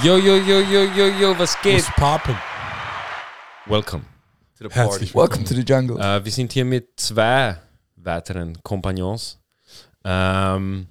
[0.00, 1.74] Yo, yo, yo, yo, yo, yo, was geht?
[1.74, 2.34] Was papen?
[3.66, 4.04] Welcome
[4.56, 4.80] to the party.
[4.80, 5.44] Herzlich Welcome willkommen.
[5.44, 6.00] to the jungle.
[6.00, 7.58] Äh, wir sind hier mit zwei
[7.96, 9.38] weiteren Kompagnons.
[10.02, 10.86] Ähm,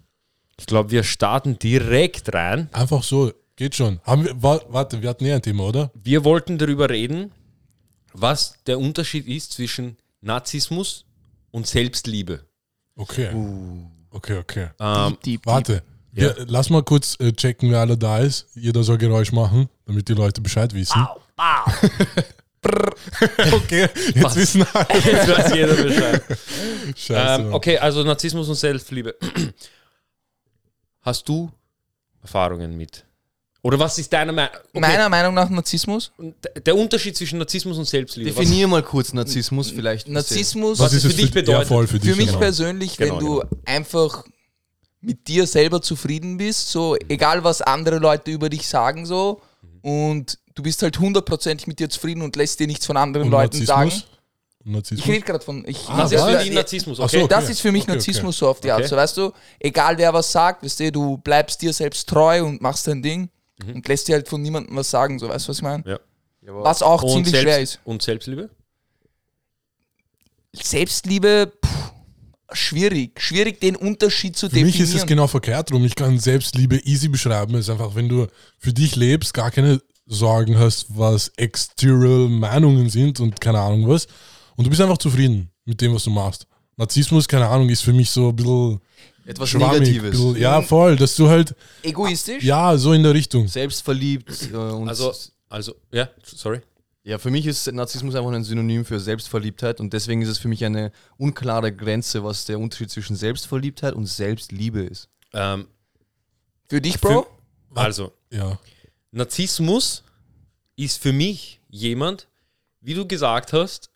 [0.56, 2.70] ich glaube, wir starten direkt rein.
[2.74, 4.00] Einfach so, geht schon.
[4.04, 5.92] Haben wir, wa warte, wir hatten eh ein Thema, oder?
[5.96, 7.32] Wir wollten darüber reden,
[8.14, 11.06] was der Unterschied ist zwischen Narzissmus
[11.50, 12.46] und Selbstliebe.
[12.96, 13.32] Okay.
[14.12, 14.68] Okay, okay.
[14.80, 15.42] Ähm, deep,
[16.14, 16.38] Warte.
[16.40, 18.48] Wir, lass mal kurz äh, checken, wer alle da ist.
[18.56, 21.08] Jeder soll Geräusch machen, damit die Leute Bescheid wissen.
[23.54, 24.36] okay, jetzt Was?
[24.36, 24.88] wissen alle.
[24.94, 26.24] Jetzt weiß jeder Bescheid.
[26.96, 27.42] Scheiße.
[27.42, 29.16] Ähm, okay, also Narzissmus und Selbstliebe.
[31.02, 31.52] Hast du
[32.22, 33.04] Erfahrungen mit?
[33.64, 34.52] Oder was ist deine Meinung?
[34.74, 36.12] Okay, Meiner Meinung nach Narzissmus.
[36.66, 38.30] der Unterschied zwischen Narzissmus und Selbstliebe.
[38.32, 40.08] Was- Definier mal kurz Narzissmus vielleicht.
[40.08, 41.64] Narzissmus was ist es es für dich bedeutet?
[41.64, 42.40] Ja, voll für, dich, für mich genau.
[42.40, 44.24] persönlich, Genau, wenn du einfach
[45.02, 49.42] mit dir selber zufrieden bist, so egal was andere Leute über dich sagen, so
[49.82, 53.32] und du bist halt hundertprozentig mit dir zufrieden und lässt dir nichts von anderen Und
[53.32, 53.90] Leuten sagen.
[53.90, 54.12] Narzissmus?
[54.64, 55.06] Und Narzissmus?
[55.08, 55.64] Ich rede gerade von.
[55.68, 57.22] Ich, Ah, Das ist für dich Narzissmus, okay?
[57.22, 57.28] so.
[57.28, 57.98] Das ist für mich Okay, okay.
[57.98, 58.82] Narzissmus so auf die Art.
[58.82, 58.90] Okay.
[58.90, 62.62] So, weißt du, egal wer was sagt, weißt du, du bleibst dir selbst treu und
[62.62, 63.30] machst dein Ding
[63.66, 63.76] Mhm.
[63.76, 65.84] und lässt dir halt von niemandem was sagen, so weißt du, was ich meine?
[65.88, 66.00] Ja.
[66.44, 67.80] Was auch Und, ziemlich Selbst, schwer ist.
[67.86, 68.50] und Selbstliebe?
[70.54, 71.52] Selbstliebe,
[72.54, 73.20] schwierig.
[73.22, 74.90] Schwierig, den Unterschied zu Für mich definieren.
[74.90, 75.84] ist es genau verkehrt rum.
[75.86, 77.56] Ich kann Selbstliebe easy beschreiben.
[77.56, 82.90] Es ist einfach, wenn du für dich lebst, gar keine Sorgen hast, was exterior Meinungen
[82.90, 84.08] sind und keine Ahnung was.
[84.56, 86.46] Und du bist einfach zufrieden mit dem, was du machst.
[86.78, 88.82] Narzissmus, keine Ahnung, ist für mich so ein bisschen
[89.26, 89.82] Etwas schwammig.
[89.82, 90.12] Negatives.
[90.12, 92.44] Bisschen, ja, voll, dass du halt, Egoistisch?
[92.44, 93.48] ja, so in der Richtung.
[93.48, 94.50] Selbstverliebt.
[94.52, 95.14] Äh, und Also,
[95.50, 96.62] also, ja, sorry.
[97.04, 100.48] Ja, für mich ist Narzissmus einfach ein Synonym für Selbstverliebtheit und deswegen ist es für
[100.48, 105.10] mich eine unklare Grenze, was der Unterschied zwischen Selbstverliebtheit und Selbstliebe ist.
[105.34, 105.68] Ähm,
[106.70, 107.26] Für dich, Bro?
[107.74, 108.60] also, Ja.
[109.12, 110.04] Narzissmus
[110.76, 112.28] ist für mich jemand,
[112.80, 113.90] wie du gesagt hast,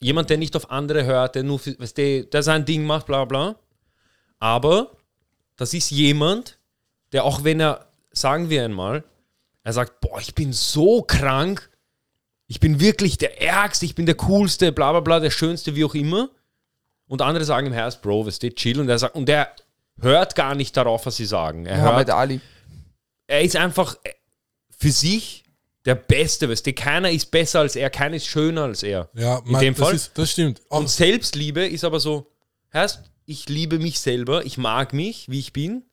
[0.00, 3.06] jemand, der nicht auf andere hört, der nur, für, weißt du, der sein Ding macht,
[3.06, 3.56] bla bla.
[4.38, 4.96] Aber
[5.56, 6.58] das ist jemand,
[7.12, 9.04] der auch wenn er, sagen wir einmal,
[9.62, 11.70] er sagt, boah, ich bin so krank,
[12.50, 15.84] ich bin wirklich der Ärgste, ich bin der Coolste, bla bla bla, der Schönste, wie
[15.84, 16.30] auch immer.
[17.06, 18.80] Und andere sagen im Herz, Bro, weißt du, chill.
[18.80, 19.54] Und er sagt, und er
[20.00, 21.64] hört gar nicht darauf, was sie sagen.
[21.66, 22.40] Er hört Muhammad Ali.
[23.28, 23.96] er ist einfach
[24.76, 25.44] für sich
[25.84, 29.08] der Beste, weißt du, keiner ist besser als er, keiner ist schöner als er.
[29.14, 29.94] Ja, In man, dem das, Fall.
[29.94, 30.60] Ist, das stimmt.
[30.70, 32.32] Auch, Und Selbstliebe ist aber so,
[32.74, 35.84] heißt, ich liebe mich selber, ich mag mich, wie ich bin.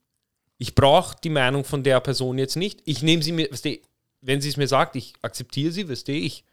[0.57, 2.81] Ich brauche die Meinung von der Person jetzt nicht.
[2.85, 3.77] Ich nehme sie mir, weißt du,
[4.21, 6.43] wenn sie es mir sagt, ich akzeptiere sie, weißt du, ich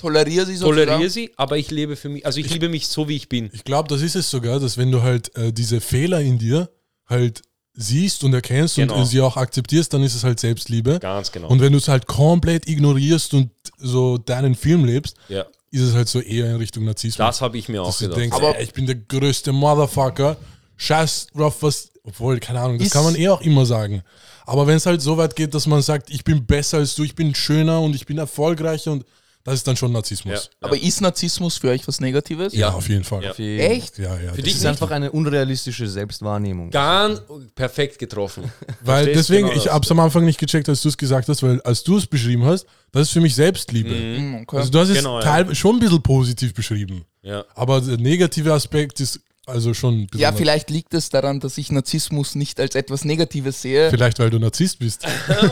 [0.00, 0.86] Toleriere sie sozusagen.
[0.88, 3.50] toleriere sie, aber ich lebe für mich, also ich, liebe mich so, wie ich bin.
[3.52, 6.70] Ich glaube, das ist es sogar, dass wenn du halt äh, diese Fehler in dir
[7.06, 7.42] halt
[7.74, 8.96] siehst und erkennst Genau.
[8.96, 10.98] und sie auch akzeptierst, dann ist es halt Selbstliebe.
[11.00, 11.48] Ganz genau.
[11.48, 15.94] Und wenn du es halt komplett ignorierst und so deinen Film lebst, ja, ist es
[15.94, 17.24] halt so eher in Richtung Narzissmus.
[17.26, 18.18] das habe ich mir auch gedacht.
[18.18, 20.36] denkst, Aber- ey, ich bin der größte Motherfucker.
[20.76, 21.90] Scheiß drauf, was.
[22.02, 24.02] Obwohl, keine Ahnung, das Ist- kann man eh auch immer sagen.
[24.46, 27.04] Aber wenn es halt so weit geht, dass man sagt, ich bin besser als du,
[27.04, 29.04] ich bin schöner und ich bin erfolgreicher und
[29.44, 30.50] das ist dann schon Narzissmus.
[30.62, 30.66] ja.
[30.66, 32.52] Aber ist Narzissmus für euch was Negatives?
[32.52, 33.22] Ja, auf jeden Fall.
[33.24, 33.32] Ja.
[33.36, 33.98] Ja, Echt?
[33.98, 34.14] ja.
[34.16, 36.70] Für das dich Es ist einfach eine unrealistische Selbstwahrnehmung.
[36.70, 37.22] Ganz
[37.54, 38.44] perfekt getroffen.
[38.84, 39.72] Weil Verstehst deswegen, genau ich das.
[39.72, 42.44] hab's am Anfang nicht gecheckt, als du es gesagt hast, weil als du es beschrieben
[42.44, 43.90] hast, das ist für mich Selbstliebe.
[43.94, 44.56] Hm, okay.
[44.58, 45.24] Also du hast es Genau, ja.
[45.24, 47.04] teil, schon ein bisschen positiv beschrieben.
[47.22, 47.44] Ja.
[47.54, 52.34] Aber der negative Aspekt ist also schon ja, vielleicht liegt es daran, dass ich Narzissmus
[52.34, 53.90] nicht als etwas Negatives sehe.
[53.90, 55.04] Vielleicht, weil du Narzisst bist.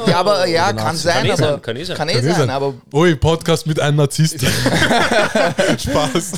[0.06, 1.96] Ja, aber ja, kann sein, Kann eh aber sein, kann eh sein.
[1.96, 2.50] Kann eh Kann eh sein, sein.
[2.50, 4.40] aber Ui, Podcast mit einem Narzisst.
[5.78, 6.32] Spaß.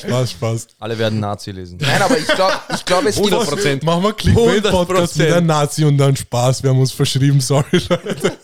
[0.00, 0.66] Spaß, Spaß.
[0.78, 1.78] Alle werden Nazi lesen.
[1.80, 3.84] nein, aber ich glaube, ich glaube, es gibt 100%.
[3.84, 5.18] Machen wir Clickbait-Podcast 100%.
[5.24, 6.62] mit einem Nazi und dann Spaß.
[6.62, 8.36] Wir haben uns verschrieben, sorry, Leute.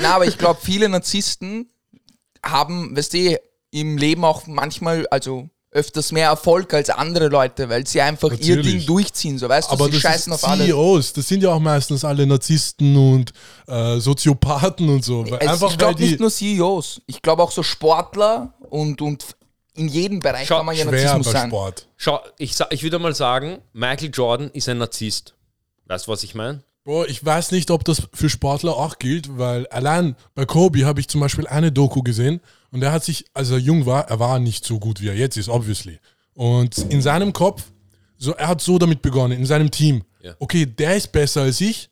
[0.00, 1.70] Na, aber ich glaube, viele Narzissten
[2.44, 3.38] haben, weißt du,
[3.70, 8.56] im Leben auch manchmal, also öfters mehr Erfolg als andere Leute, weil sie einfach ihr
[8.56, 8.78] Natürlich.
[8.78, 10.66] Ding durchziehen, so weißt du, Aber sie das scheißen ist auf alles.
[10.66, 13.32] CEOs, das sind ja auch meistens alle Narzissten und
[13.68, 15.30] äh, Soziopathen und so.
[15.30, 19.24] Weil Einfach ich glaube nicht nur CEOs, ich glaube auch so Sportler und, und
[19.74, 21.50] in jedem Bereich Schau, kann man ja schwer Narzissmus bei sein.
[21.50, 21.86] Sport.
[21.96, 25.34] Schau, ich, ich würde mal sagen, Michael Jordan ist ein Narzisst.
[25.86, 26.62] Weißt du, was ich meine?
[26.86, 31.00] Boah, ich weiß nicht, ob das für Sportler auch gilt, weil allein bei Kobe habe
[31.00, 32.40] ich zum Beispiel eine Doku gesehen
[32.70, 35.16] und er hat sich, als er jung war, er war nicht so gut, wie er
[35.16, 35.98] jetzt ist, obviously.
[36.34, 37.64] Und in seinem Kopf,
[38.18, 40.04] so, er hat so damit begonnen, in seinem Team.
[40.22, 40.36] Ja.
[40.38, 41.90] Okay, der ist besser als ich,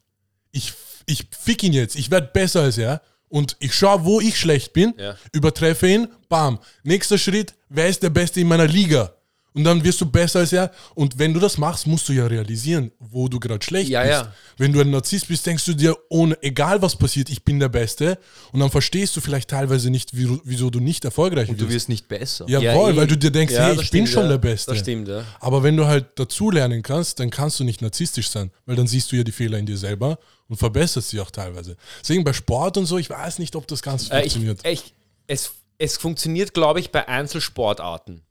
[0.52, 0.72] ich,
[1.06, 4.72] ich fick ihn jetzt, ich werde besser als er und ich schaue, wo ich schlecht
[4.74, 5.16] bin, Ja.
[5.32, 6.60] übertreffe ihn, bam.
[6.84, 9.12] Nächster Schritt, wer ist der Beste in meiner Liga?
[9.56, 10.72] Und dann wirst du besser als er.
[10.96, 14.12] Und wenn du das machst, musst du ja realisieren, wo du gerade schlecht Ja, bist.
[14.12, 14.34] ja.
[14.56, 17.68] Wenn du ein Narzisst bist, denkst du dir, ohne, egal was passiert, ich bin der
[17.68, 18.18] Beste.
[18.52, 21.74] Und dann verstehst du vielleicht teilweise nicht, wie, wieso du nicht erfolgreich Und du bist.
[21.76, 22.46] wirst nicht besser.
[22.48, 23.06] Jawohl, Ja, weil eh.
[23.06, 24.28] du dir denkst, Ja, hey, ich bin stimmt, schon ja.
[24.30, 24.72] der Beste.
[24.72, 25.24] Das stimmt, ja.
[25.38, 29.12] Aber wenn du halt dazulernen kannst, dann kannst du nicht narzisstisch sein, weil dann siehst
[29.12, 30.18] du ja die Fehler in dir selber
[30.48, 31.76] und verbesserst sie auch teilweise.
[32.02, 34.60] Deswegen bei Sport und so, ich weiß nicht, ob das ganz Äh, ich, funktioniert.
[34.66, 34.94] ich,
[35.28, 38.22] es, es funktioniert, glaube ich, bei Einzelsportarten.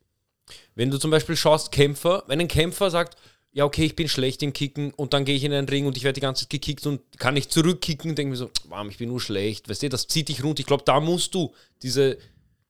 [0.76, 3.18] Wenn du zum Beispiel schaust, Kämpfer, wenn ein Kämpfer sagt,
[3.52, 5.96] ja, okay, ich bin schlecht im Kicken und dann gehe ich in den Ring und
[5.96, 8.98] ich werde die ganze Zeit gekickt und kann nicht zurückkicken denke mir so, Mann, ich
[8.98, 10.62] bin nur schlecht, weißt du, das zieht dich runter.
[10.62, 11.54] Ich glaube, da musst du
[11.84, 12.18] diese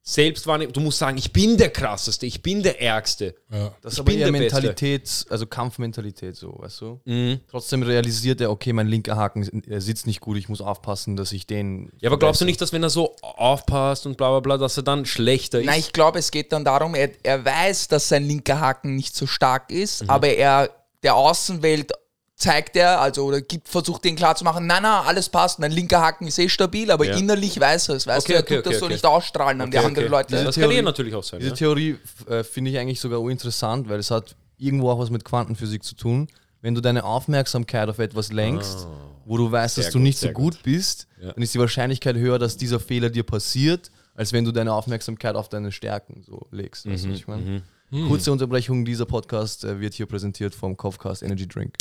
[0.05, 3.35] Selbstwahrnehmung, du musst sagen, ich bin der krasseste, ich bin der Ärgste.
[3.50, 3.73] ja.
[3.81, 4.55] Das ist Ich aber bin eher der Beste.
[4.57, 7.00] Mentalität, also Kampfmentalität so, weißt du?
[7.05, 7.39] Mhm.
[7.50, 11.31] Trotzdem realisiert er, okay, mein linker Haken er sitzt nicht gut, ich muss aufpassen, dass
[11.31, 11.89] ich den.
[12.01, 14.75] Ja, aber glaubst du nicht, dass wenn er so aufpasst und bla bla bla, dass
[14.75, 15.65] er dann schlechter ist?
[15.67, 19.15] Nein, ich glaube, es geht dann darum, er, er weiß, dass sein linker Haken nicht
[19.15, 19.77] so stark Mhm.
[19.77, 20.69] ist, aber er
[21.03, 21.94] der Außenwelt
[22.43, 26.27] zeigt er, also oder gibt, versucht den klarzumachen, nein, nein, alles passt, mein linker Haken
[26.27, 27.15] ist eh stabil, aber Ja.
[27.17, 28.93] innerlich weiß er es, weißt Okay, du, er okay, tut das okay, so okay.
[28.95, 30.09] nicht ausstrahlen an die Okay, anderen.
[30.09, 30.33] Leute.
[30.43, 31.39] Das kann Theorie- ja natürlich auch sein.
[31.39, 31.55] Diese Ja?
[31.55, 31.97] Theorie
[32.29, 35.95] äh, finde ich eigentlich sogar uninteressant, weil es hat irgendwo auch was mit Quantenphysik zu
[35.95, 36.27] tun.
[36.61, 38.87] Wenn du deine Aufmerksamkeit auf etwas lenkst,
[39.25, 41.31] wo du weißt, dass du gut, nicht so gut bist, Ja.
[41.33, 45.35] dann ist die Wahrscheinlichkeit höher, dass dieser Fehler dir passiert, als wenn du deine Aufmerksamkeit
[45.35, 46.85] auf deine Stärken so legst.
[46.89, 47.63] Weißt du, was ich meine?
[48.07, 51.75] Kurze Unterbrechung, dieser Podcast äh, wird hier präsentiert vom Kopfcast Energy Drink.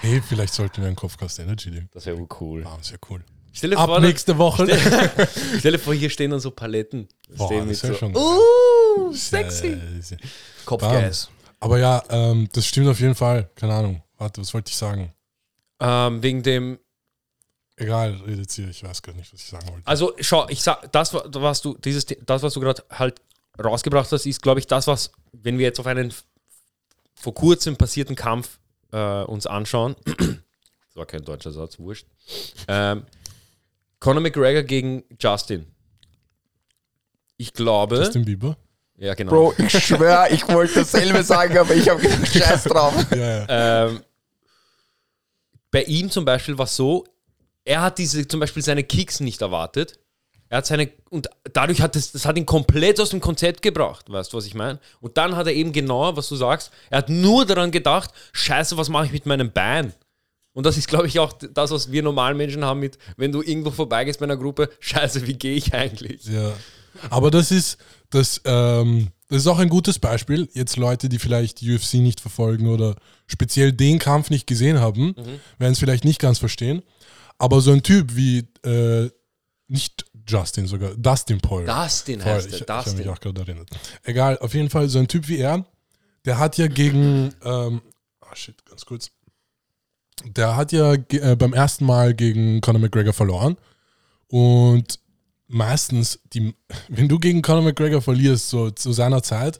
[0.00, 1.88] Hey, vielleicht sollten wir einen Kopfcast Energy nehmen.
[1.92, 2.64] Das wäre cool.
[2.66, 3.22] Ah, sehr cool.
[3.52, 4.66] Stell dir, Ab vor, nächste Woche.
[5.58, 7.08] stell dir vor, hier stehen dann so Paletten.
[7.36, 8.16] Boah, Stehen das wäre so- schon.
[8.16, 9.66] Uh, sexy.
[9.68, 10.16] Äh,
[10.64, 11.28] Kopfgas.
[11.58, 13.50] Aber ja, ähm, das stimmt auf jeden Fall.
[13.56, 14.02] Keine Ahnung.
[14.16, 15.12] Warte, was wollte ich sagen?
[15.80, 16.78] Ähm, wegen dem,
[17.76, 18.68] Egal, redet ihr.
[18.68, 19.86] Ich weiß gar nicht, was ich sagen wollte.
[19.86, 23.20] also schau, ich sag, das, wa- was du, dieses, das, was du gerade halt
[23.62, 26.12] rausgebracht hast, ist, glaube ich, das, was, wenn wir jetzt auf einen
[27.14, 28.59] vor kurzem passierten Kampf
[28.92, 32.06] äh, uns anschauen, das war kein deutscher Satz, wurscht,
[32.68, 33.04] ähm,
[33.98, 35.66] Conor McGregor gegen Justin.
[37.36, 38.56] Ich glaube, Justin Bieber?
[38.96, 39.30] ja genau.
[39.30, 42.94] Bro, ich schwöre, ich wollte dasselbe sagen, aber ich habe gedacht, scheiß drauf.
[43.12, 43.16] Ja,
[43.46, 43.86] ja.
[43.86, 44.00] Ähm,
[45.70, 47.04] bei ihm zum Beispiel war es so,
[47.64, 49.99] er hat diese zum Beispiel seine Kicks nicht erwartet.
[50.50, 54.10] Er hat seine und dadurch hat das, das hat ihn komplett aus dem Konzept gebracht,
[54.10, 54.80] weißt du, was ich meine?
[55.00, 58.76] Und dann hat er eben genau, was du sagst, er hat nur daran gedacht, scheiße,
[58.76, 59.94] was mache ich mit meinem Bein?
[60.52, 63.42] Und das ist, glaube ich, auch das, was wir normalen Menschen haben mit, wenn du
[63.42, 66.24] irgendwo vorbeigehst bei einer Gruppe, scheiße, wie gehe ich eigentlich?
[66.24, 66.52] Ja.
[67.10, 67.78] Aber das ist,
[68.10, 70.48] das, ähm, das ist auch ein gutes Beispiel.
[70.52, 72.96] Jetzt Leute, die vielleicht UFC nicht verfolgen oder
[73.28, 75.14] speziell den Kampf nicht gesehen haben,
[75.58, 76.82] werden es vielleicht nicht ganz verstehen.
[77.38, 79.10] Aber so ein Typ wie, äh,
[79.70, 81.66] nicht Justin sogar, Dustin Poirier.
[81.66, 83.08] Dustin Voll, heißt ich, er, ich habe mich Dustin.
[83.10, 83.70] auch gerade erinnert.
[84.04, 85.64] Egal, auf jeden Fall so ein Typ wie er,
[86.24, 87.82] der hat ja gegen, ähm,
[88.20, 89.10] ah shit, ganz kurz.
[90.24, 93.56] Der hat ja äh, beim ersten Mal gegen Conor McGregor verloren.
[94.28, 95.00] Und
[95.48, 96.54] meistens, die,
[96.88, 99.58] wenn du gegen Conor McGregor verlierst, so zu seiner Zeit,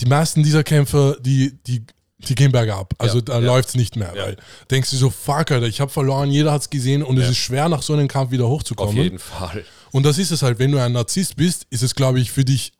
[0.00, 1.84] die meisten dieser Kämpfer, die, die,
[2.18, 2.94] die gehen bergab.
[2.98, 3.38] Also Ja, da ja.
[3.46, 4.12] läuft es nicht mehr.
[4.16, 4.24] Ja.
[4.26, 4.36] Weil
[4.70, 7.30] denkst du so, fuck, Alter, ich habe verloren, jeder hat es gesehen und es Ja.
[7.30, 8.96] ist schwer, nach so einem Kampf wieder Auf hochzukommen.
[8.96, 9.64] jeden Fall.
[9.92, 12.44] Und das ist es halt, wenn du ein Narzisst bist, ist es, glaube ich, für
[12.44, 12.72] dich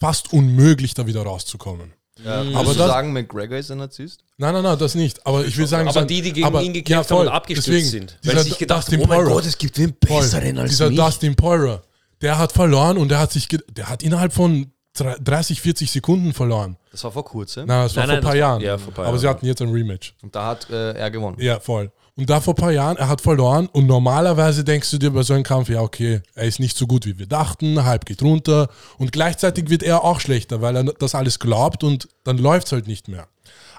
[0.00, 1.92] fast unmöglich, da wieder rauszukommen.
[2.24, 4.20] Ja, Aber aber du das- sagen, McGregor ist ein Narzisst?
[4.38, 5.24] Nein, nein, nein, das nicht.
[5.26, 7.26] Aber ich will sagen, Aber so- die, die gegen aber- ihn gekämpft haben voll.
[7.26, 8.18] und abgestürzt Deswegen, sind.
[8.24, 9.24] Weil sie sich gedacht Dustin haben, oh mein.
[9.26, 10.22] Gott, es gibt wen Voll.
[10.22, 10.98] besseren als Dieser mich.
[10.98, 11.82] Dustin Poirier,
[12.22, 16.76] der hat verloren und der hat sich, der hat innerhalb von 30, 40 Sekunden verloren.
[16.92, 17.64] Das war vor kurzem.
[17.66, 18.62] Na, das war Nein, vor nein, ein paar war- Jahren.
[18.62, 19.36] ja, vor paar Aber sie Jahren.
[19.36, 20.14] hatten jetzt ein Rematch.
[20.22, 21.36] Und da hat äh, er gewonnen.
[21.40, 21.90] Ja, voll.
[22.18, 25.22] Und da vor ein paar Jahren, er hat verloren und normalerweise denkst du dir bei
[25.22, 28.22] so einem Kampf, ja, okay, er ist nicht so gut, wie wir dachten, halb geht
[28.22, 32.68] runter und gleichzeitig wird er auch schlechter, weil er das alles glaubt und dann läuft
[32.68, 33.28] es halt nicht mehr.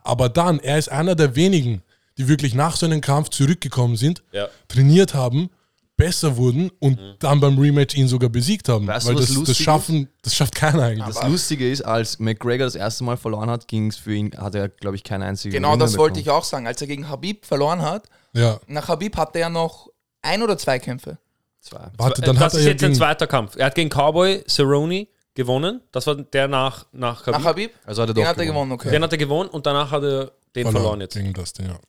[0.04, 1.82] Aber dann, er ist einer der wenigen,
[2.20, 4.48] die wirklich nach so einem Kampf zurückgekommen sind, Ja.
[4.68, 5.50] trainiert haben,
[5.98, 8.88] besser wurden und dann beim Rematch ihn sogar besiegt haben.
[8.88, 11.06] Weißt du, weil was das, das, schaffen, das schafft keiner eigentlich.
[11.06, 14.56] Das Lustige ist, als McGregor das erste Mal verloren hat, ging es für ihn, hat
[14.56, 16.68] er, glaube ich, keine einzige Genau Runde das wollte ich auch sagen.
[16.68, 19.90] Als er gegen Habib verloren hat, Ja, nach Habib hatte er noch
[20.22, 21.18] ein oder zwei Kämpfe.
[21.62, 21.90] Zwei.
[21.98, 23.56] warte, dann das hat er ist ja jetzt ein gegen, zweiter Kampf.
[23.58, 25.82] Er hat gegen Cowboy Cerrone gewonnen.
[25.92, 27.40] Das war der nach, nach Khabib.
[27.40, 27.72] Nach Habib?
[27.86, 28.92] Also hat er Den doch hat er gewonnen, okay.
[28.92, 31.16] Den hat er gewonnen und danach hat er den verloren, jetzt.
[31.16, 31.80] gegen Dustin, ja.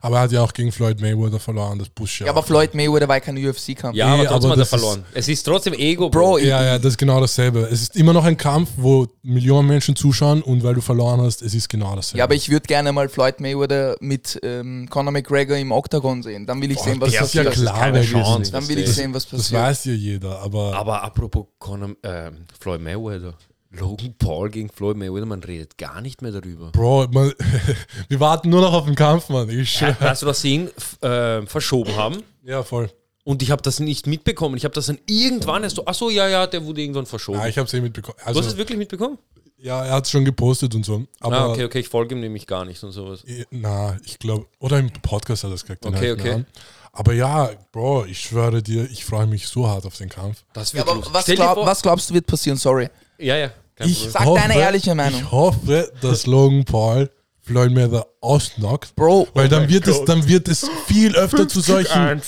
[0.00, 3.08] Aber er hat ja auch gegen Floyd Mayweather verloren, das Bush Ja, aber Floyd Mayweather
[3.08, 3.96] war kein UFC-Kampf.
[3.96, 5.04] Ja, Nee, aber trotzdem aber hat er das ist- verloren.
[5.14, 7.60] Es ist trotzdem Ego, Bro, Ja, ja, das ist genau dasselbe.
[7.70, 11.42] Es ist immer noch ein Kampf, wo Millionen Menschen zuschauen und weil du verloren hast,
[11.42, 12.18] es ist genau dasselbe.
[12.18, 16.46] ja, aber ich würde gerne mal Floyd Mayweather mit ähm, Conor McGregor im Octagon sehen.
[16.46, 17.64] Dann will ich sehen, was das ist ja passiert.
[17.64, 18.52] klar, keine wer wir Chance.
[18.52, 19.60] Dann will ich Das- sehen, was Das passiert.
[19.62, 23.34] weiß ja jeder, aber, Aber apropos Conor, ähm, Floyd Mayweather.
[23.78, 26.70] Logan Paul gegen Floyd Mayweather, man redet gar nicht mehr darüber.
[26.72, 27.32] Bro, man,
[28.08, 29.48] wir warten nur noch auf den Kampf, Mann.
[29.50, 29.96] Ich schwör.
[30.00, 32.22] Weißt du, dass sie ihn f- äh, verschoben haben?
[32.42, 32.90] Ja, voll.
[33.24, 34.56] Und ich habe das nicht mitbekommen.
[34.56, 37.38] Ich habe das dann irgendwann erst so, ach so, ja, ja, der wurde irgendwann verschoben.
[37.38, 38.16] Ja, ich hab's eh mitbekommen.
[38.18, 39.18] du hast es Also, wirklich mitbekommen?
[39.56, 41.04] ja, er hat's schon gepostet und so.
[41.20, 43.24] Aber, ah, okay, okay, ich folge ihm nämlich gar nicht und sowas.
[43.50, 45.86] na, ich glaube, oder im Podcast hat er es gesagt.
[45.86, 46.30] Okay, okay.
[46.32, 46.46] an.
[46.92, 50.44] Aber ja, Bro, ich schwöre dir, ich freue mich so hart auf den Kampf.
[50.52, 51.14] Das Ja, wird aber lustig.
[51.14, 52.58] was, glaub, was glaubst du wird passieren?
[52.58, 52.88] Sorry.
[53.18, 53.50] Ja, ja.
[53.76, 54.08] Kein Ich.
[54.10, 55.20] Sag deine ehrliche Meinung.
[55.20, 57.10] Ich hoffe, dass Logan Paul
[57.42, 58.94] Floyd Mayweather ausnockt.
[58.96, 62.22] Bro, Weil dann mein wird es, dann wird es viel öfter zu solchen.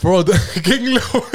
[0.00, 0.24] Bro,
[0.62, 1.22] gegen Logan.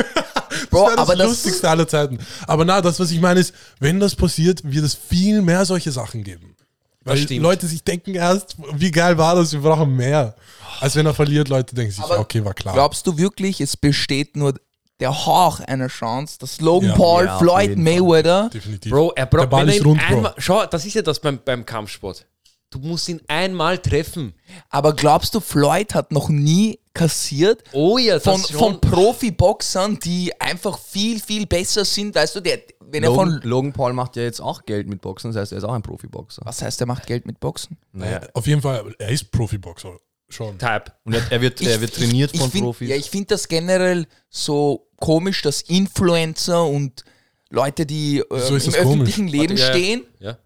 [0.49, 2.17] Das Bro, das aber das- lustigste aller Zeiten.
[2.47, 5.91] Aber na, das, was ich meine, ist, wenn das passiert, wird es viel mehr solche
[5.91, 6.55] Sachen geben.
[7.03, 7.41] Weil stimmt.
[7.41, 10.35] Leute sich denken erst, wie geil war das, wir brauchen mehr.
[10.79, 12.73] Als wenn er verliert, Leute denken sich, Aber okay, war klar.
[12.73, 14.55] glaubst du wirklich, es besteht nur
[14.99, 16.95] der Hauch einer Chance, dass Logan Ja.
[16.95, 17.77] Paul, Ja, Floyd.
[17.77, 18.91] Mayweather, Definitiv.
[18.91, 20.15] Bro, er Der braucht Ball er ist rund, Bro.
[20.15, 22.25] einmal, Schau, das ist ja das beim, beim Kampfsport.
[22.69, 24.33] Du musst ihn einmal treffen.
[24.69, 27.63] aber glaubst du, Floyd hat noch nie kassiert?
[27.71, 32.59] Oh ja, das Von, von Profiboxern, die einfach viel, viel besser sind, weißt du, der,
[32.81, 33.49] wenn er Logan, von.
[33.49, 35.81] Logan Paul macht ja jetzt auch Geld mit Boxen, das heißt, er ist auch ein
[35.81, 36.41] Profiboxer.
[36.45, 37.77] Was heißt, er macht Geld mit Boxen?
[37.93, 38.21] Naja.
[38.33, 39.97] Auf jeden Fall, er ist Profiboxer.
[40.29, 40.57] Schon.
[40.59, 40.85] Type.
[41.05, 42.89] Und er, er, wird, er wird trainiert ich von find, Profis.
[42.89, 47.03] Ja, ich finde das generell so komisch, dass Influencer und
[47.49, 48.77] Leute, die äh, ist im das komisch?
[48.77, 50.37] öffentlichen Leben Warte, ja, stehen, Ja.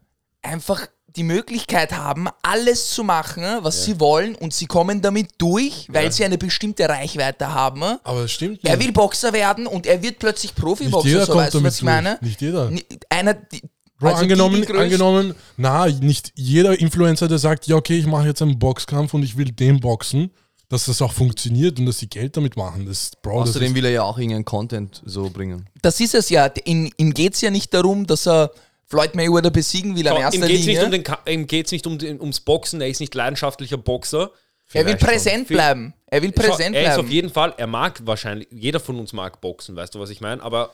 [0.44, 5.88] einfach die Möglichkeit haben, alles zu machen, was sie wollen und sie kommen damit durch,
[5.90, 6.12] weil Ja.
[6.12, 7.84] sie eine bestimmte Reichweite haben.
[8.04, 8.86] Aber es stimmt Er nicht.
[8.86, 12.18] will Boxer werden und er wird plötzlich Profiboxer, so kommt weißt du, was ich meine?
[12.22, 12.72] Nicht jeder.
[13.10, 13.62] Einer, die,
[14.02, 17.98] Bro, also die, angenommen, die größten- angenommen, na, nicht jeder Influencer, der sagt, ja, okay,
[17.98, 20.32] ich mache jetzt einen Boxkampf und ich will den boxen,
[20.68, 22.86] dass das auch funktioniert und dass sie Geld damit machen.
[22.86, 25.70] Das, Bro, das Außerdem ist, will er ja auch irgendeinen Content so bringen.
[25.82, 26.46] Das ist es ja.
[26.48, 28.52] In, ihm geht es ja nicht darum, dass er
[28.88, 30.86] Floyd Mayweather besiegen will an erster ihm geht es nicht, Linie.
[30.86, 34.32] um den ihm geht's nicht um den, ums Boxen, er ist nicht leidenschaftlicher Boxer.
[34.74, 35.10] er will Vielleicht schon.
[35.10, 35.94] präsent Viel- bleiben.
[36.08, 37.12] Er will Schau, präsent er ist auf bleiben.
[37.12, 40.42] jeden Fall, er mag wahrscheinlich, jeder von uns mag Boxen, weißt du, was ich meine?
[40.44, 40.74] Aber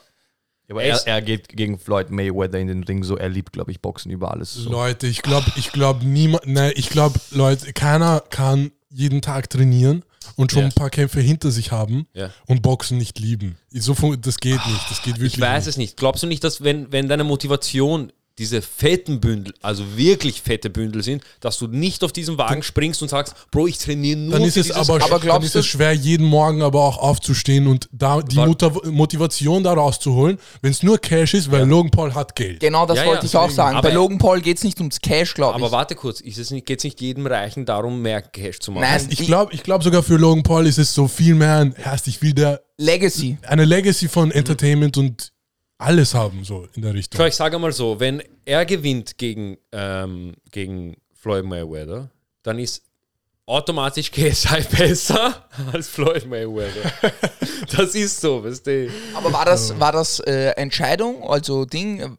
[0.68, 3.72] Ja, aber Er er, geht gegen Floyd Mayweather in den Ring so, er liebt, glaube
[3.72, 4.54] ich, Boxen über alles.
[4.54, 4.70] So.
[4.70, 10.04] Leute, ich glaube, ich glaube niemand, nein, ich glaube, Leute, keiner kann jeden Tag trainieren
[10.36, 10.68] und schon Ja.
[10.68, 12.32] ein paar Kämpfe hinter sich haben Ja.
[12.48, 13.58] und Boxen nicht lieben.
[13.72, 14.90] So, das geht nicht.
[14.90, 15.74] Das geht wirklich ich weiß nicht.
[15.74, 15.98] es nicht.
[15.98, 21.02] Glaubst du nicht, dass wenn, wenn deine Motivation diese fetten Bündel, also wirklich fette Bündel
[21.04, 24.44] sind, dass du nicht auf diesen Wagen springst und sagst, Bro, ich trainiere nur Dann
[24.44, 27.90] ist für es aber, Aber dann ist es schwer, jeden Morgen aber auch aufzustehen und
[27.92, 28.38] da die
[28.92, 32.60] Motivation da rauszuholen, wenn es nur Cash ist, weil Logan Paul hat Geld.
[32.60, 33.78] Genau das Ja, wollte ja, ich auch sagen.
[33.78, 35.72] Aber- Bei Logan Paul geht es nicht ums Cash, glaube Aber ich.
[35.72, 38.82] warte kurz, geht es nicht, geht's nicht jedem Reichen darum, mehr Cash zu machen?
[38.82, 41.76] Nein, Ich glaube ich glaub sogar für Logan Paul ist es so viel mehr ein,
[41.84, 43.38] erst ich will der, Legacy.
[43.48, 45.32] eine Legacy von Entertainment und
[45.78, 47.26] alles haben, so in der Richtung.
[47.26, 52.10] Ich sage mal so, wenn er gewinnt gegen, ähm, gegen Floyd Mayweather,
[52.44, 52.84] dann ist
[53.46, 56.92] automatisch KSI besser als Floyd Mayweather.
[57.78, 58.90] das ist so, weißt du?
[59.16, 62.10] Aber war das, war das äh, Entscheidung, also Ding, äh,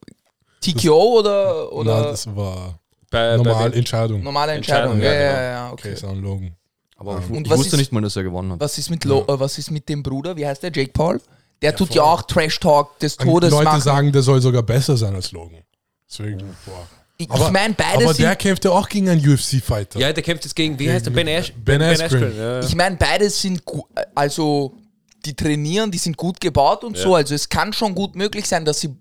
[0.61, 2.79] TKO oder, oder das war
[3.11, 4.23] Bei, normal bei, Entscheidung.
[4.23, 4.95] normale Entscheidung?
[4.95, 5.67] Entscheidung, ja, ja, ja, genau.
[5.69, 6.55] ja, Okay, ist ein Logan.
[6.97, 8.61] Aber ich, Und ich was wusste ist- nicht mal, dass er gewonnen hat.
[8.61, 10.37] Was ist mit Lo äh, was ist mit dem Bruder?
[10.37, 10.73] Wie heißt der?
[10.73, 11.21] Jake Paul?
[11.63, 13.81] Der tut ja auch Trash Talk des Todes Leute machen.
[13.81, 15.63] sagen, der soll sogar besser sein als Logan.
[16.09, 16.87] Deswegen, boah.
[17.17, 19.99] ich Aber, ich meine, beide aber der sind kämpft ja auch gegen einen UFC-Fighter.
[19.99, 21.11] ja, der kämpft jetzt gegen, wie heißt der?
[21.11, 22.37] Ben, Ash, Ben Askren.
[22.37, 22.61] ja.
[22.61, 23.63] Ich meine, beide sind
[24.15, 24.75] also
[25.25, 27.03] die trainieren, die sind gut gebaut und Ja.
[27.03, 27.15] so.
[27.17, 28.97] Also es kann schon gut möglich sein, dass sie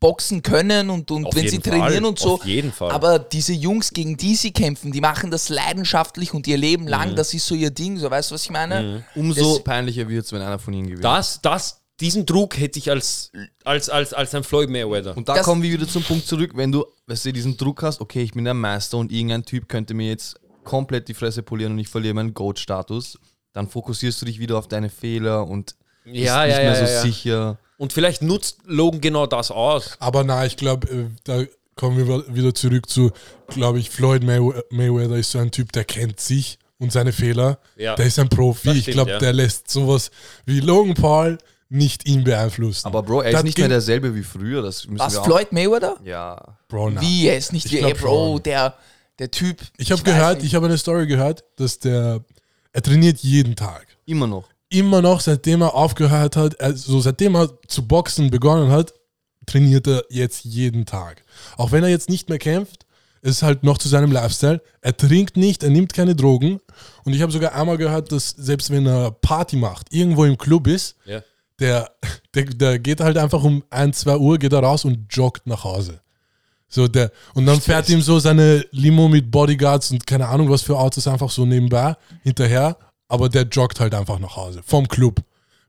[0.00, 2.34] boxen können und, und Auf wenn sie trainieren Fall, und so.
[2.34, 2.90] auf jeden Fall.
[2.92, 7.16] Aber diese Jungs, gegen die sie kämpfen, die machen das leidenschaftlich und ihr Leben lang,
[7.16, 7.98] das ist so ihr Ding.
[7.98, 9.04] So, weißt du, was ich meine?
[9.16, 11.04] Umso Das- peinlicher wird es, wenn einer von ihnen gewinnt.
[11.04, 13.32] Das, das, diesen Druck hätte ich als,
[13.64, 15.16] als, als, als ein Floyd Mayweather.
[15.16, 17.82] Und da Das- kommen wir wieder zum Punkt zurück, wenn du, weißt du, diesen Druck
[17.82, 21.42] hast, okay, ich bin der Meister und irgendein Typ könnte mir jetzt komplett die Fresse
[21.42, 23.18] polieren und ich verliere meinen Goat-Status,
[23.52, 25.74] dann fokussierst du dich wieder auf deine Fehler und
[26.04, 27.02] Ja, bist ja, nicht mehr ja, so ja.
[27.02, 27.58] sicher.
[27.78, 29.96] Und vielleicht nutzt Logan genau das aus.
[30.00, 31.44] Aber na, ich glaube, äh, da
[31.76, 33.12] kommen wir wieder zurück zu,
[33.46, 37.58] glaube ich, Floyd May Mayweather ist so ein Typ, der kennt sich und seine Fehler.
[37.76, 37.94] Ja.
[37.94, 38.68] Der ist ein Profi.
[38.68, 39.18] Das ich stimmt, glaube, ja.
[39.18, 40.10] der lässt sowas
[40.44, 42.86] wie Logan Paul nicht ihn beeinflussen.
[42.86, 44.62] Aber Bro, er Der ist nicht mehr derselbe wie früher.
[44.62, 45.24] Das müssen Was, wir auch.
[45.26, 45.96] Floyd Mayweather?
[46.04, 46.58] Ja.
[46.68, 47.00] Bro, na.
[47.00, 48.42] Wie, er ist nicht Ich wie, Bro, schon.
[48.44, 48.74] der,
[49.18, 49.60] der Typ.
[49.76, 50.46] Ich habe gehört, nicht.
[50.46, 52.24] ich habe eine Story gehört, dass der,
[52.72, 53.86] er trainiert jeden Tag.
[54.06, 54.48] Immer noch.
[54.70, 58.92] Immer noch, seitdem er aufgehört hat, also seitdem er zu boxen begonnen hat,
[59.46, 61.22] trainiert er jetzt jeden Tag.
[61.56, 62.84] Auch wenn er jetzt nicht mehr kämpft,
[63.22, 64.60] ist halt noch zu seinem Lifestyle.
[64.82, 66.60] Er trinkt nicht, er nimmt keine Drogen.
[67.04, 70.66] Und ich habe sogar einmal gehört, dass selbst wenn er Party macht, irgendwo im Club
[70.66, 71.22] ist, Ja.
[71.58, 71.90] der,
[72.34, 75.64] der, der geht halt einfach um 1, 2 Uhr, geht er raus und joggt nach
[75.64, 76.00] Hause.
[76.68, 80.60] So der, und dann fährt ihm so seine Limo mit Bodyguards und keine Ahnung was
[80.60, 82.76] für Autos einfach so nebenbei hinterher,
[83.08, 85.20] aber der joggt halt einfach nach Hause, vom Club.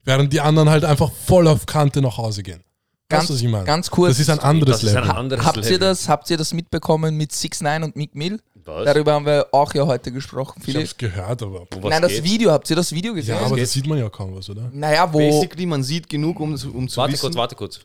[0.04, 2.64] Während die anderen halt einfach voll auf Kante nach Hause gehen.
[3.10, 3.66] Ganz- weißt du, was ich meine?
[3.66, 4.12] ganz kurz.
[4.12, 5.18] Das ist ein anderes Das ist ein Level.
[5.18, 5.72] anderes Habt Level.
[5.72, 8.40] ihr das, habt ihr das mitbekommen mit 6 9 und Mick Mill?
[8.66, 8.86] Was?
[8.86, 10.82] Darüber haben wir auch ja heute gesprochen, ich Philipp.
[10.84, 11.62] hab's gehört, aber.
[11.62, 12.24] Um was Nein, das geht's?
[12.24, 13.36] Video, habt ihr das Video gesehen?
[13.36, 13.64] Ja, aber geht?
[13.64, 14.70] das sieht man ja kaum was, oder?
[14.72, 15.18] naja, wo.
[15.18, 17.22] Basically, man sieht genug, um, um zu Warte wissen.
[17.22, 17.80] kurz, warte kurz.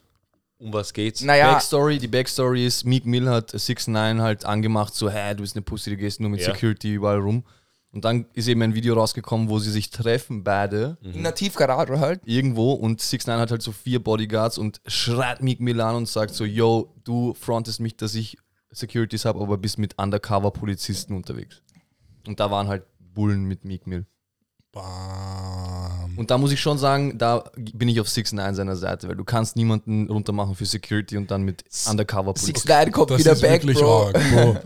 [0.58, 1.22] Um was geht's?
[1.22, 5.40] Naja, Backstory, die Backstory ist, Meek Mill hat 6 9 halt angemacht, so, hä, du
[5.42, 6.52] bist eine Pussy, du gehst nur mit Ja.
[6.52, 7.44] Security überall rum.
[7.94, 12.00] Und dann ist eben ein Video rausgekommen, wo sie sich treffen, beide, in der Tiefgarage
[12.00, 12.20] halt.
[12.24, 12.72] irgendwo.
[12.72, 16.34] Und 6 9 hat halt so vier Bodyguards und schreit Meek Mill an und sagt
[16.34, 18.36] so, yo, du frontest mich, dass ich
[18.72, 21.62] Securities habe, aber bist mit Undercover-Polizisten unterwegs.
[22.26, 24.06] Und da waren halt Bullen mit Meek Mill.
[24.72, 26.18] Bam.
[26.18, 29.14] Und da muss ich schon sagen, da bin ich auf 6 9 seiner Seite, weil
[29.14, 32.68] du kannst niemanden runtermachen für Security und dann mit 6 Undercover-Polizisten.
[32.68, 34.06] 9 kommt Das wieder ist back, wirklich Bro.
[34.06, 34.56] arg, Bro.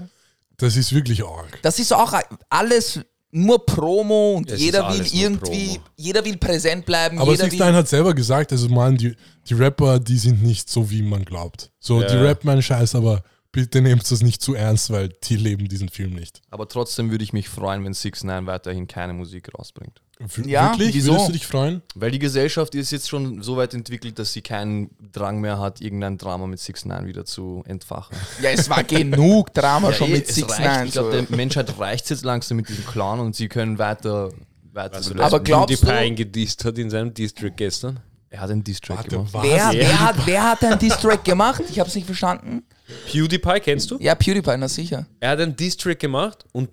[0.56, 1.60] Das ist wirklich arg.
[1.62, 2.14] Das ist auch
[2.48, 5.78] alles nur Promo und Es jeder will irgendwie, Promo.
[5.96, 7.18] jeder will präsent bleiben.
[7.18, 9.14] Aber jeder Six will, Nine hat selber gesagt, also man, die,
[9.48, 11.70] die Rapper, die sind nicht so, wie man glaubt.
[11.78, 12.08] So, Ja.
[12.08, 15.88] die rappen einen Scheiß, aber bitte nehmt das nicht zu ernst, weil die leben diesen
[15.88, 16.40] Film nicht.
[16.50, 20.02] Aber trotzdem würde ich mich freuen, wenn 6 9 weiterhin keine Musik rausbringt.
[20.18, 20.94] W Ja, wirklich?
[20.94, 21.12] wieso?
[21.12, 21.80] Würdest du dich freuen?
[21.94, 25.80] Weil die Gesellschaft ist jetzt schon so weit entwickelt, dass sie keinen Drang mehr hat,
[25.80, 28.16] irgendein Drama mit 6 9 wieder zu entfachen.
[28.42, 30.60] ja, es war genug Drama schon eh, mit es 6 reicht.
[30.76, 33.78] 9 Ich glaube, der Menschheit reicht es jetzt langsam mit diesem Clown und sie können
[33.78, 34.30] weiter,
[34.72, 38.00] weiter Also, so Aber glaubst du- PewDiePie ihn gedisst hat in seinem District gestern?
[38.30, 39.32] Er hat einen Diss-Track Warte, gemacht.
[39.40, 39.72] Wer, Ja.
[39.72, 41.62] wer, hat, wer hat einen Diss-Track gemacht?
[41.70, 42.62] Ich habe es nicht verstanden.
[43.10, 43.98] PewDiePie kennst du?
[44.00, 45.06] Ja, PewDiePie, na sicher.
[45.20, 46.70] Er hat einen Diss-Track gemacht und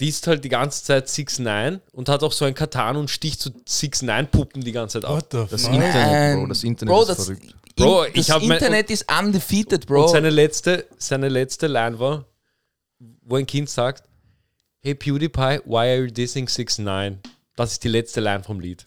[0.00, 3.40] disst halt die ganze Zeit 6 9 und hat auch so ein Katan und sticht
[3.40, 5.16] so 6 9 Puppen die ganze Zeit ab.
[5.16, 5.72] What the Das fuck?
[5.74, 7.54] Internet, Bro, das Internet Bro, ist das, verrückt.
[7.76, 10.02] Bro, ich das hab mein- Internet ist undefeated, Bro.
[10.04, 12.26] Und seine letzte, seine letzte Line war,
[13.22, 14.04] wo ein Kind sagt,
[14.80, 17.18] Hey PewDiePie, why are you dissing 6 9
[17.56, 18.84] Das ist die letzte Line vom Lied.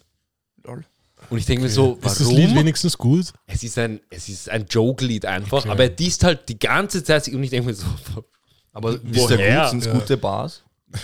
[0.63, 0.85] Lol.
[1.29, 2.55] Und ich denke mir so, Ist das Lied warum?
[2.57, 3.33] wenigstens gut?
[3.45, 5.69] Es ist ein, es ist ein Joke-Lied einfach, Okay.
[5.69, 7.85] aber er disst halt die ganze Zeit und ich denke mir so,
[8.73, 9.69] Aber ist der gut?
[9.71, 9.93] Sind es Ja.
[9.93, 10.63] gute Bars?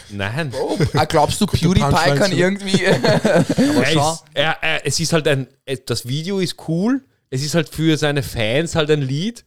[0.09, 0.51] nein.
[0.93, 1.79] Ah, glaubst du, PewDiePie
[2.17, 2.83] kann irgendwie.
[2.85, 3.45] Er
[3.93, 4.13] schau.
[4.13, 5.47] ist, er, er, es ist halt ein,
[5.85, 9.45] das Video ist cool, es ist halt für seine Fans halt ein Lied.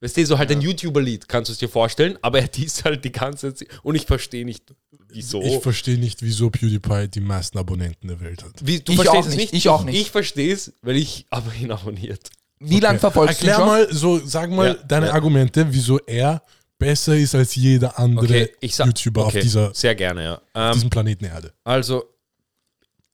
[0.00, 3.04] Weißt du, so halt ein YouTuber-Lied, kannst du es dir vorstellen, aber er disst halt
[3.04, 4.72] die ganze Zeit und ich verstehe nicht,
[5.08, 5.42] wieso.
[5.42, 8.52] Ich verstehe nicht, wieso PewDiePie die meisten Abonnenten der Welt hat.
[8.62, 9.54] Wie, du Ich verstehst auch es nicht, nicht?
[9.54, 10.00] ich auch nicht.
[10.00, 12.30] Ich verstehe es, weil ich aber ihn abonniert.
[12.60, 13.68] Wie lange verfolgst Erklär du ihn schon?
[13.68, 15.12] mal, so, sag mal Ja, deine ja.
[15.14, 16.42] Argumente, wieso er
[16.78, 20.40] besser ist als jeder andere Okay, ich sag, YouTuber okay, auf dieser, sehr gerne, ja.
[20.54, 21.52] Ähm, diesem Planeten Erde.
[21.64, 22.04] Also,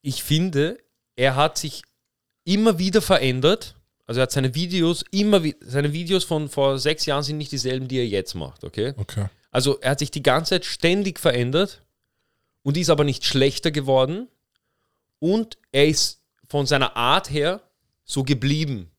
[0.03, 0.79] ich finde,
[1.17, 1.83] er hat sich
[2.45, 3.75] immer wieder verändert.
[4.07, 7.53] Also er hat seine Videos immer wieder, seine Videos von vor sechs Jahren sind nicht
[7.53, 8.93] dieselben, die er jetzt macht, okay?
[8.97, 9.27] Okay.
[9.51, 11.83] Also er hat sich die ganze Zeit ständig verändert
[12.63, 14.29] und ist aber nicht schlechter geworden.
[15.21, 17.63] Und er ist von seiner Art her
[18.05, 18.91] so geblieben.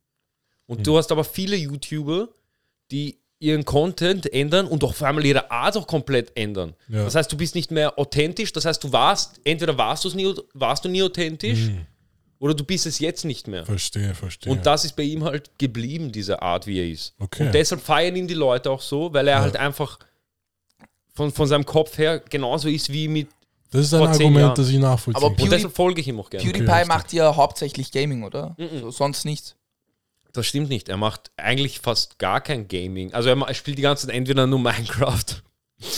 [0.66, 2.30] Und du hast aber viele YouTuber,
[2.90, 6.74] die ihren Content ändern und auch vor allem ihre Art auch komplett ändern.
[6.88, 7.04] Ja.
[7.04, 8.52] Das heißt, du bist nicht mehr authentisch.
[8.54, 11.70] Das heißt, du warst, entweder warst, nie, warst du nie authentisch
[12.40, 13.66] oder du bist es jetzt nicht mehr.
[13.66, 14.52] Verstehe, verstehe.
[14.52, 17.14] Und das ist bei ihm halt geblieben, diese Art, wie er ist.
[17.20, 17.46] Okay.
[17.48, 20.00] Und deshalb feiern ihn die Leute auch so, weil er halt einfach
[21.14, 23.30] von, von seinem Kopf her genauso ist wie mit.
[23.72, 24.56] das ist ein Argument, Jahren.
[24.56, 25.42] das ich nachvollziehen Aber.
[25.42, 26.46] Und deshalb folge ich ihm auch gerne.
[26.46, 28.56] PewDiePie Okay, macht ja hauptsächlich Gaming, oder?
[28.82, 29.56] So, sonst nichts.
[30.34, 30.90] Das stimmt nicht.
[30.90, 33.14] Er macht eigentlich fast gar kein Gaming.
[33.14, 35.42] Also er spielt die ganze Zeit entweder nur Minecraft.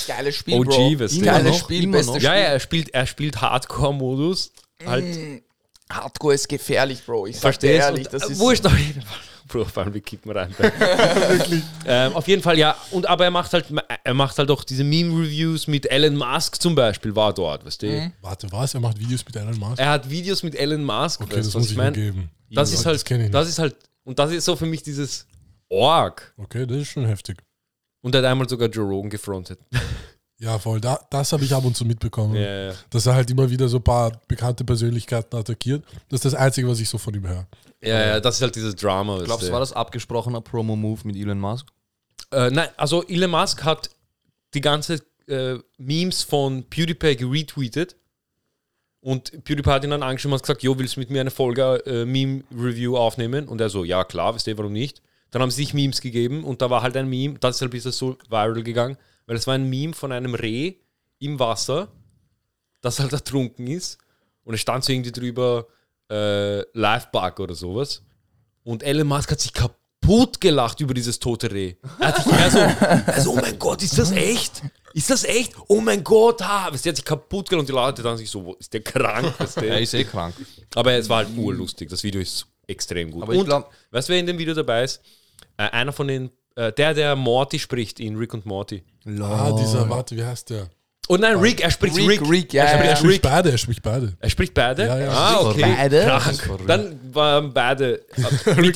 [0.07, 0.97] Geiles Spiel, OG, Bro.
[1.23, 2.15] Geiles Spiel, bestes.
[2.15, 2.23] Spiel.
[2.23, 4.51] Ja, ja, er spielt, er spielt Hardcore-Modus.
[4.85, 5.43] Halt,
[5.91, 7.27] Hardcore ist gefährlich, Bro.
[7.27, 8.39] Ich sag dir verstehst ehrlich, das äh, ist...
[8.39, 9.17] Wurscht auf jeden Fall.
[9.47, 10.53] Bro, vor allem, wir kippen rein.
[11.85, 12.75] ähm, auf jeden Fall, ja.
[12.91, 13.65] Und aber er macht halt,
[14.03, 17.87] er macht halt auch diese Meme-Reviews mit Elon Musk zum Beispiel, war dort, weißt du.
[17.87, 18.13] Mhm.
[18.21, 18.73] Warte, was?
[18.73, 19.79] Er macht Videos mit Elon Musk?
[19.79, 21.93] Er hat Videos mit Elon Musk, Okay, weißt das muss ich meine?
[21.93, 22.29] geben.
[22.51, 25.25] Das Ja, ist halt, das das ist halt, und das ist so für mich dieses
[25.69, 26.33] Org.
[26.37, 27.37] Okay, das ist schon heftig.
[28.01, 29.59] Und er hat einmal sogar Joe Rogan gefrontet.
[30.39, 30.79] Ja, voll.
[30.79, 32.35] Da, das habe ich ab und zu mitbekommen.
[32.35, 32.73] Ja, ja.
[32.91, 35.83] Dass er halt immer wieder so ein paar bekannte Persönlichkeiten attackiert.
[36.09, 37.47] Das ist das Einzige, was ich so von ihm höre.
[37.81, 39.21] Ja, ja, das ist halt dieses Drama.
[39.23, 41.67] Glaubst du, war das abgesprochener Promo-Move mit Elon Musk?
[42.31, 43.89] Äh, nein, also Elon Musk hat
[44.53, 47.95] die ganze äh, Memes von PewDiePie geretweetet
[49.01, 51.31] und PewDiePie hat ihn dann angeschrieben und hat gesagt, jo, willst du mit mir eine
[51.31, 53.47] Folge äh, Meme-Review aufnehmen?
[53.47, 55.01] Und er so, ja klar, wisst ihr, warum nicht?
[55.31, 57.97] Dann haben sie sich Memes gegeben und da war halt ein Meme, deshalb ist das
[57.97, 58.97] so viral gegangen,
[59.27, 60.73] weil es war ein Meme von einem Reh
[61.19, 61.89] im Wasser,
[62.81, 63.99] das halt ertrunken ist
[64.43, 65.67] und es stand so irgendwie drüber
[66.09, 68.01] äh, Live-Bug oder sowas
[68.63, 71.75] und Elon Musk hat sich kaputt gelacht über dieses tote Reh.
[71.99, 72.59] Er hat sich mehr so,
[73.11, 74.61] also, oh mein Gott, ist das echt?
[74.93, 75.53] Ist das echt?
[75.67, 76.69] Oh mein Gott, ha.
[76.69, 79.33] Der hat sich kaputt gelacht und die Leute dann sich so, ist der krank?
[79.39, 79.61] Weißt du?
[79.67, 80.33] Er ist eh krank.
[80.75, 81.89] Aber es war halt urlustig.
[81.89, 83.23] Das Video ist extrem gut.
[83.23, 85.01] Aber ich und, glaub- weißt du, wer in dem Video dabei ist?
[85.57, 88.83] Äh, einer von den, äh, der, der Morty spricht in Rick und Morty.
[89.21, 90.67] Ah, dieser, warte, wie heißt der?
[91.09, 92.09] Oh nein, Rick, er spricht Rick.
[92.09, 93.21] Rick, Rick, ja, er ja, spricht Er spricht Rick.
[93.21, 94.13] beide, er spricht beide.
[94.19, 94.85] Er spricht beide?
[94.87, 95.09] Ja, ja.
[95.11, 95.61] Ah, okay.
[95.77, 96.03] Beide?
[96.03, 96.49] Krank.
[96.67, 98.01] Dann waren beide.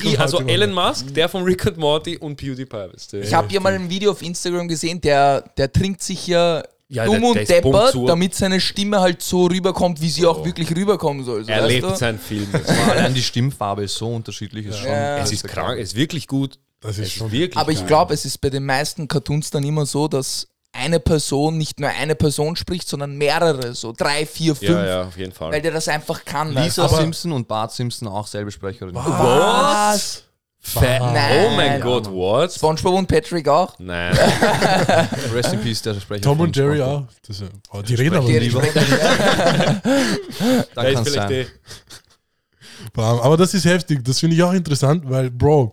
[0.02, 2.88] I, also waren Elon Musk, der von Rick und Morty und PewDiePie.
[3.10, 3.18] Du?
[3.18, 7.04] Ich habe hier mal ein Video auf Instagram gesehen, der, der trinkt sich ja, Ja,
[7.04, 10.42] dumm der- und der ist deppert, damit seine Stimme halt so rüberkommt, wie sie auch
[10.42, 11.44] wirklich rüberkommen soll.
[11.44, 11.94] So, er lebt du?
[11.94, 12.46] seinen Film.
[12.90, 14.66] Allein die Stimmfarbe ist so unterschiedlich.
[14.68, 15.18] Ist schon Ja.
[15.18, 16.58] Es ist krank, es ist wirklich gut.
[16.82, 17.30] Das Es ist schon.
[17.32, 21.00] wirklich Aber ich glaube, es ist bei den meisten Cartoons dann immer so, dass eine
[21.00, 25.16] Person nicht nur eine Person spricht, sondern mehrere, so drei, vier, fünf, Ja, ja, auf
[25.16, 25.52] jeden Fall.
[25.52, 26.52] weil der das einfach kann.
[26.54, 26.96] Lisa du?
[26.96, 28.94] Simpson und Bart Simpson auch selbe Sprecherin.
[28.94, 30.24] Was?
[30.64, 31.12] Fat.
[31.12, 31.46] Nein.
[31.46, 32.52] Oh mein Gott, what?
[32.52, 33.74] SpongeBob und Patrick auch?
[33.80, 34.16] Nein.
[35.34, 36.22] Rest in Peace, der Sprecher.
[36.22, 37.04] Tom und Jerry auch.
[37.26, 37.42] Das,
[37.72, 38.62] oh, die reden aber Die lieber.
[38.62, 39.82] Dann
[40.74, 41.28] kann's vielleicht sein.
[41.28, 41.46] die,
[43.02, 44.04] Aber das ist heftig.
[44.04, 45.72] Das finde ich auch interessant, weil, Bro,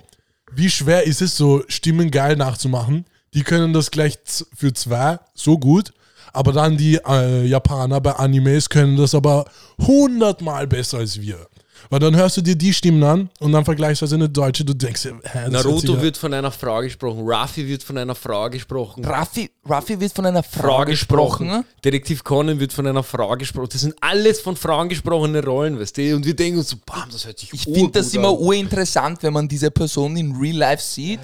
[0.51, 3.05] wie schwer ist es, so Stimmen geil nachzumachen?
[3.33, 4.17] Die können das gleich
[4.55, 5.93] für zwei so gut,
[6.33, 9.45] aber dann die äh, Japaner bei Animes können das aber
[9.79, 11.47] hundertmal besser als wir.
[11.89, 15.03] Weil dann hörst du dir die Stimmen an und dann vergleichsweise eine deutsche, du denkst,
[15.03, 19.03] dir, hä, Naruto ja- wird von einer Frau gesprochen, Ruffy wird von einer Frau gesprochen.
[19.05, 21.47] Raffi, Raffi wird von einer Frau, Frau gesprochen.
[21.47, 21.65] gesprochen.
[21.83, 23.69] Detektiv Conan wird von einer Frau gesprochen.
[23.71, 26.15] Das sind alles von Frauen gesprochene Rollen, weißt du?
[26.15, 28.35] Und wir denken uns so, bam, das hört sich Ich finde das immer an.
[28.35, 31.19] urinteressant, wenn man diese Person in Real Life sieht,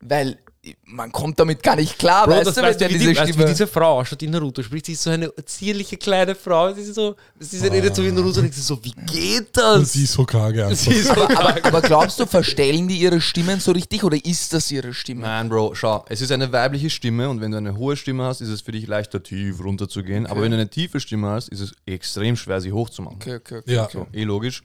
[0.00, 0.38] weil
[0.84, 3.12] man kommt damit gar nicht klar, Bro, weißt das du, weißt wenn du, wie, diese
[3.12, 4.86] die, weißt wie diese Frau ausschaut, die Naruto spricht.
[4.86, 6.72] Sie ist so eine zierliche kleine Frau.
[6.72, 8.40] Sie ist so, sie redet so wie Naruto.
[8.40, 9.92] Und du so, wie geht Und das?
[9.92, 10.76] sie ist Hokage einfach.
[10.76, 14.70] Sie ist aber, aber glaubst du, verstellen die ihre Stimmen so richtig oder ist das
[14.70, 15.22] ihre Stimme?
[15.22, 18.40] Nein, Bro, schau, es ist eine weibliche Stimme und wenn du eine hohe Stimme hast,
[18.40, 20.26] ist es für dich leichter, tief runterzugehen.
[20.26, 23.16] Aber wenn du eine tiefe Stimme hast, ist es extrem schwer, sie hochzumachen.
[23.16, 23.74] Okay, okay, okay.
[23.74, 23.88] Ja.
[23.90, 24.62] So, eh logisch.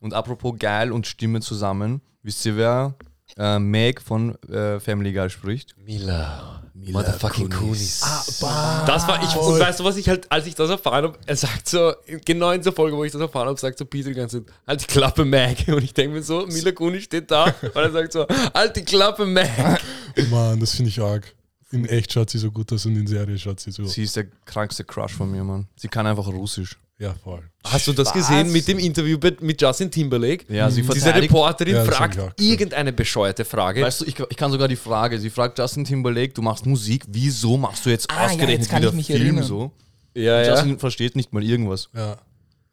[0.00, 2.94] Und apropos geil und Stimme zusammen, wisst ihr, wer
[3.38, 5.74] äh, Meg von äh, Family Guy spricht?
[5.84, 6.62] Mila.
[6.74, 8.02] Motherfucking Kunis.
[8.02, 9.36] Ah, Das war ich.
[9.36, 11.92] Und weißt du, was ich halt, als ich das erfahren habe, er sagt so,
[12.24, 14.54] genau in der Folge, wo ich das erfahren habe, sagt so Peter die ganze Zeit,
[14.66, 15.56] halt die Klappe, Mag.
[15.68, 18.84] Und ich denke mir so, Mila Kunis steht da, weil er sagt so, halt die
[18.84, 19.80] Klappe, Mag.
[20.30, 21.34] Mann, das finde ich arg.
[21.70, 23.84] In echt schaut sie so gut aus und in Serie schaut sie so.
[23.84, 25.68] Sie ist der krankste Crush von mir, Mann.
[25.76, 26.76] Sie kann einfach Russisch.
[27.02, 27.42] Ja, voll.
[27.64, 28.14] Hast du das Was?
[28.14, 30.44] gesehen mit dem Interview mit, mit Justin Timberlake?
[30.48, 33.82] Ja, sie Diese verteidigt- Reporterin Ja, fragt irgendeine bescheuerte Frage.
[33.82, 37.02] Weißt du, ich, ich kann sogar die Frage, sie fragt Justin Timberlake, du machst Musik,
[37.08, 39.42] wieso machst du jetzt Ah, ja, ausgerechnet jetzt kann wieder ich mich Film erinnern.
[39.44, 39.72] so?
[40.14, 40.50] ja, ja.
[40.52, 41.88] Justin versteht nicht mal irgendwas.
[41.92, 42.18] Ja.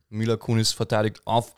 [0.10, 1.54] Mila Kunis verteidigt auf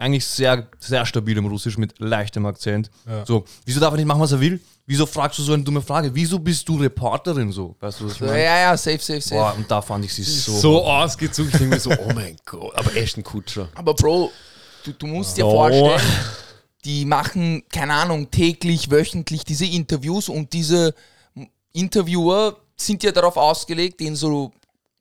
[0.00, 2.90] eigentlich sehr, sehr stabilem Russisch mit leichtem Akzent.
[3.06, 3.24] Ja.
[3.26, 4.60] So, wieso darf er nicht machen, was er will?
[4.86, 6.10] Wieso fragst du so eine dumme Frage?
[6.12, 7.76] Wieso bist du Reporterin so?
[7.78, 8.42] Weißt du, was ich meine?
[8.42, 9.34] ja, ja, safe, safe, safe.
[9.36, 10.52] Boah, und da fand ich sie so.
[10.58, 11.50] so ausgezogen.
[11.52, 13.68] Ich denke mir so, oh mein Gott, aber echt ein Kutscher.
[13.74, 14.32] Aber Bro,
[14.84, 15.52] du, du musst dir Oh.
[15.52, 16.00] vorstellen,
[16.84, 20.94] die machen, keine Ahnung, täglich, wöchentlich diese Interviews und diese
[21.72, 24.50] Interviewer sind ja darauf ausgelegt, denen so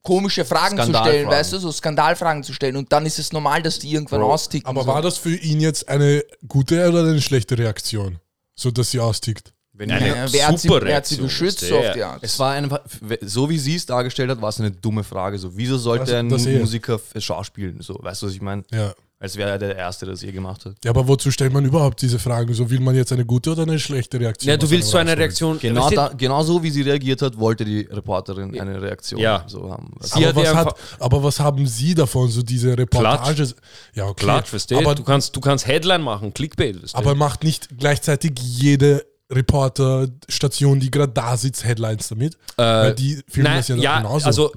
[0.01, 3.61] komische Fragen zu stellen, weißt du, so Skandalfragen zu stellen und dann ist es normal,
[3.61, 4.67] dass die irgendwann Bro, austicken.
[4.67, 4.87] Aber so.
[4.87, 8.19] war das für ihn jetzt eine gute oder eine schlechte Reaktion?
[8.55, 9.53] So dass sie austickt.
[9.73, 12.03] Wenn Eine ja, wer, hat sie, super wer hat sie Reaktion, beschützt so auf die
[12.03, 12.19] Art?
[12.21, 12.81] es war einfach,
[13.21, 15.37] so wie sie es dargestellt hat, war es eine dumme Frage.
[15.37, 16.59] So, wieso sollte Also, ein das eh.
[16.59, 17.81] Musiker Schauspielen?
[17.81, 18.63] So, weißt du, was ich meine?
[18.71, 18.93] Ja.
[19.21, 20.75] Als wäre er der Erste, der es je gemacht hat.
[20.81, 22.53] Ja, aber wozu stellt man überhaupt diese Fragen?
[22.53, 24.49] So will man jetzt eine gute oder eine schlechte Reaktion?
[24.49, 25.17] Ja, du willst so eine?
[25.17, 25.59] Reaktion.
[25.59, 29.43] Genau, da, genau so, wie sie reagiert hat, wollte die Reporterin eine Reaktion Ja.
[29.45, 29.93] so haben.
[29.99, 33.55] Sie Aber hat was, ja hat, aber was haben Sie davon, so diese Reportages?
[33.93, 34.23] Ja, okay.
[34.23, 34.77] Klatsch, du?
[34.77, 36.77] aber, du, kannst, du kannst Headline machen, Clickbait.
[36.77, 36.87] Du?
[36.93, 42.37] aber macht nicht gleichzeitig jede Reporterstation, die gerade da sitzt, Headlines damit?
[42.55, 44.25] Weil die filmen nein, das ja, ja, genauso.
[44.25, 44.51] also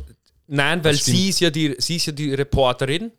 [0.46, 3.11] nein, weil Das sie ist ja die, sie ist ja die Reporterin.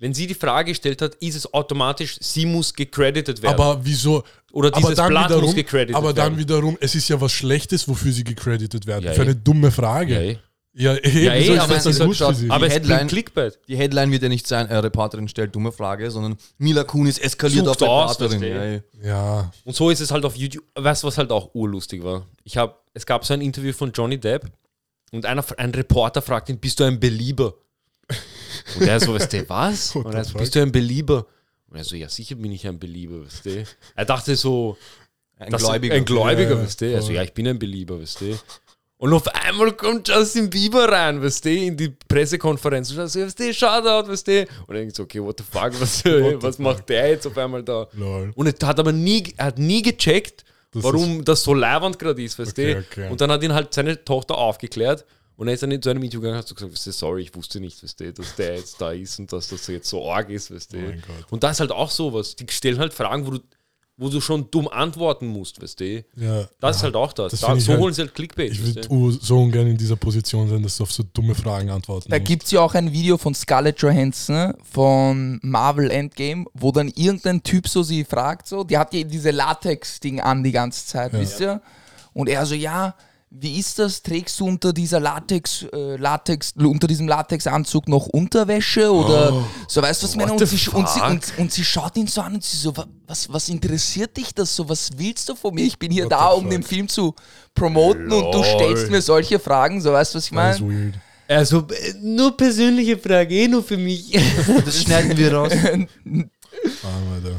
[0.00, 3.54] Wenn sie die Frage gestellt hat, ist es automatisch, sie muss gecredited werden.
[3.60, 4.24] aber wieso?
[4.50, 6.38] Oder dieses aber dann Blatt wiederum, muss gecredited Aber dann werden.
[6.38, 9.04] wiederum, es ist ja was Schlechtes, wofür sie gecredited werden.
[9.04, 9.24] Ja, Für eh.
[9.26, 10.14] eine dumme Frage.
[10.14, 10.38] ja, eh.
[10.72, 12.50] Ja, eh, Ja, wieso eh, ist aber das es dann ist gut halt- für sie?
[12.50, 13.58] aber es Headline- Clickbait.
[13.68, 17.66] Die Headline wird ja nicht sein, äh, Reporterin stellt dumme Frage, sondern Mila Kunis eskaliert
[17.66, 18.42] Sucht auf aus, Reporterin.
[18.42, 18.80] Ja, ja.
[19.02, 20.64] Ja, Und so ist es halt auf YouTube.
[20.76, 22.24] Weißt du, was halt auch urlustig war?
[22.44, 24.46] Ich hab, es gab so ein Interview von Johnny Depp
[25.12, 27.52] und einer, ein Reporter fragt ihn, bist du ein Belieber?
[28.78, 29.94] Und er so, weißt du, was?
[29.96, 30.40] Und er the so, fuck?
[30.40, 31.26] bist du ein Belieber?
[31.68, 33.64] Und er so, ja, sicher bin ich ein Belieber, weißt du.
[33.94, 34.76] Er dachte so,
[35.38, 35.94] Ein Gläubiger.
[35.94, 36.94] Ein Gläubiger, Ja, weißt du.
[36.96, 38.38] Also, ja, ich bin ein Belieber, weißt du.
[38.98, 42.90] Und auf einmal kommt Justin Bieber rein, weißt du, in die Pressekonferenz.
[42.90, 44.40] Und schaut so, weißt du, Shoutout, weißt du.
[44.42, 46.04] Und dann denkt so, okay, what the fuck, was,
[46.42, 47.88] was macht der jetzt auf einmal da?
[47.94, 48.30] Lol.
[48.34, 52.22] Und er hat aber nie, er hat nie gecheckt, Das warum das so leibend gerade
[52.22, 52.80] ist, weißt Okay, du.
[52.80, 53.08] okay.
[53.10, 55.06] Und dann hat ihn halt seine Tochter aufgeklärt.
[55.40, 57.22] Und er ist dann zu einem Interview gegangen und hat so gesagt, weißt du, sorry,
[57.22, 60.06] ich wusste nicht, weißt du, dass der jetzt da ist und dass das jetzt so
[60.12, 60.76] arg ist, weißt du.
[60.76, 62.36] Oh und da ist halt auch sowas.
[62.36, 63.38] Die stellen halt Fragen, wo du,
[63.96, 66.04] wo du schon dumm antworten musst, weißt du.
[66.16, 66.46] Ja.
[66.60, 67.30] Das ist halt auch das.
[67.30, 68.52] Das da, so halt- holen sie halt Clickbait.
[68.52, 69.12] Ich weißt würde du.
[69.12, 72.44] so ungern in dieser Position sein, dass du auf so dumme Fragen antworten Da gibt
[72.44, 77.66] es ja auch ein Video von Scarlett Johansson von Marvel Endgame, wo dann irgendein Typ
[77.66, 81.62] so sie fragt, so, die hat ja diese Latex-Ding an die ganze Zeit, wisst ihr?
[82.12, 82.94] Und er so, ja,
[83.32, 84.02] wie ist das?
[84.02, 90.02] Trägst du unter dieser Latex, äh, Latex, unter diesem Latexanzug noch Unterwäsche oder so, weißt
[90.02, 90.32] du, was ich meine?
[90.32, 92.86] Und sie, und, sie, und, und sie schaut ihn so an und sie so, "Wa-
[93.06, 94.68] was, was interessiert dich das so?
[94.68, 95.64] Was willst du von mir?
[95.64, 96.50] Ich bin hier What da, um fuck?
[96.50, 97.14] den Film zu
[97.54, 98.44] promoten und du Lol.
[98.44, 100.92] stellst mir solche Fragen, so, weißt du, was ich meine?
[101.28, 104.12] Also, äh, nur persönliche Frage, eh nur für mich.
[104.64, 105.52] Das schneiden wir raus.
[106.82, 107.30] Ah,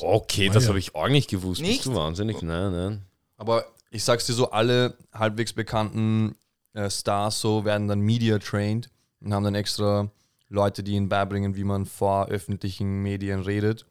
[0.00, 1.60] okay, das habe ich auch nicht gewusst.
[1.60, 1.78] Nicht?
[1.78, 2.42] Bist du wahnsinnig?
[2.42, 3.02] Nein, nein.
[3.36, 6.34] Aber ich sag's dir so, alle halbwegs bekannten
[6.74, 10.10] äh, Stars so werden dann media trained und haben dann extra
[10.48, 13.86] Leute, die ihnen beibringen, wie man vor öffentlichen Medien redet.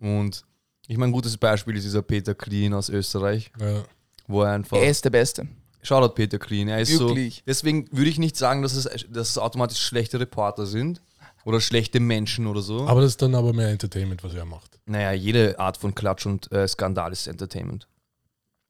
[0.00, 0.44] Und
[0.86, 3.84] ich meine, ein gutes Beispiel ist dieser Peter Klien aus Österreich, Ja.
[4.26, 4.76] wo er einfach.
[4.76, 5.46] Er ist der Beste.
[5.82, 6.68] Shoutout Peter Klien.
[6.68, 7.36] Er ist Wirklich.
[7.36, 7.42] so.
[7.46, 11.00] Deswegen würde ich nicht sagen, dass es, dass es automatisch schlechte Reporter sind
[11.44, 12.86] oder schlechte Menschen oder so.
[12.86, 14.78] Aber das ist dann aber mehr Entertainment, was er macht.
[14.84, 17.86] Naja, jede Art von Klatsch und äh, Skandal ist Entertainment.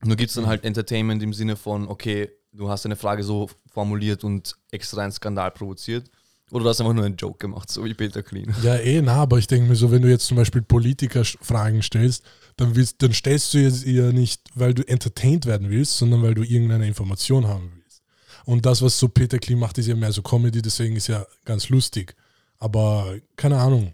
[0.03, 3.51] Nur gibt es dann halt Entertainment im Sinne von, okay, du hast eine Frage so
[3.73, 6.11] formuliert und extra einen Skandal provoziert.
[6.51, 8.53] Oder du hast einfach nur einen Joke gemacht, so wie Peter Clean.
[8.63, 11.83] Ja, eh, na, aber ich denke mir so, wenn du jetzt zum Beispiel Politiker Fragen
[11.83, 12.25] stellst,
[12.57, 16.35] dann, willst, dann stellst du jetzt ihr nicht, weil du entertained werden willst, sondern weil
[16.35, 18.03] du irgendeine Information haben willst.
[18.47, 21.25] Und das, was so Peter Klim macht, ist ja mehr so Comedy, deswegen ist ja
[21.45, 22.17] ganz lustig.
[22.59, 23.93] Aber keine Ahnung,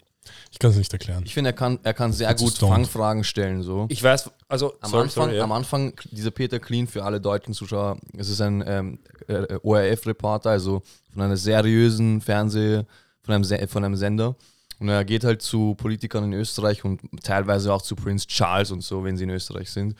[0.57, 1.23] ich kann es nicht erklären.
[1.27, 2.73] Ich finde, er kann, er kann sehr gut stoned.
[2.73, 3.63] Fangfragen stellen.
[3.63, 3.85] So.
[3.91, 5.45] Ich weiß, also, Am, sorry, Anfang, sorry, ja.
[5.45, 10.49] am Anfang, dieser Peter Clean für alle deutschen Zuschauer, es ist ein ähm, äh, ORF-Reporter,
[10.49, 10.81] also
[11.13, 12.85] von einer seriösen Fernseh,
[13.23, 14.35] von einem, Se von einem Sender.
[14.79, 18.83] Und er geht halt zu Politikern in Österreich und teilweise auch zu Prince Charles und
[18.83, 19.95] so, wenn sie in Österreich sind.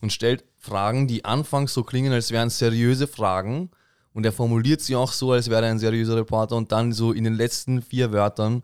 [0.00, 3.70] Und stellt Fragen, die anfangs so klingen, als wären seriöse Fragen.
[4.12, 6.54] Und er formuliert sie auch so, als wäre er ein seriöser Reporter.
[6.54, 8.62] Und dann so in den letzten vier Wörtern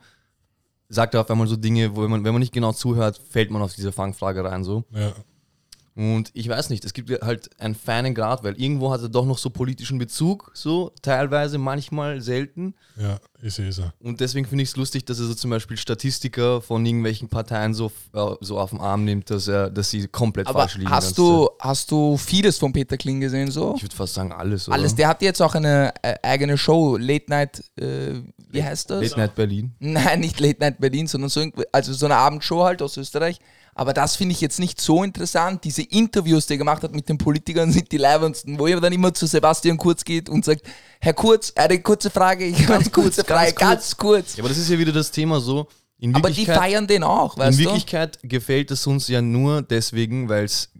[0.92, 3.62] sagt er auf einmal so Dinge, wo man, wenn man nicht genau zuhört, fällt man
[3.62, 4.62] auf diese Fangfrage rein.
[4.64, 4.84] So.
[4.92, 5.12] Ja.
[5.94, 9.26] Und ich weiß nicht, es gibt halt einen feinen Grad, weil irgendwo hat er doch
[9.26, 12.74] noch so politischen Bezug, so teilweise, manchmal selten.
[12.98, 13.76] Ja, ich sehe es.
[13.76, 13.92] ja.
[14.00, 17.74] Und deswegen finde ich es lustig, dass er so zum Beispiel Statistiker von irgendwelchen Parteien
[17.74, 20.90] so, äh, so auf den Arm nimmt, dass, er, dass sie komplett Aber falsch liegen.
[20.90, 23.74] hast du, hast du vieles von Peter Kling gesehen so?
[23.76, 24.68] Ich würde fast sagen alles.
[24.68, 24.76] Oder?
[24.76, 29.02] Alles, der hat jetzt auch eine äh, eigene Show, Late Night, äh, wie heißt das?
[29.02, 29.72] Late Night Berlin.
[29.78, 33.38] Nein, nicht Late Night Berlin, sondern so, also so eine Abendshow halt aus Österreich.
[33.74, 35.64] Aber das finde ich jetzt nicht so interessant.
[35.64, 38.92] Diese Interviews, die er gemacht hat mit den Politikern, sind die leibendsten, wo er dann
[38.92, 40.62] immer zu Sebastian Kurz geht und sagt,
[41.00, 44.36] Herr Kurz, eine kurze Frage, ich habe eine kurze Frage, ganz kurz.
[44.36, 45.66] Ja, aber das ist ja wieder das Thema so.
[45.98, 47.70] In Aber die feiern den auch, weißt in du?
[47.70, 50.71] Wirklichkeit gefällt es uns ja nur deswegen, weil es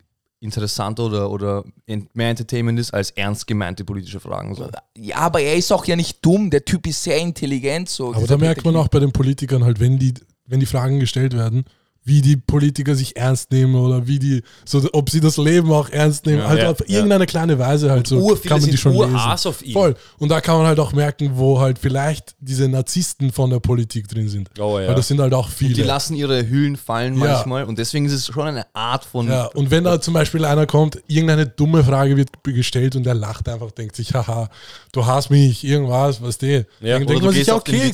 [0.43, 4.55] interessanter oder, oder mehr Entertainment ist als ernst gemeinte politische Fragen.
[4.55, 4.69] So.
[4.97, 7.89] Ja, aber er ist auch ja nicht dumm, der Typ ist sehr intelligent.
[7.89, 10.15] So, Aber da merkt man auch bei den Politikern halt, wenn die,
[10.47, 11.65] wenn die Fragen gestellt werden,
[12.05, 15.89] wie die Politiker sich ernst nehmen oder wie die, so ob sie das Leben auch
[15.91, 18.77] ernst nehmen, Ja, halt ja, auf irgendeine kleine Weise halt so Urviele kann man die
[18.77, 19.17] schon lesen.
[19.17, 19.73] auf ihn.
[19.73, 19.95] Voll.
[20.19, 24.09] Und da kann man halt auch merken, wo halt vielleicht diese Narzissten von der Politik
[24.09, 24.51] drin sind.
[24.59, 24.89] Oh, ja.
[24.89, 25.85] Weil das sind halt auch Die viele.
[25.85, 27.27] lassen ihre Hüllen fallen Ja.
[27.35, 29.29] manchmal und deswegen ist es schon eine Art von.
[29.29, 33.15] Ja, und wenn da zum Beispiel einer kommt, irgendeine dumme Frage wird gestellt und der
[33.15, 34.49] lacht einfach, denkt sich, haha,
[34.93, 36.67] du hast mich, irgendwas, was der.
[36.81, 37.93] Ja, dann oder denkt du man sich, okay.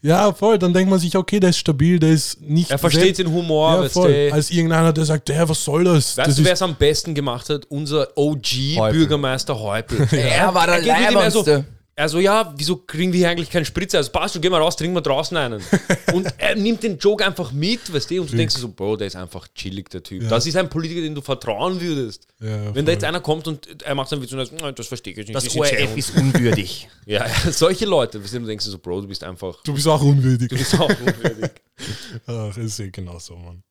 [0.00, 2.70] Ja, voll, dann denkt man sich, okay, der ist stabil, der ist nicht.
[2.70, 4.12] Er versteht selbst- den Humor, ja, weißt voll.
[4.12, 4.32] du.
[4.32, 6.16] Als irgendeiner, der sagt, der, was soll das?
[6.16, 7.64] Weißt das du, wer ist, es am besten gemacht hat?
[7.68, 10.06] Unser OG-Bürgermeister Häupl.
[10.16, 12.18] Er war der geht mit also, Leibendste.
[12.18, 13.98] also ja, wieso kriegen wir hier eigentlich keinen Spritzer?
[13.98, 15.62] Also passt, du geh mal raus, trinken wir draußen einen.
[16.12, 18.96] und er nimmt den Joke einfach mit, weißt du, und du denkst dir so, Bro,
[18.96, 20.22] der ist einfach chillig, der Typ.
[20.22, 20.28] Ja.
[20.28, 22.26] Das ist ein Politiker, den du vertrauen würdest.
[22.40, 24.74] Ja, Wenn da jetzt einer kommt und er macht dann Witz und er sagt, "Nein,
[24.74, 25.34] das verstehe ich nicht.
[25.34, 26.88] Das sind ORF sehr un-" ist unwürdig.
[27.06, 30.02] Ja, solche Leute, weißt du, du denkst so, Bro, du bist einfach, du bist auch
[30.02, 30.50] unwürdig.
[30.50, 31.50] du bist auch unwürdig.
[32.26, 33.62] Ach, ist eh genau so, Mann.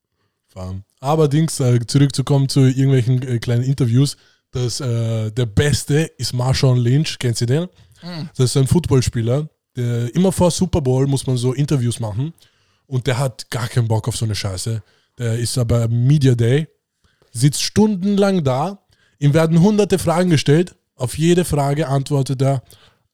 [0.48, 0.84] Farm.
[1.00, 4.18] Aber Dings, äh, zurückzukommen zu irgendwelchen äh, kleinen Interviews.
[4.52, 7.68] Das, äh, der Beste ist Marshawn Lynch, kennst du den?
[8.02, 12.34] Das ist ein Footballspieler, der immer vor Super Bowl muss man so Interviews machen
[12.86, 14.82] und der hat gar keinen Bock auf so eine Scheiße.
[15.18, 16.68] Der ist aber Media Day,
[17.32, 18.80] sitzt stundenlang da,
[19.20, 22.64] ihm werden hunderte Fragen gestellt Auf jede Frage antwortet er,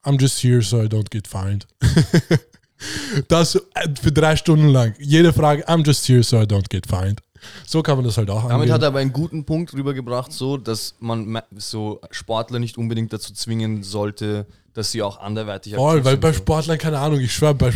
[0.03, 1.67] I'm just here so I don't get fined.
[3.27, 3.59] das äh,
[4.01, 4.93] für drei Stunden lang.
[4.99, 7.21] Jede Frage, I'm just here so I don't get fined.
[7.65, 8.71] So kann man das halt auch Damit angehen.
[8.73, 13.11] hat er aber einen guten Punkt rübergebracht, so dass man ma- so Sportler nicht unbedingt
[13.11, 16.33] dazu zwingen sollte, dass sie auch anderweitig Voll, weil bei.
[16.33, 17.73] Sportlern, keine Ahnung, ich schwöre, bei,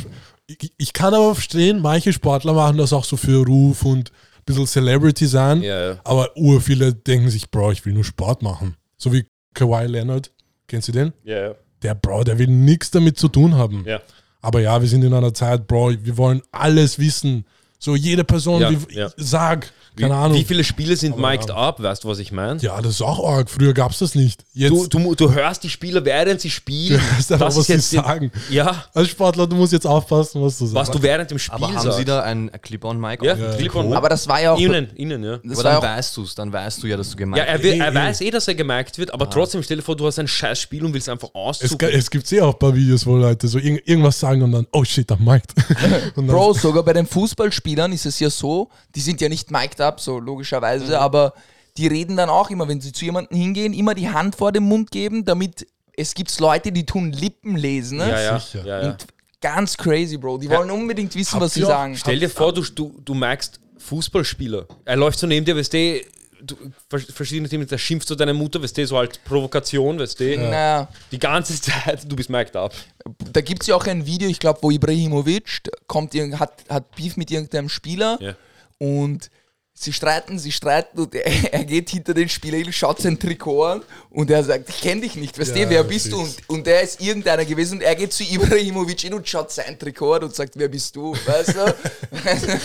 [0.47, 4.43] ich, ich kann aber verstehen, manche Sportler machen das auch so für Ruf und ein
[4.45, 5.99] bisschen Celebrity sein, Ja, ja.
[6.03, 8.75] aber ur viele denken sich, Bro, ich will nur Sport machen.
[8.97, 10.31] So wie Kawhi Leonard,
[10.67, 11.13] kennst du den?
[11.23, 11.55] Ja, ja.
[11.83, 13.83] Der Bro, der will nichts damit zu tun haben.
[13.85, 14.01] Ja.
[14.41, 17.45] Aber ja, wir sind in einer Zeit, Bro, wir wollen alles wissen.
[17.79, 19.09] So jede Person, Ja, wie, ja.
[19.17, 20.35] sag, Wie, keine Ahnung.
[20.37, 21.55] wie viele Spiele sind Aber mic'd ja.
[21.55, 22.59] up, weißt du, was ich meine?
[22.61, 23.49] ja, das ist auch arg.
[23.51, 24.43] Früher gab es das nicht.
[24.53, 26.99] Jetzt Du, du, du hörst die Spieler, während sie spielen.
[26.99, 28.31] du hörst einfach, was sie die- sagen.
[28.49, 30.75] Ja, Als Sportler, du musst jetzt aufpassen, was du sagst.
[30.89, 31.97] was du während dem Spiel Aber haben sagst.
[31.99, 33.23] sie da ein Clip-on-Mic?
[33.23, 33.35] ja?
[33.35, 33.53] Ja.
[33.55, 33.93] Clip on.
[33.93, 34.59] Aber das war ja auch.
[34.59, 35.37] Innen, innen, ja.
[35.43, 37.79] Das dann weißt du es, dann weißt du ja, dass du gemeint Ja, er, will,
[37.79, 40.27] er weiß eh, dass er gemerkt wird, aber trotzdem, stell dir vor, du hast ein
[40.27, 41.77] scheiß Spiel und willst einfach es, auszucken.
[41.77, 44.51] ge- es gibt eh auch ein paar Videos, wo Leute so irg irgendwas sagen und
[44.51, 45.23] dann, oh shit, am
[46.15, 47.05] dann, Bro, sogar bei den
[47.67, 51.33] Fußballspielern ist es ja so, die sind ja nicht mic'd up, so logischerweise, aber
[51.75, 54.63] die reden dann auch immer, wenn sie zu jemandem hingehen, immer die Hand vor den
[54.63, 57.97] Mund geben, damit es gibt Leute, die tun Lippen lesen.
[57.99, 58.09] Ne?
[58.09, 58.65] ja, ja, sicher.
[58.65, 58.91] ja, ja.
[58.91, 59.07] Und
[59.41, 60.39] ganz crazy, Bro.
[60.39, 61.95] Die wollen unbedingt wissen, Habt was sie sagen.
[61.95, 64.67] Stell dir vor, du, du, du merkst Fußballspieler.
[64.85, 66.01] Er läuft so neben dir, weißt du,
[66.41, 66.55] du
[66.89, 70.37] vers- verschiedene Themen, der schimpft zu deiner Mutter, weißt du, so halt Provokation, weißt du,
[70.37, 72.73] Naja, die ganze Zeit, du bist mic'd up.
[73.33, 77.17] da gibt es ja auch ein Video, ich glaube, wo Ibrahimovic kommt, hat, hat Beef
[77.17, 78.35] mit irgendeinem Spieler Ja.
[78.79, 79.29] und
[79.79, 83.63] sie streiten, sie streiten und er, er geht hinter den Spieler hin, schaut sein Trikot
[83.63, 86.19] an und er sagt, ich kenne dich nicht, weißt Ja, du, wer bist du?
[86.19, 89.77] Und, und er ist irgendeiner gewesen und er geht zu Ibrahimovic hin und schaut sein
[89.77, 91.75] Trikot an und sagt, wer bist du, weißt du?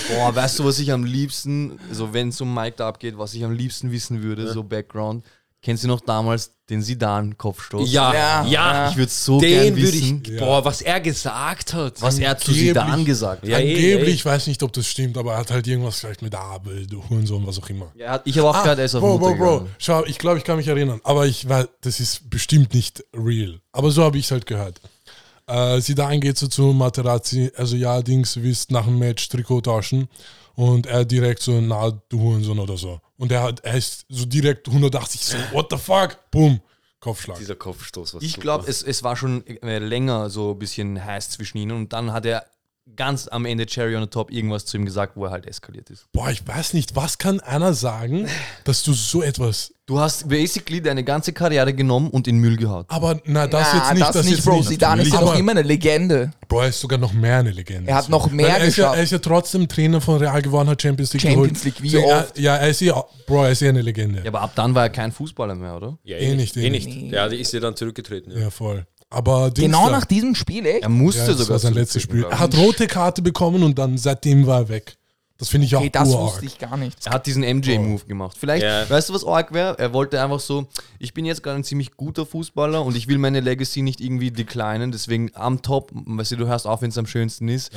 [0.14, 3.34] Boah, weißt du, was ich am liebsten, so wenn es um Mike da abgeht, was
[3.34, 5.24] ich am liebsten wissen würde, so Background.
[5.64, 7.92] Kennst du noch damals den Sidan-Kopfstoß?
[7.92, 8.48] Ja, Ja, ja.
[8.48, 8.90] ja.
[8.90, 12.02] Ich würde so Den gern würde wissen, ich, boah, was er gesagt hat.
[12.02, 12.52] was er zu.
[12.52, 13.48] Sidan gesagt hat.
[13.48, 16.34] Ja, Angeblich, ich weiß nicht, ob das stimmt, aber er hat halt irgendwas vielleicht mit
[16.34, 17.92] Abel, du Hurensohn, was auch immer.
[17.94, 19.74] Ja, ich habe auch gehört, er ist auf Ah, Bro, Mutter Bro, Bro, gegangen.
[19.78, 23.60] schau, ich glaube, ich kann mich erinnern, aber ich weiß, das ist bestimmt nicht real.
[23.70, 24.80] Aber so habe ich es halt gehört.
[25.46, 30.08] Äh, Zidane geht so zu Materazzi, also ja, Dings, willst nach dem Match Trikot tauschen
[30.54, 33.00] und er direkt so, na, du Hurensohn oder so.
[33.16, 36.60] Und er, hat, er ist so direkt 180, so, what the fuck, boom,
[37.00, 37.38] Kopfschlag.
[37.38, 38.14] Dieser Kopfstoß.
[38.14, 41.72] Was Ich glaube, es, es war schon äh, länger so ein bisschen heiß zwischen ihnen
[41.72, 42.46] und dann hat er
[42.96, 45.90] ganz am Ende Cherry on the Top irgendwas zu ihm gesagt, wo er halt eskaliert
[45.90, 46.10] ist.
[46.12, 48.28] Boah, ich weiß nicht, was kann einer sagen,
[48.64, 52.84] dass du so etwas, Du hast basically deine ganze Karriere genommen und in Müll gehauen.
[52.86, 54.56] aber na, das Na, jetzt nicht, das, das, nicht, jetzt Bro.
[54.58, 54.68] nicht.
[54.68, 56.30] Zidane ist noch immer eine Legende.
[56.46, 57.90] Bro, er ist sogar noch mehr eine Legende.
[57.90, 60.68] Er hat noch mehr er ist, ja, er ist ja trotzdem Trainer von Real geworden,
[60.68, 61.64] hat Champions League Champions geholt.
[61.64, 62.38] League, wie so, er, oft?
[62.38, 64.20] Ja, er ist ja, Bro, er ist ja eine Legende.
[64.20, 65.98] Ja, aber ab dann war er kein Fußballer mehr, oder?
[66.04, 66.86] ja, eh nicht, eh eh nicht.
[66.86, 67.12] nicht.
[67.12, 68.30] Ja, die ist ja dann zurückgetreten.
[68.30, 68.38] Ja.
[68.38, 68.86] Ja, voll.
[69.12, 70.82] Aber Genau nach diesem Spiel, echt?
[70.82, 72.24] Er musste ja, das sogar war sein letztes Spiel.
[72.24, 74.96] Er hat rote Karte bekommen und dann seitdem war er weg.
[75.38, 76.34] Das finde ich auch Okay, das urarg.
[76.34, 77.04] wusste ich gar nicht.
[77.04, 78.36] Er hat diesen MJ-Move gemacht.
[78.38, 78.88] Vielleicht, Ja.
[78.88, 79.76] weißt du, was arg wäre?
[79.78, 80.66] Er wollte einfach so,
[81.00, 84.30] ich bin jetzt gerade ein ziemlich guter Fußballer und ich will meine Legacy nicht irgendwie
[84.30, 87.72] declinen, deswegen am Top, weißt du, du hörst auf, wenn es am schönsten ist.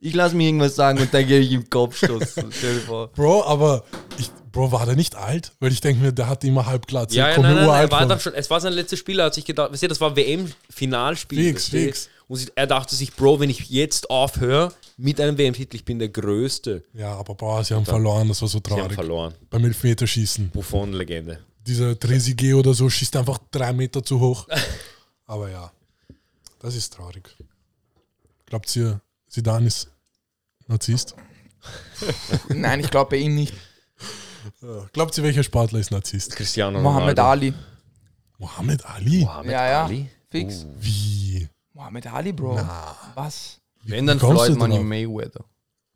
[0.00, 2.34] Ich lasse mir irgendwas sagen und dann gehe ich im Kopfstoß.
[2.50, 3.08] Stell dir vor.
[3.12, 3.84] Bro, aber
[4.18, 5.52] ich, Bro, war der nicht alt?
[5.58, 7.16] Weil ich denke mir, der hat immer halbglatze.
[7.16, 9.18] Ja, ja, Kommt nein, nein, nein, er war dann schon, es war sein letztes Spiel,
[9.18, 11.42] er hat sich gedacht, weißt du, das war WM-Finalspiel.
[11.52, 12.08] Fix, fix.
[12.28, 16.08] Und er dachte sich, Bro, wenn ich jetzt aufhöre mit einem WM-Titel, ich bin der
[16.08, 16.84] Größte.
[16.94, 18.94] Ja, aber boah, sie haben verloren, das war so Sie haben traurig.
[18.94, 19.34] verloren.
[19.50, 20.50] Beim Elfmeterschießen.
[20.50, 21.40] Buffon-Legende.
[21.66, 24.46] Dieser Trezeguet oder so schießt einfach drei Meter zu hoch.
[25.26, 25.72] Aber ja,
[26.60, 27.28] das ist traurig.
[28.46, 29.90] Glaubt ihr, Zidane ist
[30.68, 31.16] Narzisst?
[32.48, 33.52] Nein, ich glaube bei ihm nicht.
[34.92, 36.34] Glaubt ihr, welcher Sportler ist Narzisst?
[36.36, 37.22] Cristiano Mohammed Ronaldo.
[37.30, 37.54] Ali.
[38.38, 39.20] Mohammed Ali?
[39.20, 39.84] Mohammed Ja, ja.
[39.84, 40.08] Ali?
[40.30, 40.66] Fix.
[40.80, 41.48] Wie?
[41.72, 42.60] Mohammed Ali, Bro.
[43.14, 43.60] Was?
[43.84, 44.78] Wenn dann Floyd du Money?
[44.82, 45.44] Mayweather.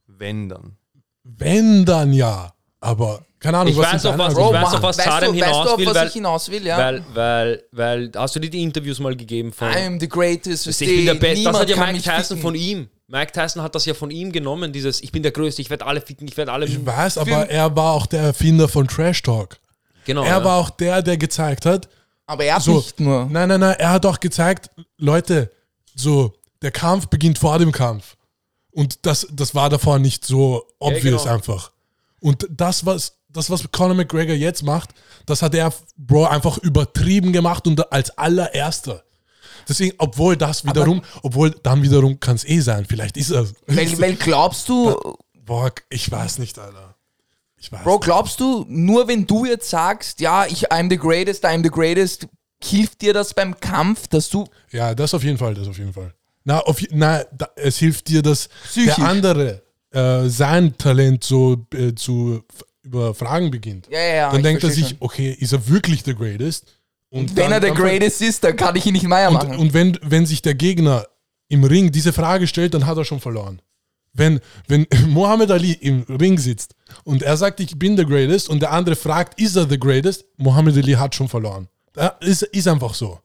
[0.06, 0.76] Wenn dann.
[1.24, 2.52] Wenn dann ja.
[2.80, 4.54] Aber keine Ahnung, Ich was weiß auch, was- Ansichten?
[4.54, 6.12] ich weiß auf was weißt Sadem du, weißt du, hinaus auf will, was weil- ich
[6.12, 6.78] hinaus will, ja?
[6.78, 9.68] Weil, weil, weil, hast du dir die Interviews mal gegeben von.
[9.68, 10.66] I'm the greatest.
[10.66, 11.44] ich versteh, bin der Beste.
[11.44, 12.88] Das hat ja Mike Tyson von ihm.
[13.10, 15.86] Mike Tyson hat das ja von ihm genommen, dieses Ich bin der Größte, ich werde
[15.86, 16.66] alle ficken, ich werde alle.
[16.66, 19.58] Ich weiß, aber er war auch der Erfinder von Trash Talk.
[20.04, 20.22] genau.
[20.22, 20.44] Er ja.
[20.44, 21.88] war auch der, der gezeigt hat,
[22.26, 22.76] Aber er hat So.
[22.76, 23.24] nicht nur.
[23.30, 25.50] Nein, nein, nein, er hat auch gezeigt, Leute,
[25.94, 28.16] so, der Kampf beginnt vor dem Kampf.
[28.72, 31.34] Und das, das war davor nicht so obvious genau.
[31.34, 31.72] einfach.
[32.20, 34.90] Und das, was, das, was Conor McGregor jetzt macht,
[35.24, 39.02] das hat er, Bro, einfach übertrieben gemacht und als allererster.
[39.68, 43.46] Deswegen, obwohl das wiederum, obwohl dann wiederum kann es eh sein, vielleicht ist er.
[43.66, 44.96] Weil, weil glaubst du,
[45.44, 46.94] Boah, ich weiß nicht, Alter.
[47.60, 51.44] Ich weiß Bro, glaubst du, nur wenn du jetzt sagst, ja, ich I'm the greatest,
[51.44, 52.26] I'm the greatest,
[52.62, 55.92] hilft dir das beim Kampf, dass du Ja, das auf jeden Fall, das auf jeden
[55.92, 56.12] Fall.
[56.44, 58.94] Na, auf, na da, es hilft dir, dass Psychisch.
[58.96, 63.88] der andere äh, sein Talent so äh, zu f- überfragen beginnt.
[63.90, 64.30] Ja, ja, ja.
[64.32, 66.77] dann denkt er sich, okay, ist er wirklich der Greatest?
[67.10, 69.52] Und Wenn dann- er der Greatest ist, dann kann ich ihn nicht mehr machen.
[69.52, 71.06] Und, und wenn, wenn sich der Gegner
[71.48, 73.62] im Ring diese Frage stellt, dann hat er schon verloren.
[74.12, 78.60] Wenn, wenn Muhammad Ali im Ring sitzt und er sagt, ich bin der Greatest und
[78.60, 81.68] der andere fragt, ist er der Greatest, Muhammad Ali hat schon verloren.
[81.94, 83.18] Das ist, ist einfach so.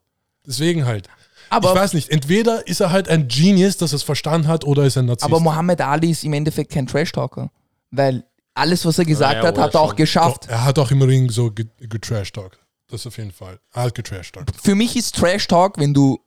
[0.46, 1.08] Deswegen halt.
[1.50, 4.64] Aber- ich weiß nicht, entweder ist er halt ein Genius, dass er es verstanden hat,
[4.64, 5.26] oder ist er ein Narzisst.
[5.26, 7.52] Aber Muhammad Ali ist im Endeffekt kein Trash-Talker.
[7.92, 8.24] Weil
[8.56, 9.96] alles, was er gesagt Naja, hat, hat er auch schon.
[9.98, 10.46] geschafft.
[10.48, 12.60] er hat auch im Ring so ge- getrashtalkt.
[12.94, 13.60] Das auf jeden Fall.
[13.74, 14.52] Er hat getrashtalkt.
[14.62, 16.20] Für mich ist Trash-Talk, wenn du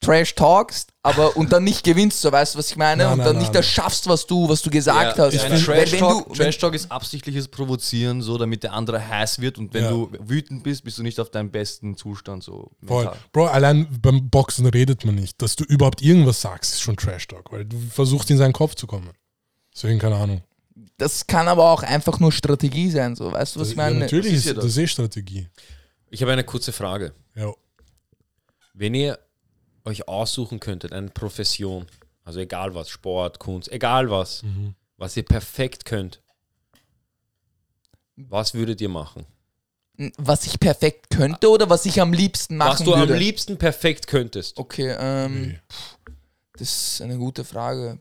[0.00, 3.04] Trash talkst, aber und dann nicht gewinnst, so weißt du, was ich meine?
[3.04, 3.62] Nein, und dann nein, nicht nein.
[3.62, 5.38] das schaffst, was du, was du gesagt hast.
[5.38, 9.06] ein Weil Trash wenn Talk, du- Trash Talk ist absichtliches Provozieren, so damit der andere
[9.08, 9.90] heiß wird und wenn Ja.
[9.90, 13.04] du wütend bist, bist du nicht auf deinem besten Zustand so Voll.
[13.04, 13.20] mental.
[13.32, 15.40] Bro, allein beim Boxen redet man nicht.
[15.40, 18.86] Dass du überhaupt irgendwas sagst, ist schon Trash-Talk, weil du versuchst in seinen Kopf zu
[18.88, 19.08] kommen.
[19.74, 20.42] Deswegen keine Ahnung.
[20.98, 24.00] Das kann aber auch einfach nur Strategie sein, so weißt du, was ich ja, meine?
[24.00, 24.76] natürlich das ist ist ja das, das.
[24.76, 25.48] eh Strategie.
[26.14, 27.12] Ich habe eine kurze Frage.
[27.34, 27.52] Ja.
[28.72, 29.18] Wenn ihr
[29.84, 31.86] euch aussuchen könntet, eine Profession,
[32.22, 34.76] also egal was, Sport, Kunst, egal was, Mhm.
[34.96, 36.22] was ihr perfekt könnt,
[38.16, 39.26] was würdet ihr machen?
[40.16, 43.14] Was ich perfekt könnte oder was ich am liebsten machen was du würde?
[43.14, 44.56] am liebsten perfekt könntest.
[44.56, 45.60] Okay, ähm, Nee.
[46.58, 47.98] das ist eine gute Frage.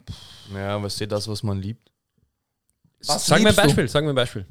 [0.54, 1.90] Ja, was ist das, was man liebt?
[3.08, 3.62] Was Sag mir ein du?
[3.64, 4.46] Beispiel, sag mir ein Beispiel.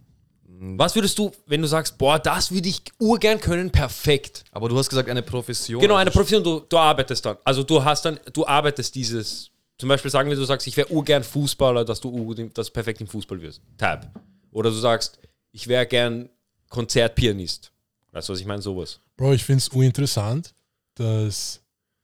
[0.64, 4.44] Was würdest du, wenn du sagst, boah, das würde ich urgern können, perfekt.
[4.52, 5.80] Aber du hast gesagt, eine Profession.
[5.80, 7.36] Genau, eine Profession, du, du arbeitest dann.
[7.42, 10.88] Also du hast dann, du arbeitest dieses, zum Beispiel sagen wir, du sagst, ich wäre
[10.92, 13.60] urgern Fußballer, dass du du perfekt im Fußball wirst.
[13.76, 14.08] Tab.
[14.52, 15.18] Oder du sagst,
[15.50, 16.28] ich wäre gern
[16.68, 17.72] Konzertpianist.
[18.12, 18.62] Weißt du, was ich meine?
[18.62, 19.00] Sowas.
[19.16, 20.54] Bro, ich finde es uninteressant,
[20.94, 21.60] dass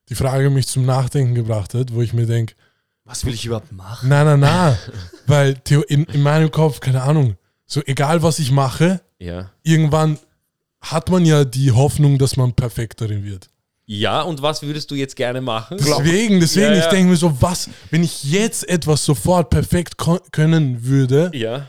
[0.08, 2.54] die Frage mich zum Nachdenken gebracht hat, wo ich mir denke,
[3.04, 4.08] Was will ich überhaupt machen?
[4.08, 4.78] na, na, na.
[5.28, 7.36] weil Theo, in, in meinem Kopf, keine Ahnung,
[7.68, 9.50] so egal was ich mache, Ja.
[9.62, 10.18] irgendwann
[10.80, 13.48] hat man ja die Hoffnung, dass man perfekt darin wird.
[13.86, 15.78] Ja, und was würdest du jetzt gerne machen?
[15.78, 16.78] Deswegen, deswegen, Ja, ja.
[16.80, 19.94] ich denke mir so, was, wenn ich jetzt etwas sofort perfekt
[20.32, 21.66] können würde, Ja.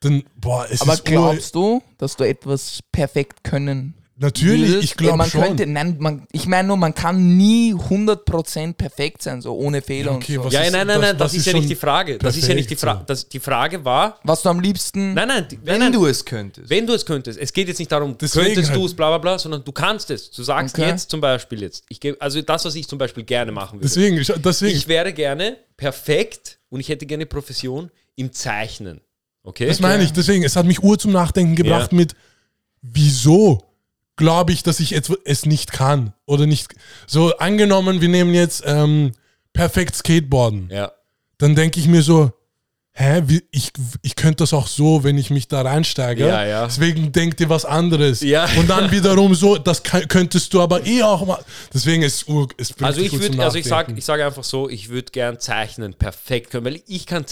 [0.00, 5.16] dann, boah, es Aber ist glaubst du, dass du etwas perfekt können Natürlich, ich glaube
[5.18, 5.42] man schon.
[5.42, 10.10] Könnte, nein, man, ich meine nur, man kann nie 100% perfekt sein, so ohne Fehler
[10.10, 10.46] Ja, okay, und so.
[10.48, 12.18] was Ja, ist- nein, nein, das- nein, das, was ist ist ja nicht die Frage.
[12.18, 13.04] Das ist ja nicht die Frage.
[13.06, 15.14] Das, die Frage war, Was du am liebsten...
[15.14, 16.68] nein, nein, die- Wenn nein, du es könntest.
[16.68, 18.80] Wenn du es könntest, es geht jetzt nicht darum, Deswegen könntest halt.
[18.80, 20.30] du es, bla bla bla, sondern du kannst es.
[20.32, 20.88] Du sagst Okay.
[20.88, 23.86] jetzt zum Beispiel jetzt, ich gebe, also das, was ich zum Beispiel gerne machen würde.
[23.86, 29.00] Deswegen, ich- deswegen, ich wäre gerne perfekt und ich hätte gerne Profession im Zeichnen.
[29.44, 29.66] Okay?
[29.66, 31.98] das meine ich, deswegen, es hat mich ur zum Nachdenken gebracht Ja.
[31.98, 32.14] mit,
[32.82, 33.62] wieso
[34.18, 34.92] glaube ich, dass ich
[35.24, 36.74] es nicht kann oder nicht,
[37.06, 39.12] so angenommen, wir nehmen jetzt ähm,
[39.54, 40.92] perfekt Skateboarden, Ja.
[41.38, 42.30] dann denke ich mir so,
[42.92, 43.70] hä, wie, ich,
[44.02, 46.26] ich könnte das auch so, wenn ich mich da reinsteige.
[46.26, 46.64] Ja, ja.
[46.66, 48.20] Deswegen denkt ihr was anderes.
[48.20, 48.48] Ja.
[48.58, 51.38] Und dann wiederum so, das kann, könntest du aber eh auch mal.
[51.72, 54.68] Deswegen ist es bringt Also dich ich würde, also ich sage ich sag einfach so,
[54.68, 57.24] ich würde gern zeichnen, perfekt können, weil ich kann,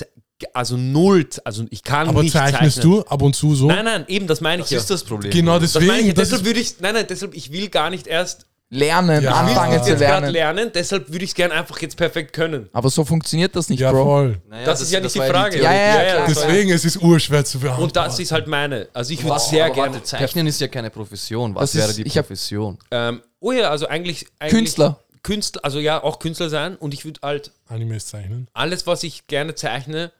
[0.53, 2.97] also null, also ich kann aber nicht zeichnest zeichnen.
[2.97, 3.67] du ab und zu so?
[3.69, 4.79] Nein, nein, eben, das meine ich Das ja.
[4.79, 5.31] ist das Problem.
[5.33, 5.93] Genau das deswegen.
[5.93, 9.23] meine ich, das deshalb würde ich, nein, nein, deshalb, ich will gar nicht erst Lernen,
[9.23, 9.31] Ja.
[9.33, 10.33] anfangen zu lernen.
[10.33, 12.69] lernen, deshalb würde ich es gerne einfach jetzt perfekt können.
[12.73, 14.05] Aber so funktioniert das nicht, ja, Bro.
[14.05, 14.41] voll.
[14.49, 15.63] Naja, Das ist ja nicht die Frage.
[15.63, 16.11] Ja, ja, Theorie.
[16.11, 16.27] klar.
[16.27, 17.85] das Deswegen es ist urschwer zu beantworten.
[17.85, 18.89] Und das ist halt meine.
[18.93, 19.93] Also ich würde sehr gerne.
[19.95, 21.55] warte, Zeichnen ist ja keine Profession.
[21.55, 22.77] Was Das wäre ist- die ich hab- Profession?
[22.91, 24.59] Ähm, oh ja, also eigentlich, eigentlich.
[24.59, 24.99] Künstler.
[25.23, 26.75] Künstler, also ja, auch Künstler sein.
[26.75, 28.49] Und ich würde halt Animes zeichnen.
[28.53, 30.11] alles, was ich gerne zeichne,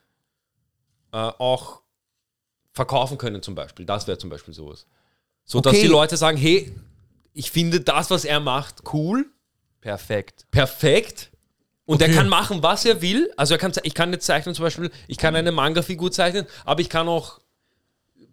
[1.17, 1.81] äh, auch
[2.73, 3.87] verkaufen können zum Beispiel.
[3.87, 4.87] Das wäre zum Beispiel sowas.
[5.45, 5.83] So, dass Okay.
[5.83, 6.73] die Leute sagen, hey,
[7.33, 9.27] ich finde das, was er macht, cool,
[9.81, 10.47] Perfekt.
[10.51, 11.31] perfekt.
[11.87, 12.17] Und er Okay.
[12.17, 13.31] kann machen, was er will.
[13.37, 16.81] Also er kann, ich kann jetzt zeichnen zum Beispiel, ich kann eine Manga-Figur zeichnen, aber
[16.81, 17.41] ich kann auch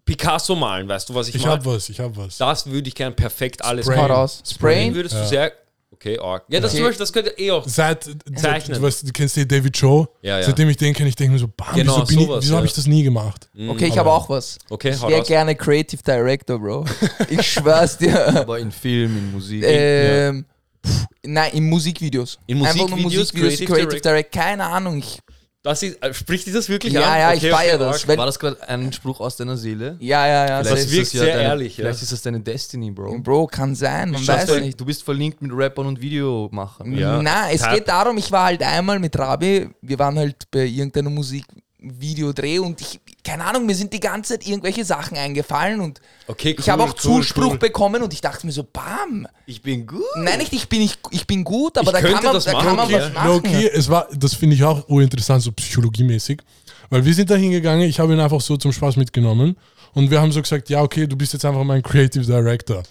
[0.04, 1.54] Picasso malen, weißt du, was ich, Ich meine?
[1.54, 2.36] hab was, ich hab was.
[2.36, 4.42] Das würde ich gern perfekt alles raus.
[4.44, 4.94] Sprayen Sprayen?
[4.94, 5.26] würdest du Ja.
[5.26, 5.52] sehr.
[5.94, 6.44] Okay, arg.
[6.48, 6.78] Ja, das Okay.
[6.78, 7.66] zum Beispiel, das könnte eh auch.
[7.68, 8.36] Seit, Zeichnen.
[8.36, 10.44] seit du, weißt, du kennst den David Joe, Ja, ja.
[10.44, 12.56] seitdem ich den kenne, ich denke mir so, bam, Genau, wieso, sowas, wieso ja.
[12.56, 13.48] habe ich das nie gemacht?
[13.68, 14.58] Okay, ich habe auch was.
[14.70, 16.84] Okay, ich wäre gerne Creative Director, Bro.
[17.30, 18.36] Ich schwör's dir.
[18.40, 19.62] Aber in Film, in Musik.
[19.66, 20.44] ähm,
[20.84, 22.38] pff, nein, in Musikvideos.
[22.46, 24.12] In Einfach nur Musikvideos, Musikvideos, Creative Creative, Director?
[24.12, 24.32] Direct.
[24.32, 24.98] Keine Ahnung.
[24.98, 25.18] Ich,
[25.64, 27.18] Das ist, äh, spricht dich das wirklich Ja, an?
[27.18, 29.96] ja, ich feier das, weil- war das gerade ein Spruch aus deiner Seele?
[29.98, 30.62] ja, ja, ja.
[30.62, 31.84] Das wirkt ja sehr deine, ehrlich, ja.
[31.86, 33.18] Vielleicht ist das deine Destiny, Bro.
[33.20, 34.78] Bro, kann sein, man Du weiß bist- nicht.
[34.80, 36.92] Du bist verlinkt mit Rappern und Videomachern.
[36.92, 37.20] Ja.
[37.22, 37.74] Na, es Tab.
[37.74, 42.80] geht darum, ich war halt einmal mit Rabi, wir waren halt bei irgendeinem Musikvideodreh und
[42.82, 46.72] ich, keine Ahnung, mir sind die ganze Zeit irgendwelche Sachen eingefallen und Okay, ich cool,
[46.72, 47.58] habe auch cool, Zuspruch cool.
[47.58, 49.26] bekommen und ich dachte mir so, bam.
[49.46, 50.02] Ich bin gut.
[50.16, 52.44] Nein, nicht, ich bin, nicht, ich bin gut, aber Ich da kann könnte man, das
[52.44, 52.94] da machen, kann man okay.
[52.94, 53.30] was Ja, machen.
[53.30, 56.42] okay, es war, das finde ich auch urinteressant, so psychologiemäßig.
[56.90, 59.56] Weil wir sind da hingegangen, ich habe ihn einfach so zum Spaß mitgenommen
[59.94, 62.82] und wir haben so gesagt, ja, okay, du bist jetzt einfach mein Creative Director.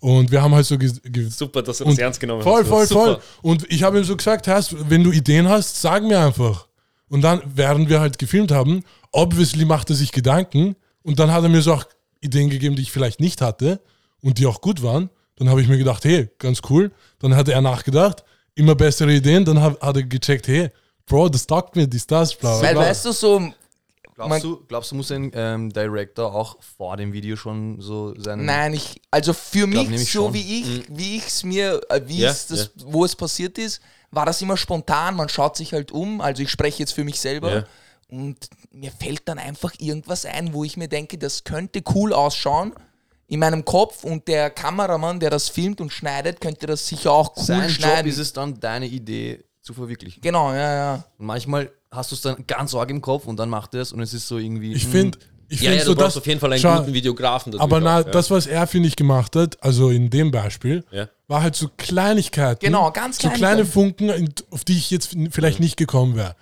[0.00, 0.76] Und wir haben halt so
[1.30, 2.68] Super, dass du das ernst genommen voll, hast.
[2.68, 3.04] voll, Super.
[3.04, 3.20] voll.
[3.42, 6.66] Und ich habe ihm so gesagt, hast, wenn du Ideen hast, sag mir einfach.
[7.08, 8.82] Und dann, während wir halt gefilmt haben,
[9.16, 11.84] obviously macht er sich Gedanken und dann hat er mir so auch
[12.20, 13.80] Ideen gegeben, die ich vielleicht nicht hatte
[14.22, 15.10] und die auch gut waren.
[15.36, 16.90] Dann habe ich mir gedacht, hey, ganz cool.
[17.18, 19.44] Dann hat er nachgedacht, immer bessere Ideen.
[19.44, 20.70] Dann hat, hat er gecheckt, hey,
[21.06, 23.54] Bro, das taugt mir, dies, das, bla, bla, Weil, weißt du, so, Man-
[24.14, 28.46] Glaubst du, glaubst du, muss ein ähm, Director auch vor dem Video schon so seinen.
[28.46, 30.32] nein, ich, also für mich, nämlich so schon.
[30.34, 33.80] wie ich, wie ich es mir, äh, wie Ja, es das, wo es passiert ist,
[34.10, 37.20] war das immer spontan, man schaut sich halt um, also ich spreche jetzt für mich
[37.20, 37.64] selber Ja.
[38.08, 38.36] und
[38.76, 42.72] mir fällt dann einfach irgendwas ein, wo ich mir denke, das könnte cool ausschauen
[43.26, 47.34] in meinem Kopf und der Kameramann, der das filmt und schneidet, könnte das sicher auch
[47.36, 48.10] cool Sein Job schneiden.
[48.10, 50.20] ist es dann, deine Idee zu verwirklichen.
[50.20, 51.04] Genau, ja, ja.
[51.18, 53.92] Und manchmal hast du es dann ganz arg im Kopf und dann macht er es
[53.92, 54.74] und es ist so irgendwie.
[54.74, 55.18] Ich mm, finde,
[55.48, 56.22] ich Ja, finde ja, so du brauchst das.
[56.22, 57.58] auf jeden Fall einen Schau, guten Videografen.
[57.58, 58.10] Aber na, auch, ja.
[58.12, 61.08] das, was er, finde ich, gemacht hat, also in dem Beispiel, Ja.
[61.26, 62.64] war halt so Kleinigkeiten.
[62.64, 63.72] Genau, ganz So kleine kleine Sachen.
[63.72, 66.36] Funken, auf die ich jetzt vielleicht nicht gekommen wäre.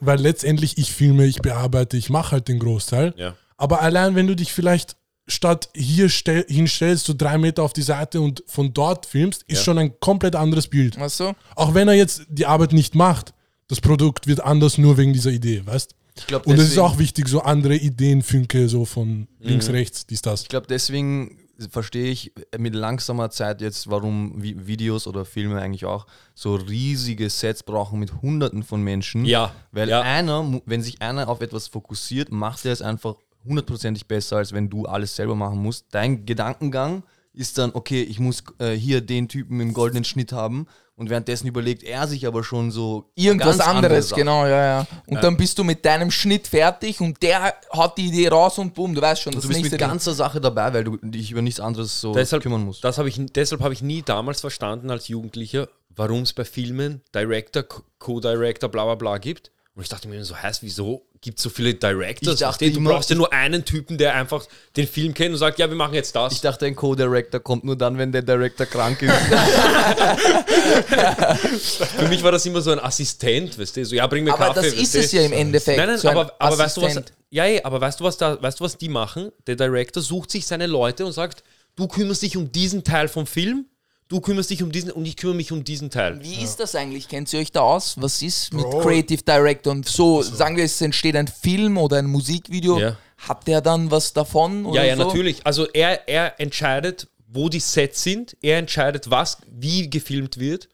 [0.00, 3.14] Weil letztendlich ich filme, ich bearbeite, ich mache halt den Großteil.
[3.16, 3.34] Ja.
[3.56, 4.96] Aber allein, wenn du dich vielleicht
[5.26, 9.58] statt hier stell, hinstellst, so drei Meter auf die Seite und von dort filmst, ist
[9.58, 9.64] Ja.
[9.64, 10.98] schon ein komplett anderes Bild.
[11.00, 11.32] Weißt du?
[11.56, 13.32] Auch wenn er jetzt die Arbeit nicht macht,
[13.68, 16.98] das Produkt wird anders nur wegen dieser Idee, weißt Ich glaube, Und es ist auch
[16.98, 20.42] wichtig, so andere Ideenfünke, so von links, rechts, dies, das.
[20.42, 21.38] ich glaub, deswegen
[21.70, 27.30] verstehe ich mit langsamer Zeit jetzt, warum Vi- Videos oder Filme eigentlich auch so riesige
[27.30, 29.24] Sets brauchen mit Hunderten von Menschen.
[29.24, 30.00] Ja, Weil ja.
[30.00, 34.70] einer, wenn sich einer auf etwas fokussiert, macht er es einfach hundertprozentig besser, als wenn
[34.70, 35.86] du alles selber machen musst.
[35.90, 37.02] Dein Gedankengang
[37.32, 40.66] ist dann, okay, ich muss äh, hier den Typen im goldenen Schnitt haben
[40.96, 44.20] und währenddessen überlegt er sich aber schon so Irgendwas ganz andere anderes, Sachen.
[44.20, 44.86] genau, ja, ja.
[45.06, 48.74] Und dann bist du mit deinem Schnitt fertig und der hat die Idee raus und
[48.74, 51.30] boom, du weißt schon, das Du bist nächste mit ganzer Sache dabei, weil du dich
[51.32, 52.84] über nichts anderes so deshalb, kümmern musst.
[52.84, 57.00] Das hab ich, deshalb habe ich nie damals verstanden als Jugendlicher, warum es bei Filmen
[57.14, 59.50] Director, Co- Co-Director, bla bla bla gibt.
[59.76, 62.34] Und ich dachte mir so, heißt, wieso gibt es so viele Directors?
[62.34, 64.46] Ich dachte du, immer- brauchst ja nur einen Typen, der einfach
[64.76, 66.32] den Film kennt und sagt, ja, wir machen jetzt das.
[66.32, 69.12] Ich dachte, ein Co-Director kommt nur dann, wenn der Director krank ist.
[71.98, 74.46] Für mich war das immer so ein Assistent, weißt du, so, ja, bring mir Aber
[74.46, 74.70] Kaffee.
[74.70, 75.76] das weißt ist es ja im Endeffekt.
[75.76, 77.00] Nein, nein, so aber, aber weißt du was?
[77.30, 79.32] Ja, ja, aber weißt du was da, weißt du was die machen?
[79.48, 81.42] Der Director sucht sich seine Leute und sagt,
[81.74, 83.66] du kümmerst dich um diesen Teil vom Film,
[84.08, 86.22] du kümmerst dich um diesen und ich kümmere mich um diesen Teil.
[86.22, 87.08] Wie ist das eigentlich?
[87.08, 88.00] Kennt ihr euch da aus?
[88.00, 88.80] Was ist mit Bro.
[88.80, 89.72] Creative Director?
[89.72, 92.78] Und so, sagen wir, es entsteht ein Film oder ein Musikvideo.
[92.78, 92.96] Ja.
[93.18, 94.66] Hat der dann was davon?
[94.66, 95.04] Oder Ja, ja, so?
[95.04, 95.46] natürlich.
[95.46, 100.68] Also er, er entscheidet, wo die Sets sind, er entscheidet, was, wie gefilmt wird.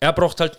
[0.00, 0.58] Er braucht halt,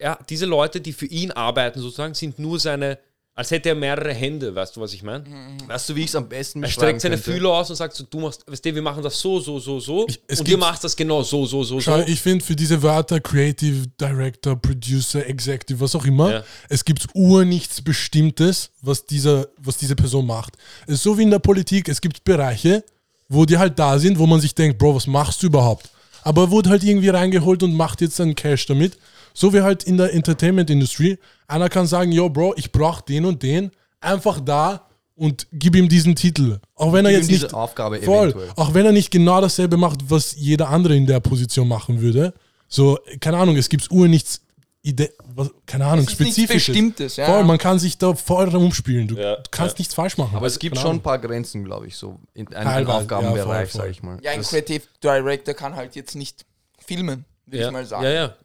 [0.00, 2.98] ja, diese Leute, die für ihn arbeiten sozusagen, sind nur seine,
[3.38, 5.22] als hätte er mehrere Hände, weißt du, was ich meine?
[5.68, 7.30] weißt du, wie ich es am besten Er streckt seine könnte?
[7.30, 9.78] Fühler aus und sagt so, du machst, weißt du, wir machen das so, so, so,
[9.78, 12.04] so Ich- es und ihr gibt- macht das genau so, so, so, Schau, so.
[12.08, 16.44] ich finde für diese Wörter Creative Director, Producer, Executive, was auch immer, Ja.
[16.68, 20.54] es gibt ur nichts Bestimmtes, was, dieser, was diese Person macht.
[20.88, 22.82] Es ist so wie in der Politik, es gibt Bereiche,
[23.28, 25.90] wo die halt da sind, wo man sich denkt, Bro, was machst du überhaupt?
[26.22, 28.98] Aber er wurde halt irgendwie reingeholt und macht jetzt einen Cash damit.
[29.38, 31.16] So wie halt in der Entertainment-Industrie.
[31.46, 33.70] Einer kann sagen, yo, Bro, ich brauche den und den,
[34.00, 36.58] einfach da und gib ihm diesen Titel.
[36.74, 38.50] Auch wenn er jetzt nicht Aufgabe voll, eventuell.
[38.56, 42.34] auch wenn er nicht genau dasselbe macht, was jeder andere in der Position machen würde.
[42.66, 44.40] So, keine Ahnung, es gibt ur nichts,
[44.82, 46.66] Ide was, keine Ahnung, Es Spezifisches.
[46.66, 47.26] Bestimmtes, ja.
[47.26, 49.06] Voll, man kann sich da voll rumspielen.
[49.06, 49.80] Du, Ja, du kannst ja.
[49.82, 50.34] nichts falsch machen.
[50.36, 53.78] Aber es gibt Keine schon ein paar Grenzen, glaube ich, so in einem Aufgabenbereich, ja,
[53.80, 54.18] sage ich mal.
[54.22, 56.44] Ja, ein Das- Creative Director kann halt jetzt nicht
[56.84, 57.66] filmen, würde ja.
[57.66, 58.04] ich mal sagen.
[58.04, 58.36] Ja, ja.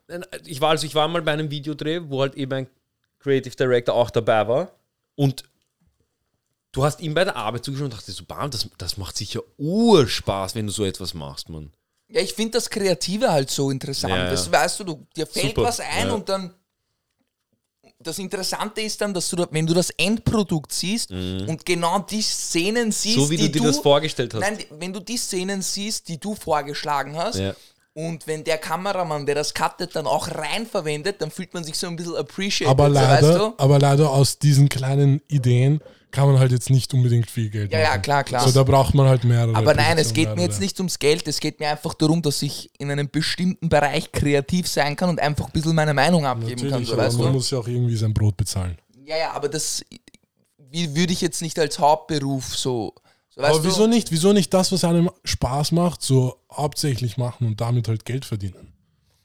[0.45, 2.68] Ich war, also ich war mal bei einem Videodreh, wo halt eben ein
[3.20, 4.72] Creative Director auch dabei war
[5.16, 5.43] und
[6.74, 9.41] du hast ihm bei der Arbeit zugeschaut und dachte so, bam, das, das macht sicher
[9.58, 11.72] Urspaß, wenn du so etwas machst, Mann.
[12.10, 14.14] Ja, ich finde das Kreative halt so interessant.
[14.14, 14.30] Ja, ja.
[14.30, 16.14] Das weißt du, du dir fällt Super, was ein ja.
[16.14, 16.54] und dann.
[17.99, 22.91] Das Interessante ist dann, dass du, wenn du das Endprodukt siehst und genau die Szenen
[22.91, 23.22] siehst, Mhm.
[23.22, 24.41] So wie die du dir das vorgestellt hast.
[24.41, 27.39] Nein, wenn du die Szenen siehst, die du vorgeschlagen hast.
[27.93, 31.77] Und wenn der Kameramann, der das cuttet, dann auch rein verwendet, dann fühlt man sich
[31.77, 32.67] so ein bisschen appreciated.
[32.67, 33.53] aber leider, weißt du?
[33.57, 35.79] aber leider aus diesen kleinen Ideen
[36.09, 37.91] kann man halt jetzt nicht unbedingt viel Geld Ja, machen.
[37.91, 38.47] ja, klar, klar.
[38.47, 39.55] So, da braucht man halt mehrere.
[39.55, 42.41] Aber nein, es geht mir jetzt nicht ums Geld, es geht mir einfach darum, dass
[42.43, 46.61] ich in einem bestimmten Bereich kreativ sein kann und einfach ein bisschen meine Meinung abgeben
[46.61, 46.69] kann.
[46.69, 47.33] Natürlich, So, aber weißt man du?
[47.33, 48.77] muss ja auch irgendwie sein Brot bezahlen.
[49.05, 49.83] Ja, ja, aber das.
[50.71, 52.93] würde ich jetzt nicht als Hauptberuf so.
[53.36, 53.88] So weißt Aber wieso du?
[53.88, 58.25] nicht, wieso nicht das, was einem Spaß macht, so hauptsächlich machen und damit halt Geld
[58.25, 58.73] verdienen?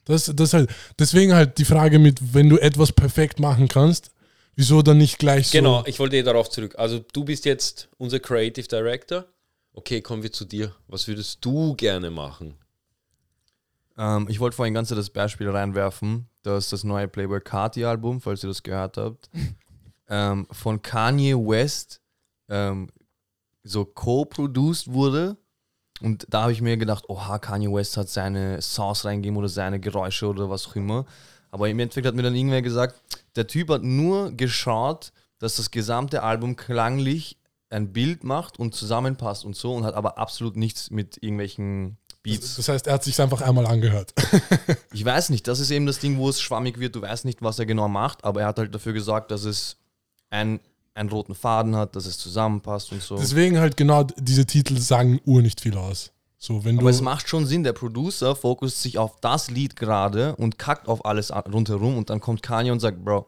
[0.05, 4.11] Das, das halt, deswegen halt die Frage mit, wenn du etwas perfekt machen kannst,
[4.57, 5.59] wieso dann nicht gleich so.
[5.59, 6.75] Genau, ich wollte eh darauf zurück.
[6.79, 9.27] Also du bist jetzt unser Creative Director.
[9.75, 10.75] Okay, kommen wir zu dir.
[10.87, 12.55] Was würdest du gerne machen?
[13.99, 18.43] Ähm, ich wollte vorhin ganz das Beispiel reinwerfen, dass das neue Playboy Carti Album, falls
[18.43, 19.29] ihr das gehört habt,
[20.09, 22.01] ähm, von Kanye West
[22.49, 22.89] ähm,
[23.69, 25.37] so co-produced wurde.
[26.01, 29.81] Und da habe ich mir gedacht, oha, Kanye West hat seine Sauce reingegeben oder seine
[29.81, 31.07] Geräusche oder was auch immer.
[31.51, 33.01] Aber im Endeffekt hat mir dann irgendwer gesagt,
[33.37, 37.39] der Typ hat nur geschaut, dass das gesamte Album klanglich
[37.71, 42.57] ein Bild macht und zusammenpasst und so und hat aber absolut nichts mit irgendwelchen Beats.
[42.57, 44.15] Das heißt, er hat sich einfach einmal angehört.
[44.93, 46.97] Ich weiß nicht, das ist eben das Ding, wo es schwammig wird.
[46.97, 49.77] Du weißt nicht, was er genau macht, aber er hat halt dafür gesorgt, dass es
[50.31, 50.61] ein,
[50.99, 53.17] einen roten Faden hat, dass es zusammenpasst und so.
[53.17, 56.13] Deswegen halt genau diese Titel sagen ur nicht viel aus.
[56.41, 60.37] So, wenn aber es macht schon Sinn, der Producer fokussiert sich auf das Lied gerade
[60.37, 63.27] und kackt auf alles rundherum und dann kommt Kanye und sagt, Bro,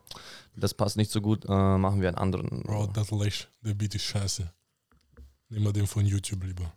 [0.56, 2.62] das passt nicht so gut, äh, machen wir einen anderen.
[2.62, 4.48] Bro, das Lash, der Beat ist scheiße.
[5.48, 6.72] Nehmen wir den von YouTube lieber.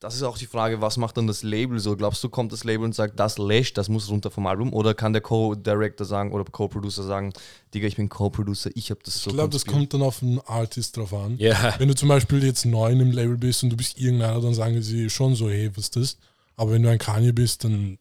[0.00, 1.94] Das ist auch die Frage, was macht dann das Label so?
[1.94, 4.72] Glaubst du, kommt das Label und sagt, das lässt, das muss runter vom Album?
[4.72, 7.34] Oder kann der Co-Director sagen oder Co-Producer sagen,
[7.74, 10.20] Digga, ich bin Co-Producer, ich habe das so Ich glaube, das konzipiert." kommt dann auf
[10.20, 11.36] den Artist drauf an.
[11.36, 11.74] Ja.
[11.76, 14.80] Wenn du zum Beispiel jetzt neu dem Label bist und du bist irgendeiner, dann sagen
[14.80, 16.16] sie schon so, hey, was ist das?
[16.56, 17.98] Aber wenn du ein Kanye bist, dann,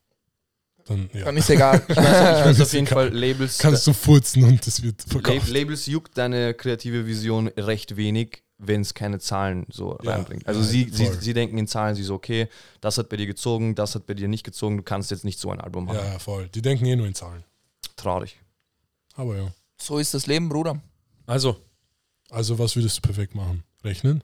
[0.86, 1.84] dann ja, Dann ist egal.
[1.86, 5.50] Ich weiß auf jeden Fall, Labels, kannst du furzen und das wird verkauft.
[5.50, 10.46] Labels juckt deine kreative Vision recht wenig, wenn es keine Zahlen so Ja, reinbringt.
[10.48, 12.48] Also ja, sie, sie, sie denken in Zahlen, sie so, okay,
[12.82, 15.40] das hat bei dir gezogen, das hat bei dir nicht gezogen, du kannst jetzt nicht
[15.40, 15.98] so ein Album machen.
[15.98, 16.48] Ja, ja, voll.
[16.50, 17.44] Die denken eh nur in Zahlen.
[17.96, 18.38] Traurig.
[19.16, 19.52] Aber ja.
[19.82, 20.82] so ist das Leben, Bruder.
[21.26, 21.58] Also,
[22.30, 23.64] Also, was würdest du perfekt machen?
[23.84, 24.24] Rechnen?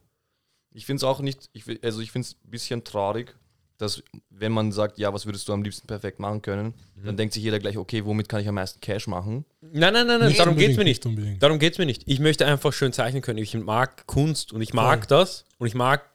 [0.72, 3.34] Ich finde es auch nicht, ich, also ich finde es ein bisschen traurig,
[3.78, 7.05] dass wenn man sagt, ja, was würdest du am liebsten perfekt machen können, Mhm.
[7.05, 9.45] dann denkt sich jeder gleich, okay, womit kann ich am meisten Cash machen?
[9.61, 11.05] nein, nein, nein, nein darum geht es mir nicht.
[11.05, 11.43] unbedingt.
[11.43, 12.03] Darum geht es mir nicht.
[12.05, 13.39] Ich möchte einfach schön zeichnen können.
[13.39, 16.09] Ich mag Kunst und ich mag das und ich mag,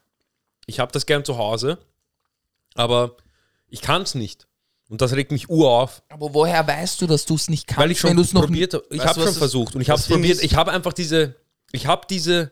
[0.65, 1.77] ich habe das gern zu Hause,
[2.75, 3.15] aber
[3.67, 4.47] ich kann es nicht.
[4.89, 7.79] Und das regt mich ur auf, Aber woher weißt du, dass du es nicht kannst,
[7.79, 8.83] weil ich schon wenn du es noch probiert habe.
[8.89, 10.43] Ich habe schon versucht und ich habe es probiert.
[10.43, 11.35] Ich habe einfach diese,
[11.71, 12.51] ich habe diese,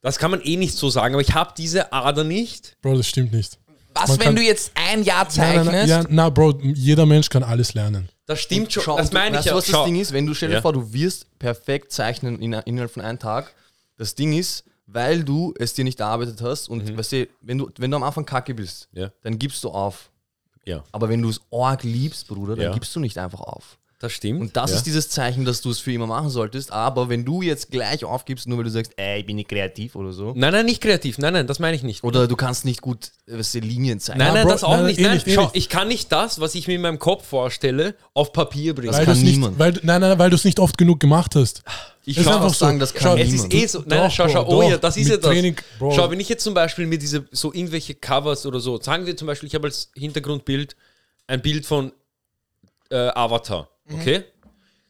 [0.00, 2.76] das kann man eh nicht so sagen, aber ich habe diese Ader nicht.
[2.80, 3.58] Bro, das stimmt nicht.
[4.00, 5.64] Was, man wenn kann- du jetzt ein Jahr Nein, zeichnest?
[5.66, 8.08] nein, nein, ja, na, Bro, jeder Mensch kann alles lernen.
[8.26, 8.82] Das stimmt schon.
[8.82, 9.54] Schau, das und meine ich ja.
[9.54, 9.78] was Schau.
[9.78, 10.12] das Ding ist?
[10.12, 10.60] Wenn du stell dir Ja.
[10.62, 13.54] vor, du wirst perfekt zeichnen in, innerhalb von einem Tag.
[13.96, 17.70] Das Ding ist, weil du es dir nicht erarbeitet hast und weißt du, wenn du,
[17.78, 19.00] wenn du am Anfang kacke bist, Mhm.
[19.00, 19.10] Ja.
[19.22, 20.10] dann gibst du auf.
[20.64, 22.72] Ja, Aber wenn du es arg liebst, Bruder, dann Ja.
[22.72, 23.77] gibst du nicht einfach auf.
[24.00, 24.40] Das stimmt.
[24.40, 24.76] Und das ja.
[24.76, 26.72] ist dieses Zeichen, dass du es für immer machen solltest.
[26.72, 29.96] Aber wenn du jetzt gleich aufgibst, nur weil du sagst, ey, ich bin nicht kreativ
[29.96, 31.18] oder so, Nein, nein, nicht kreativ.
[31.18, 32.04] Nein, nein, das meine ich nicht.
[32.04, 34.24] oder du kannst nicht gut weißt du, Linien zeichnen.
[34.24, 35.00] Nein, nein, Bro, das auch nein, nicht.
[35.00, 37.26] eh Nein, nicht, eh schau, ich kann nicht das, was ich mir in meinem Kopf
[37.26, 38.88] vorstelle, auf Papier bringen.
[38.92, 39.58] Das Weil kann du's nicht, niemand.
[39.58, 41.62] weil, nein, nein, weil du es nicht oft genug gemacht hast.
[42.04, 42.80] ich kann einfach auch sagen, so.
[42.80, 43.52] das kann Schau, es niemand.
[43.52, 43.78] ist eh so.
[43.80, 44.70] Nein, nein, schau, Doch, schau, Bro, oh doch.
[44.70, 45.28] ja, das ist ja das.
[45.28, 45.56] Training.
[45.80, 49.16] Schau, wenn ich jetzt zum Beispiel mir diese, so irgendwelche Covers oder so, sagen wir
[49.16, 50.76] zum Beispiel, ich habe als Hintergrundbild
[51.26, 51.90] ein Bild von
[52.90, 54.24] äh, Avatar, okay?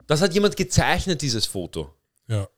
[0.06, 1.94] Das hat jemand gezeichnet, dieses Foto.
[2.26, 2.48] Ja.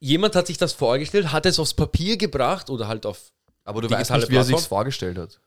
[0.00, 3.32] Jemand hat sich das vorgestellt, hat es aufs Papier gebracht oder halt auf.
[3.64, 5.40] aber du weißt nicht, wie er sich vorgestellt hat.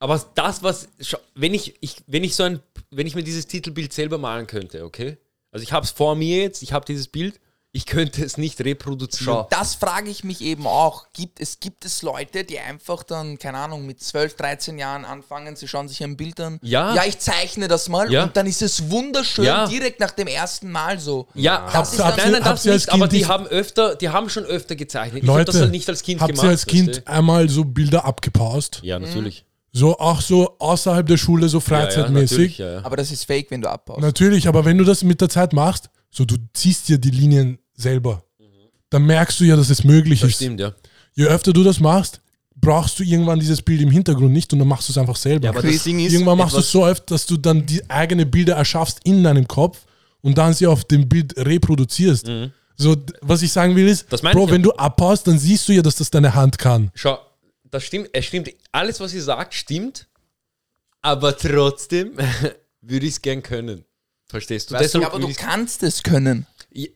[0.00, 0.88] Aber das, was.
[1.34, 2.60] Wenn ich, ich, wenn ich so ein.
[2.90, 5.18] Wenn ich mir dieses Titelbild selber malen könnte, okay?
[5.50, 7.40] Also ich habe es vor mir jetzt, ich habe dieses Bild,
[7.72, 9.24] ich könnte es nicht reproduzieren.
[9.26, 9.46] Schau.
[9.50, 11.06] Das frage ich mich eben auch.
[11.12, 15.54] Gibt es, gibt es Leute, die einfach dann, keine Ahnung, mit 12, 13 Jahren anfangen,
[15.54, 16.58] sie schauen sich ein Bild an.
[16.62, 16.94] Ja.
[16.94, 18.24] Ja, ich zeichne das mal Ja.
[18.24, 19.66] und dann ist es wunderschön Ja.
[19.66, 21.28] direkt nach dem ersten Mal so.
[21.34, 23.96] Ja, Das ist dann- nein, nein, habt das ihr als nicht, aber die haben öfter,
[23.96, 25.22] die haben schon öfter gezeichnet.
[25.22, 26.44] ich habe Leute, das halt nicht als Kind habt gemacht.
[26.46, 28.80] ihr als Kind weißt einmal so Bilder abgepaust?
[28.82, 29.44] Ja, natürlich.
[29.72, 32.30] So auch so außerhalb der Schule, so Ja, ja, freizeitmäßig?
[32.38, 32.84] natürlich, ja, ja.
[32.84, 34.00] Aber das ist fake, wenn du abbaust.
[34.00, 37.58] Natürlich, aber wenn du das mit der Zeit machst, so du ziehst dir die Linien
[37.74, 38.22] selber,
[38.90, 40.36] dann merkst du ja, dass es möglich Das ist.
[40.36, 40.72] stimmt, ja.
[41.14, 42.20] Je öfter du das machst,
[42.56, 45.44] brauchst du irgendwann dieses Bild im Hintergrund nicht und dann machst du es einfach selber.
[45.44, 47.88] Ja, aber das Ding ist, irgendwann machst du es so oft, dass du dann die
[47.90, 49.84] eigene Bilder erschaffst in deinem Kopf
[50.22, 52.26] und dann sie auf dem Bild reproduzierst.
[52.76, 54.16] So, d- was ich sagen will ist, Mhm.
[54.32, 54.50] Bro, ich ja.
[54.54, 56.90] wenn du abbaust, dann siehst du ja, dass das deine Hand kann.
[56.94, 57.18] Schau,
[57.70, 58.50] das stimmt, es stimmt.
[58.72, 60.06] Alles, was ihr sagt, stimmt.
[61.02, 62.12] Aber trotzdem
[62.80, 63.84] würde ich es gern können.
[64.26, 64.74] Verstehst du?
[64.74, 66.46] Weißt du, aber du kannst es können.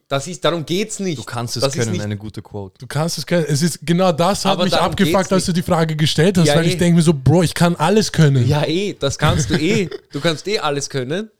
[0.06, 1.18] Das ist, darum geht's nicht.
[1.18, 2.78] Du kannst es das Ist können, nicht, eine gute Quote.
[2.78, 3.46] Du kannst es können.
[3.48, 6.56] Es ist genau das hat Aber mich abgefuckt, als du die Frage gestellt hast, Ja,
[6.56, 6.68] weil eh.
[6.68, 8.46] ich denke mir so, Bro, ich kann alles können.
[8.46, 9.88] ja, eh, das kannst du eh.
[10.12, 11.30] Du kannst eh alles können.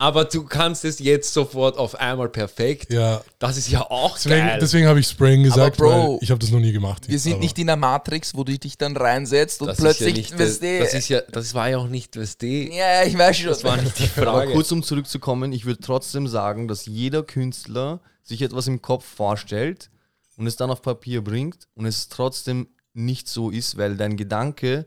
[0.00, 2.92] Aber du kannst es jetzt sofort auf einmal perfekt.
[2.92, 3.20] Ja.
[3.40, 4.58] Das ist ja auch Deswegen, geil.
[4.60, 7.08] deswegen habe ich Spraying gesagt, Bro, weil ich habe das noch nie gemacht.
[7.08, 10.16] Wir sind Aber- nicht in der Matrix, wo du dich dann reinsetzt und das plötzlich,
[10.18, 13.18] ist ja nicht, das, ist ja, das war ja auch nicht, du, ja, ja, ich
[13.18, 13.48] weiß schon.
[13.48, 14.52] das war nicht die Aber Frage.
[14.52, 19.90] kurz um zurückzukommen, ich würde trotzdem sagen, dass jeder Künstler sich etwas im Kopf vorstellt
[20.36, 24.86] und es dann auf Papier bringt und es trotzdem nicht so ist, weil dein Gedanke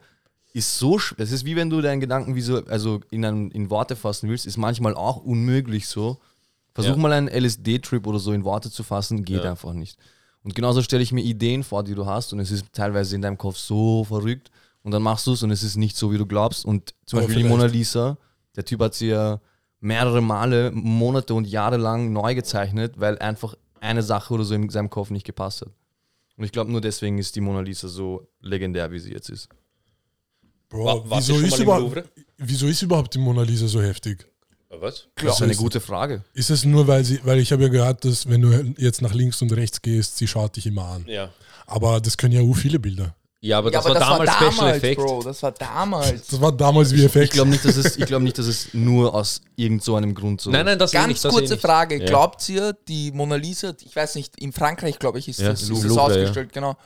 [0.53, 3.51] ist so sch- es ist wie wenn du deinen Gedanken wie so, also in, ein,
[3.51, 6.19] in Worte fassen willst, ist manchmal auch unmöglich so.
[6.73, 6.97] Versuch Ja.
[7.01, 9.51] mal einen LSD-Trip oder so in Worte zu fassen, geht Ja.
[9.51, 9.97] einfach nicht.
[10.43, 13.21] Und genauso stelle ich mir Ideen vor, die du hast und es ist teilweise in
[13.21, 14.49] deinem Kopf so verrückt
[14.83, 16.65] und dann machst du es und es ist nicht so, wie du glaubst.
[16.65, 18.17] Und zum Aber Beispiel die vielleicht- Mona Lisa,
[18.55, 19.39] der Typ hat sie ja
[19.79, 24.69] mehrere Male, Monate und Jahre lang neu gezeichnet, weil einfach eine Sache oder so in
[24.69, 25.69] seinem Kopf nicht gepasst hat.
[26.37, 29.49] Und ich glaube, nur deswegen ist die Mona Lisa so legendär, wie sie jetzt ist.
[30.71, 32.03] Bro, War- warst wieso, du schon ist mal im überhaupt, Louvre?
[32.37, 34.25] wieso ist überhaupt die Mona Lisa so heftig?
[34.69, 35.07] Was?
[35.15, 36.23] Das ist eine gute Frage.
[36.33, 39.13] Ist es nur, weil sie, weil ich habe ja gehört, dass wenn du jetzt nach
[39.13, 41.05] links und rechts gehst, sie schaut dich immer an.
[41.07, 41.29] Ja.
[41.67, 43.13] Aber das können ja auch viele Bilder.
[43.41, 45.01] Ja, aber ja, das aber war das damals war Special damals, Effekt.
[45.01, 46.27] Bro, das war damals.
[46.27, 47.33] Das war damals wie Ich Effekt.
[47.33, 50.39] glaube nicht, dass es, ich glaub nicht, dass es nur aus irgend so einem Grund
[50.39, 51.61] so Nein, nein, das Ganz nicht, das kurze nicht.
[51.61, 51.99] Frage.
[51.99, 52.05] Ja.
[52.05, 55.63] Glaubt ihr, die Mona Lisa, ich weiß nicht, in Frankreich, glaube ich, ist Ja, das,
[55.63, 56.01] ist Louvre, das ja.
[56.03, 56.77] ausgestellt, genau.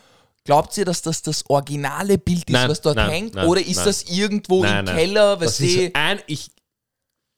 [0.45, 3.35] Glaubt ihr, dass das das originale Bild ist, Nein, was dort nein, hängt?
[3.35, 3.85] nein, Oder ist nein.
[3.85, 4.95] das irgendwo Nein, im nein.
[4.95, 6.51] Keller, was die, ist ein, ich,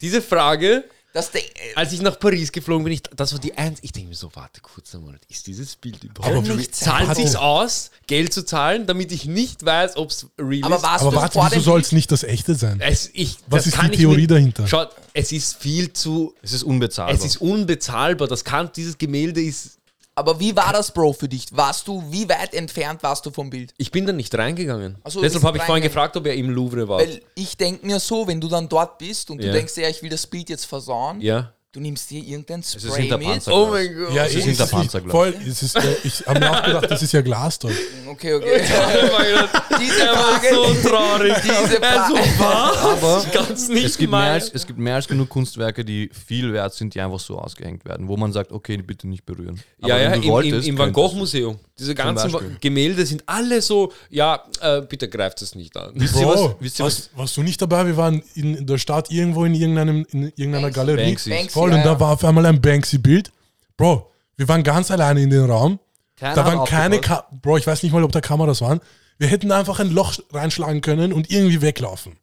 [0.00, 0.84] diese Frage,
[1.14, 1.40] dass der,
[1.74, 3.78] als ich nach Paris geflogen bin, ich, das war die eins.
[3.80, 6.36] Ich denke mir so, warte kurz einmal, ist dieses Bild überhaupt?
[6.36, 10.64] Aber nicht zahlt sich's aus, Geld zu zahlen, damit ich nicht weiß, ob es real
[10.64, 10.82] aber ist?
[10.82, 12.78] warst Aber du warte, vor wieso dem soll es nicht das echte sein?
[12.82, 14.66] Es, ich, Was das ist kann die ich Theorie mir- dahinter?
[14.68, 17.14] Schaut, es ist viel zu, Es ist unbezahlbar.
[17.16, 18.28] es ist unbezahlbar.
[18.28, 19.77] Das kann, dieses Gemälde ist,
[20.18, 21.46] Aber wie war das, Bro, für dich?
[21.52, 23.72] Warst du, wie weit entfernt warst du vom Bild?
[23.78, 24.96] ich bin da nicht reingegangen.
[25.06, 26.98] So, Deshalb habe ich vorhin gefragt, ob er im Louvre war.
[26.98, 29.46] Weil ich denke mir so, wenn du dann dort bist und Ja.
[29.46, 31.52] du denkst, ja, ich will das Bild jetzt versauen, ja.
[31.78, 33.26] Du nimmst dir irgendein ist Spray hinter mit.
[33.28, 33.62] Panzerglas.
[33.66, 34.14] Oh mein Gott.
[34.14, 35.12] Ja, ist hinter es ist nicht- Panzerglas.
[35.12, 35.34] voll.
[35.48, 37.74] Es ist, äh, ich habe mir auch gedacht, das ist ja Glas dort.
[38.10, 38.60] Okay, okay.
[39.80, 41.34] Diese Er war Frage, so traurig.
[41.42, 42.14] diese so, Frage.
[42.38, 42.78] was?
[42.78, 46.52] Aber Ganz nicht es gibt, mehr als, es gibt mehr als genug Kunstwerke, die viel
[46.52, 49.60] wert sind, die einfach so ausgehängt werden, wo man sagt, okay, bitte nicht berühren.
[49.86, 51.14] Ja, Aber ja, wenn im, im, im Van Gogh.
[51.14, 51.58] Museum.
[51.78, 52.34] Diese ganzen.
[52.60, 55.92] Gemälde sind alle so, ja, äh, bitte greift es nicht an.
[55.94, 56.54] Wisst ihr Bro, was?
[56.58, 56.84] Wisst was?
[56.84, 57.86] warst, warst du nicht dabei?
[57.86, 60.80] Wir waren in der Stadt irgendwo in, irgendeinem, in irgendeiner Banksy.
[60.80, 61.04] Galerie.
[61.06, 61.30] Banksy.
[61.30, 63.32] Banksy, Voll, ja, und da war auf einmal ein Banksy-Bild.
[63.76, 65.78] Bro, wir waren ganz alleine in den Raum.
[66.16, 67.00] Keiner da waren keine.
[67.00, 68.80] Ka Bro, ich weiß nicht mal, ob da Kameras waren.
[69.18, 72.16] Wir hätten einfach ein Loch reinschlagen können und irgendwie weglaufen.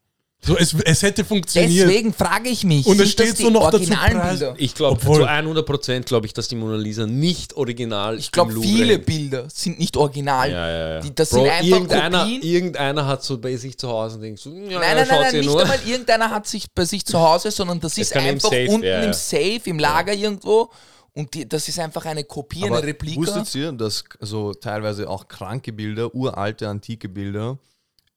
[0.46, 1.88] So, es, es hätte funktioniert.
[1.88, 4.56] Deswegen frage ich mich, Und es steht die so noch dazu originalen Preis- Bilder?
[4.58, 8.54] Ich glaube, zu 100 Prozent glaube ich, dass die Mona Lisa nicht original Ich glaube,
[8.62, 9.00] viele.
[9.00, 10.52] Bilder sind nicht original.
[10.52, 11.00] Ja, ja, ja.
[11.02, 12.42] Die, das Bro, sind einfach irgendeiner, Kopien.
[12.44, 15.36] irgendeiner hat so bei sich zu Hause und denkt so, ja, Nein, nein, nein, nein,
[15.36, 15.62] nicht nur.
[15.62, 18.68] einmal irgendeiner hat sich bei sich zu Hause, sondern das ist kann im einfach Safe,
[18.70, 19.04] unten ja, ja.
[19.04, 20.70] im Safe, im Lager irgendwo.
[21.14, 23.20] Und die, das ist einfach eine Kopie, Aber eine Replika.
[23.22, 27.58] Wusstet ihr, dass so teilweise auch kranke Bilder, uralte, antike Bilder,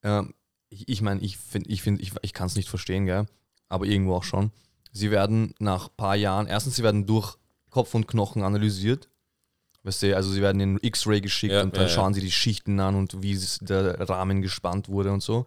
[0.02, 0.34] ähm,
[0.70, 3.26] ich ich meine, ich finde, ich, find, ich, ich kann es nicht verstehen, gell?
[3.68, 4.50] aber irgendwo auch schon,
[4.92, 7.36] sie werden nach ein paar Jahren, erstens, sie werden durch
[7.70, 9.08] Kopf und Knochen analysiert.
[9.84, 11.94] Weißt du, also sie werden in X-Ray geschickt Ja, und dann ja, ja.
[11.94, 15.46] schauen sie die Schichten an und wie der Rahmen gespannt wurde und so.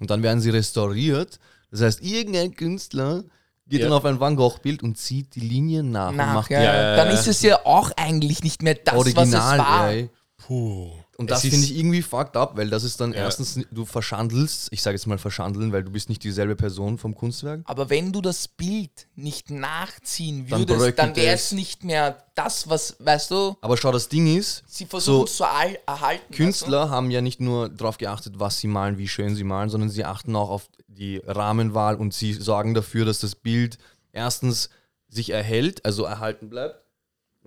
[0.00, 1.38] Und dann werden sie restauriert.
[1.70, 3.24] Das heißt, irgendein Künstler
[3.66, 3.86] geht Ja.
[3.86, 6.74] dann auf ein Van Gogh-Bild und zieht die Linien nach, und nach, macht ja, Ja,
[6.74, 7.14] ja, dann ja.
[7.14, 9.90] ist es ja auch eigentlich nicht mehr das, Original, was es war.
[9.90, 10.10] ey.
[10.38, 10.90] Puh.
[11.20, 13.18] Und das finde ich irgendwie fucked up, weil das ist dann Ja.
[13.22, 17.12] erstens, du verschandelst, ich sage jetzt mal verschandeln, weil du bist nicht dieselbe Person vom
[17.16, 17.62] Kunstwerk.
[17.64, 22.24] Aber wenn du das Bild nicht nachziehen Dann würdest, bröckelt dann wäre es nicht mehr
[22.36, 25.50] das, was, weißt du, Aber schau, das Ding ist, sie versuchen es so zu
[25.88, 26.32] erhalten.
[26.32, 29.90] Künstler haben ja nicht nur darauf geachtet, was sie malen, wie schön sie malen, sondern
[29.90, 33.76] sie achten auch auf die Rahmenwahl und sie sorgen dafür, dass das Bild
[34.12, 34.70] erstens
[35.08, 36.80] sich erhält, also erhalten bleibt.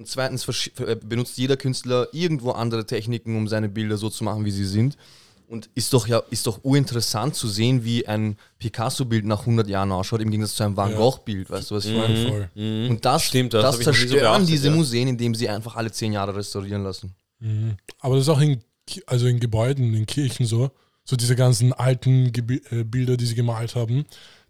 [0.02, 0.48] Und zweitens
[0.80, 4.66] äh, benutzt jeder Künstler irgendwo andere Techniken, um seine Bilder so zu machen, wie sie
[4.66, 4.98] sind.
[5.48, 9.92] Und ist doch ja ist doch urinteressant zu sehen, wie ein Picasso-Bild nach 100 Jahren
[9.92, 10.98] ausschaut, im Gegensatz zu einem Van Ja.
[10.98, 11.52] Gogh-Bild.
[11.52, 12.28] Weißt du, was ich meine?
[12.28, 12.50] Voll.
[12.90, 14.76] Und das, Stimmt, das das, so zerstören beachtet, diese ja.
[14.76, 17.14] Museen, indem sie einfach alle 10 Jahre restaurieren lassen.
[18.00, 18.60] Aber das ist auch in,
[19.06, 20.72] also in Gebäuden, in Kirchen so.
[21.04, 24.06] So diese ganzen alten Gebi äh, Bilder, die sie gemalt haben,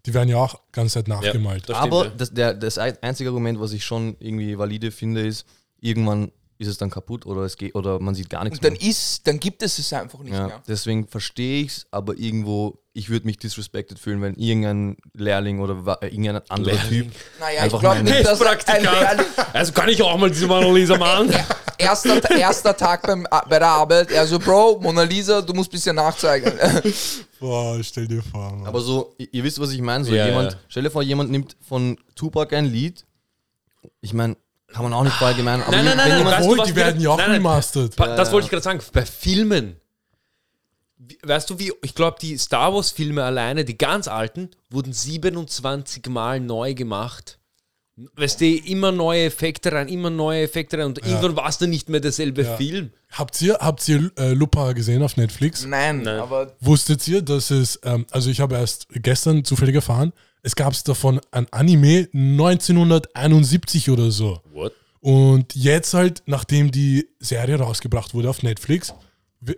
[0.06, 1.68] die werden ja auch ganz Zeit nachgemalt.
[1.68, 2.10] das stimmt, Aber ja.
[2.16, 5.46] das, der, das ein- einzige Argument, was ich schon irgendwie valide finde, ist,
[5.80, 6.32] irgendwann
[6.62, 8.82] ist es dann kaputt oder es geht oder man sieht gar nichts Und dann mehr.
[8.88, 10.62] ist, dann gibt es es einfach nicht Ja, mehr.
[10.66, 15.98] deswegen verstehe ich es, aber irgendwo, ich würde mich disrespected fühlen, wenn irgendein Lehrling oder
[16.00, 17.10] äh, irgendein anderer Lehrling.
[17.10, 18.82] Typ Naja, ich Einfach glaube nicht, dass ein.
[18.82, 21.30] Lehrling, Also kann ich auch mal diese Mona Lisa malen?
[21.78, 24.10] erster, erster Tag beim, bei der Arbeit.
[24.10, 26.52] Er so, Bro, Mona Lisa, du musst ein bisschen nachzeigen.
[27.40, 28.52] Boah, stell dir vor.
[28.52, 28.66] Mann.
[28.66, 30.04] Aber so, ihr, ihr wisst, was ich meine.
[30.04, 30.58] So Ja, jemand, ja.
[30.68, 33.04] stell dir vor, jemand nimmt von Tupac ein Lied.
[34.00, 34.36] Ich meine,
[34.72, 35.62] kann man auch nicht verallgemeinern.
[35.62, 37.26] Aber Nein, nein, nein, wenn nein, weißt du, was die wir- werden ja auch Nein,
[37.28, 37.96] nein, remastered.
[37.96, 38.80] Pa- Das wollte ich gerade sagen.
[38.92, 39.76] Bei Filmen.
[40.98, 46.06] Wie- Weißt du, wie, ich glaube, die Star Wars-Filme alleine, die ganz alten, wurden 27
[46.08, 47.38] Mal neu gemacht.
[48.14, 51.68] Weißt du, immer neue Effekte rein, immer neue Effekte rein und irgendwann war es dann
[51.70, 52.56] nicht mehr derselbe Ja.
[52.56, 52.90] Film.
[53.10, 55.66] Habt ihr, habt ihr äh, Lupa gesehen auf Netflix?
[55.66, 56.18] Nein, Nein.
[56.20, 60.12] aber Wusstet ihr, dass es, ähm, also ich habe erst gestern zufällig erfahren,
[60.42, 64.40] es gab davon ein Anime 1971 oder so.
[64.52, 64.72] What?
[65.00, 68.94] Und jetzt halt, nachdem die Serie rausgebracht wurde auf Netflix,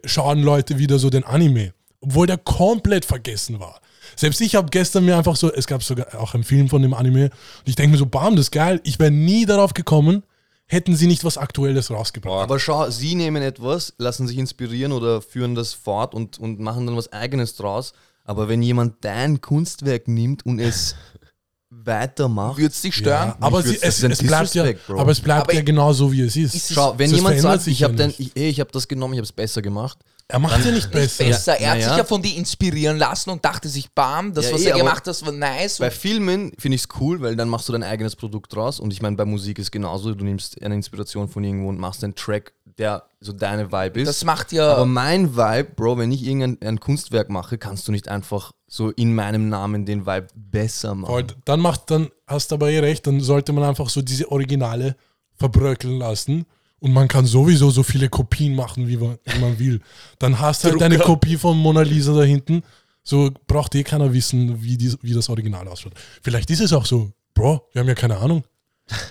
[0.05, 3.81] schauen Leute wieder so den Anime, obwohl der komplett vergessen war.
[4.17, 6.95] Selbst ich habe gestern mir einfach so, es gab sogar auch einen Film von dem
[6.95, 8.81] Anime, und ich denke mir so, bam, das ist geil.
[8.85, 10.23] Ich wäre nie darauf gekommen,
[10.67, 12.43] hätten sie nicht was Aktuelles rausgebracht.
[12.43, 16.87] aber schau, sie nehmen etwas, lassen sich inspirieren oder führen das fort und, und machen
[16.87, 17.93] dann was Eigenes draus.
[18.25, 20.95] Aber wenn jemand dein Kunstwerk nimmt und es
[21.71, 23.29] weitermacht, würde es dich stören?
[23.31, 24.99] Ja, aber, sie, es, es bleibt ja, Bro.
[25.01, 26.55] aber es bleibt Aber ja genau so, wie es ist.
[26.55, 29.25] Es- schau, wenn Das jemand sagt, ich habe ich, ich hab das genommen, ich habe
[29.25, 29.99] es besser gemacht,
[30.29, 31.25] Er macht ja nicht besser.
[31.25, 31.59] Besser.
[31.61, 31.89] Er hat Naja.
[31.91, 34.77] sich ja von dir inspirieren lassen und dachte sich, bam, das, Ja, was eh, er
[34.79, 35.79] gemacht hat, war nice.
[35.79, 38.81] Bei Filmen finde ich es cool, weil dann machst du dein eigenes Produkt draus.
[38.81, 40.15] Und ich meine, bei Musik ist genauso.
[40.15, 44.09] Du nimmst eine Inspiration von irgendwo und machst einen Track, der so deine Vibe ist.
[44.09, 44.73] das macht ja.
[44.73, 48.91] Aber mein Vibe, Bro, wenn ich irgendein ein Kunstwerk mache, kannst du nicht einfach so
[48.91, 51.11] in meinem Namen den Vibe besser machen.
[51.13, 54.31] Voll, dann macht, dann hast du aber eh recht, dann sollte man einfach so diese
[54.31, 54.97] Originale
[55.35, 56.47] verbröckeln lassen.
[56.81, 59.81] Und man kann sowieso so viele Kopien machen, wie man, wie man will.
[60.19, 61.13] Dann hast du halt eine Drucker.
[61.13, 62.63] Kopie von Mona Lisa da hinten.
[63.03, 65.95] So braucht eh keiner wissen, wie, die, wie das Original ausschaut.
[66.23, 68.45] Vielleicht ist es auch so, Bro, wir haben ja keine Ahnung.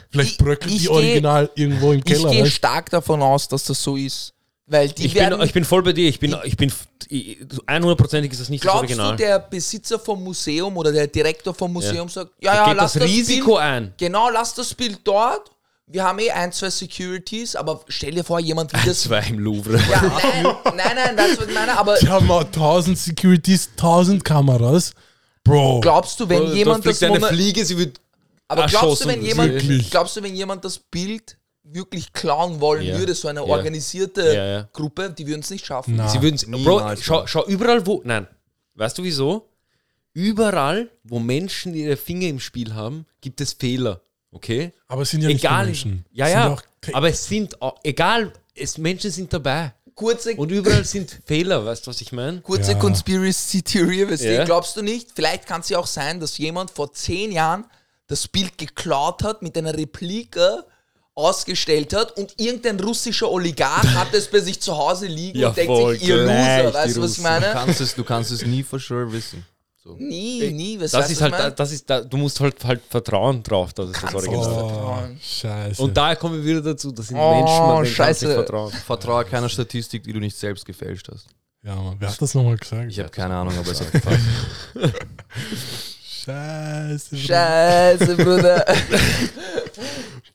[0.09, 2.29] Vielleicht Ich- bröckelt ich die geh- Original irgendwo im ich Keller.
[2.29, 2.53] gehe weißt?
[2.53, 4.33] stark davon aus, dass das so ist.
[4.65, 5.37] Weil die Ich werden.
[5.39, 6.07] bin, ich bin voll bei dir.
[6.07, 6.71] Ich bin, ich bin,
[7.09, 9.11] ich- 100%ig ist das nicht das glaubst Original.
[9.11, 12.77] du, der Besitzer vom Museum oder der Direktor vom Museum sagt, ja, Da ja, geht
[12.77, 13.93] lass das das Risiko Bild, ein.
[13.97, 15.49] Genau, lass das Bild dort.
[15.87, 19.01] Wir haben eh ein, zwei Securities, aber stell dir vor, jemand will das.
[19.01, 19.77] Zwei im Louvre.
[19.91, 20.01] Ja,
[20.63, 24.93] nein, nein, nein, das wird meine, aber Die haben auch 1000 Securities, 1000 Kameras.
[25.43, 27.99] Bro, glaubst du, wenn Da jemand das Mona- Fliege, sie wird
[28.47, 29.89] Aber glaubst du, wenn jemand, Wirklich?
[29.89, 32.97] glaubst du, wenn jemand das Bild wirklich klauen wollen Ja.
[32.99, 33.45] würde, so eine Ja.
[33.45, 34.69] organisierte Ja.
[34.73, 35.95] Gruppe, die würden es nicht schaffen.
[35.95, 36.07] Na.
[36.09, 38.01] Sie würden Bro, niemals schau, schau überall wo.
[38.03, 38.27] Nein.
[38.75, 39.47] Weißt du wieso?
[40.13, 44.01] Überall, wo Menschen ihre Finger im Spiel haben, gibt es Fehler.
[44.31, 44.73] Okay?
[44.87, 45.65] aber es sind ja nicht egal.
[45.67, 46.05] Menschen.
[46.11, 46.95] Ja, Es sind ja.
[46.95, 49.73] aber es sind auch, egal, es, Menschen sind dabei.
[49.93, 52.41] Kurze, Und überall sind Fehler, weißt du, was ich meine?
[52.41, 52.79] kurze Ja.
[52.79, 54.43] Conspiracy Theory, weißt du, Ja.
[54.43, 55.09] glaubst du nicht?
[55.13, 57.65] Vielleicht kann es ja auch sein, dass jemand vor zehn Jahren
[58.07, 60.63] das Bild geklaut hat, mit einer Replika
[61.15, 65.57] ausgestellt hat und irgendein russischer Oligarch hat es bei sich zu Hause liegen Ja, und
[65.57, 67.23] denkt voll sich, ihr Loser, die weißt du, was ich Russen.
[67.23, 67.45] du, meine?
[67.53, 69.45] kannst es, du kannst es nie for sure wissen.
[69.83, 69.95] So.
[69.99, 71.37] Nie, nie, was Das ist meine?
[71.37, 75.21] halt, das ist, da, du musst halt, halt vertrauen drauf, dass es das Original nicht
[75.21, 75.43] ist.
[75.43, 75.81] Oh, scheiße.
[75.83, 78.25] Und daher kommen wir wieder dazu, das sind Oh, Menschen, man scheiße.
[78.25, 78.71] nicht vertrauen.
[78.71, 81.27] Vertraue keiner Statistik, die du nicht selbst gefälscht hast.
[81.63, 82.89] ja, Mann, wer hat das nochmal gesagt?
[82.89, 84.19] Ich habe keine Ahnung, aber es hat gepasst.
[86.25, 87.09] Scheiße.
[87.15, 87.17] Bro.
[87.17, 88.65] Scheiße, Bruder.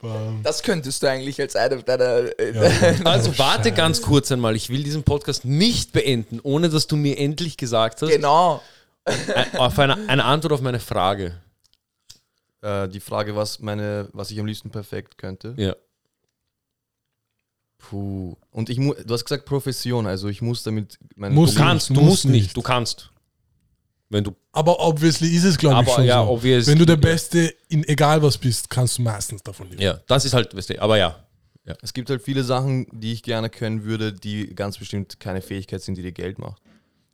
[0.01, 0.43] Bam.
[0.45, 2.39] Das könntest du eigentlich als einer deiner.
[2.39, 2.95] äh, Ja.
[3.05, 3.73] Also Oh, warte Scheiße.
[3.77, 8.03] ganz kurz einmal, ich will diesen Podcast nicht beenden, ohne dass du mir endlich gesagt
[8.03, 8.63] hast, genau.
[9.07, 11.41] ein, auf eine, eine Antwort auf meine Frage.
[12.63, 15.55] äh, die Frage, was, meine, was ich am liebsten perfekt könnte.
[15.57, 15.75] Ja.
[17.79, 18.37] Puh.
[18.51, 21.91] Und ich mu du hast gesagt Profession, also ich muss damit meine Muss Du kannst,
[21.91, 22.57] du musst musst nicht, nicht.
[22.57, 23.11] du kannst.
[24.11, 26.43] Wenn du, Aber obviously ist es, glaube ich, schon ja, so.
[26.43, 29.83] Wenn du der Beste in egal was bist, kannst du meistens davon leben.
[29.83, 31.25] Ja, das ist halt, weißt du, aber ja.
[31.83, 35.83] Es gibt halt viele Sachen, die ich gerne können würde, die ganz bestimmt keine Fähigkeit
[35.83, 36.63] sind, die dir Geld macht.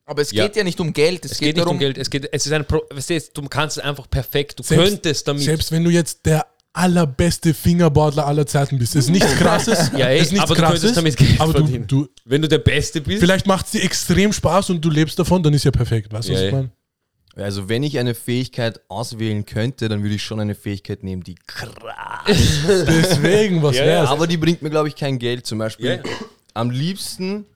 [0.06, 0.46] Aber es Ja.
[0.46, 1.76] geht ja nicht um Geld, es, Es geht, geht nicht darum.
[1.76, 4.60] um Geld, es geht, es ist ein, Pro, weißt du, du kannst es einfach perfekt,
[4.60, 5.42] du Selbst- könntest damit.
[5.42, 9.90] Selbst wenn du jetzt der allerbeste Fingerbordler aller Zeiten bist, ist nichts krasses.
[9.96, 11.86] Ja, ey, ist nichts aber du krasses, könntest damit Geld aber du, verdienen.
[11.88, 15.18] du, wenn du der Beste bist, vielleicht macht es dir extrem Spaß und du lebst
[15.18, 16.12] davon, dann ist ja perfekt.
[16.12, 16.56] Weißt du, Ja, was ich ja.
[16.58, 16.70] meine?
[17.36, 21.34] Also wenn ich eine Fähigkeit auswählen könnte, dann würde ich schon eine Fähigkeit nehmen, die
[21.46, 21.70] krass.
[22.68, 24.08] Deswegen, was Ja, wär's?
[24.10, 25.46] Aber die bringt mir, glaube ich, kein Geld.
[25.46, 26.10] Zum Beispiel Ja.
[26.54, 27.46] am liebsten,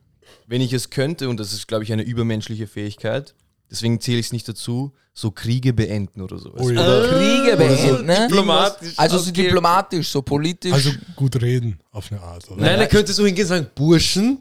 [0.47, 3.35] wenn ich es könnte, und das ist, glaube ich, eine übermenschliche Fähigkeit,
[3.71, 6.61] deswegen zähle ich es nicht dazu, so Kriege beenden oder sowas.
[6.61, 6.73] Ui.
[6.73, 8.27] Oder Kriege beenden, ne?
[8.29, 8.93] diplomatisch.
[8.97, 10.71] Also so diplomatisch, so politisch.
[10.73, 12.49] Also gut reden auf eine Art.
[12.51, 12.61] Oder?
[12.61, 14.39] Nein, er könnte so hingehen und sagen, Burschen,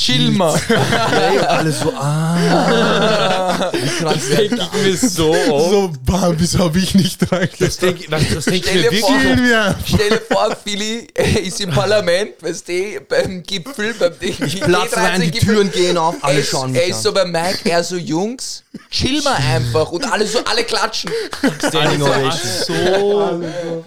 [0.00, 0.60] chill mal.
[0.70, 3.70] Ja, alle so, ah.
[3.72, 5.70] Wie Das denke ich mir so oft.
[5.70, 7.20] So, bam, wieso habe ich nicht
[7.58, 9.84] Das denke das denk ich Stell mir wirklich.
[9.86, 11.08] Stell dir vor, Philly
[11.42, 16.16] ist im Parlament, weißt du, beim Gipfel, beim ich Platz rein, die Türen gehen auf,
[16.22, 19.90] alle schauen mich er ist so bei Mike, er so, Jungs, chill mal einfach.
[19.92, 21.10] Und alle so, alle klatschen.
[21.58, 22.66] Standing Ovation.
[22.66, 23.84] so.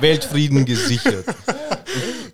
[0.00, 1.26] Weltfrieden gesichert.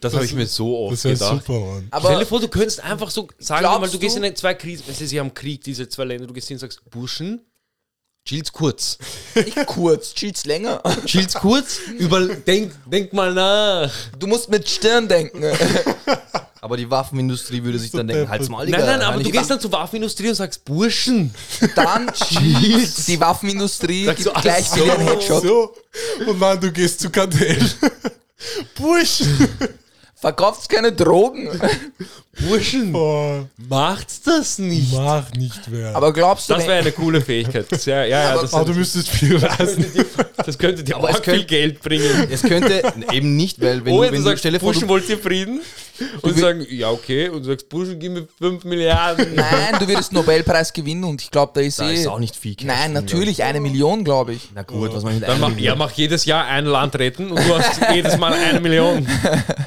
[0.01, 1.46] Das habe ich mir so oft Das gedacht.
[1.47, 1.89] Super, Mann.
[1.89, 4.55] Stell dir Aber vor, du könntest einfach so sagen, wir mal, du gehst in zwei
[4.55, 7.41] Krisen, weißt du, sie haben Krieg, diese zwei Länder, du gehst hin und sagst, Burschen,
[8.25, 8.99] chill's kurz.
[9.35, 10.83] nicht kurz, chill's länger.
[11.05, 13.93] Chill's kurz, über, denk, denk mal nach.
[14.19, 15.43] Du musst mit Stirn denken.
[16.67, 19.61] Aber die Waffenindustrie würde sich dann denken, halt's mal, Nein, nein, aber du gehst dann
[19.61, 21.33] zur Waffenindustrie und sagst, Burschen.
[21.77, 23.07] Dann chill's.
[23.07, 25.13] Die Waffenindustrie Sagst gibt du, gleich wieder einen so.
[25.13, 25.43] Headshot.
[25.45, 25.77] So.
[26.27, 27.65] Und dann du gehst zu Kartell.
[28.75, 29.23] Bursch.
[30.17, 31.49] Verkauft keine Drogen.
[32.41, 34.93] Burschen, Boah, macht's das nicht.
[34.93, 35.95] mach nicht mehr.
[35.97, 37.67] Aber glaubst du, Das wäre eine coole Fähigkeit.
[37.81, 39.85] Sehr, ja, ja, Aber- das, Aber du müsstest viel reisen.
[40.45, 42.29] das könnte dir Aber auch es viel könnte- Geld bringen.
[42.31, 42.83] Es könnte
[43.13, 45.19] eben nicht, weil wenn oh, du, du wenn du sagst, vor, Burschen, du, wollt ihr
[45.19, 45.61] Frieden?
[46.21, 47.31] Und sagen, ja, okay.
[47.31, 49.35] Und du sagst, Burschen, gib mir 5 Milliarden.
[49.35, 51.95] nein, du würdest Nobelpreis gewinnen und ich glaube, da ist da eh...
[51.95, 54.51] ist auch nicht viel Cash Nein, natürlich, eine Million, glaube ich.
[54.55, 55.65] Na gut, was man mit Dann einer mach, Million?
[55.65, 59.07] ja, mach jedes Jahr ein Land retten und du hast jedes Mal eine Million.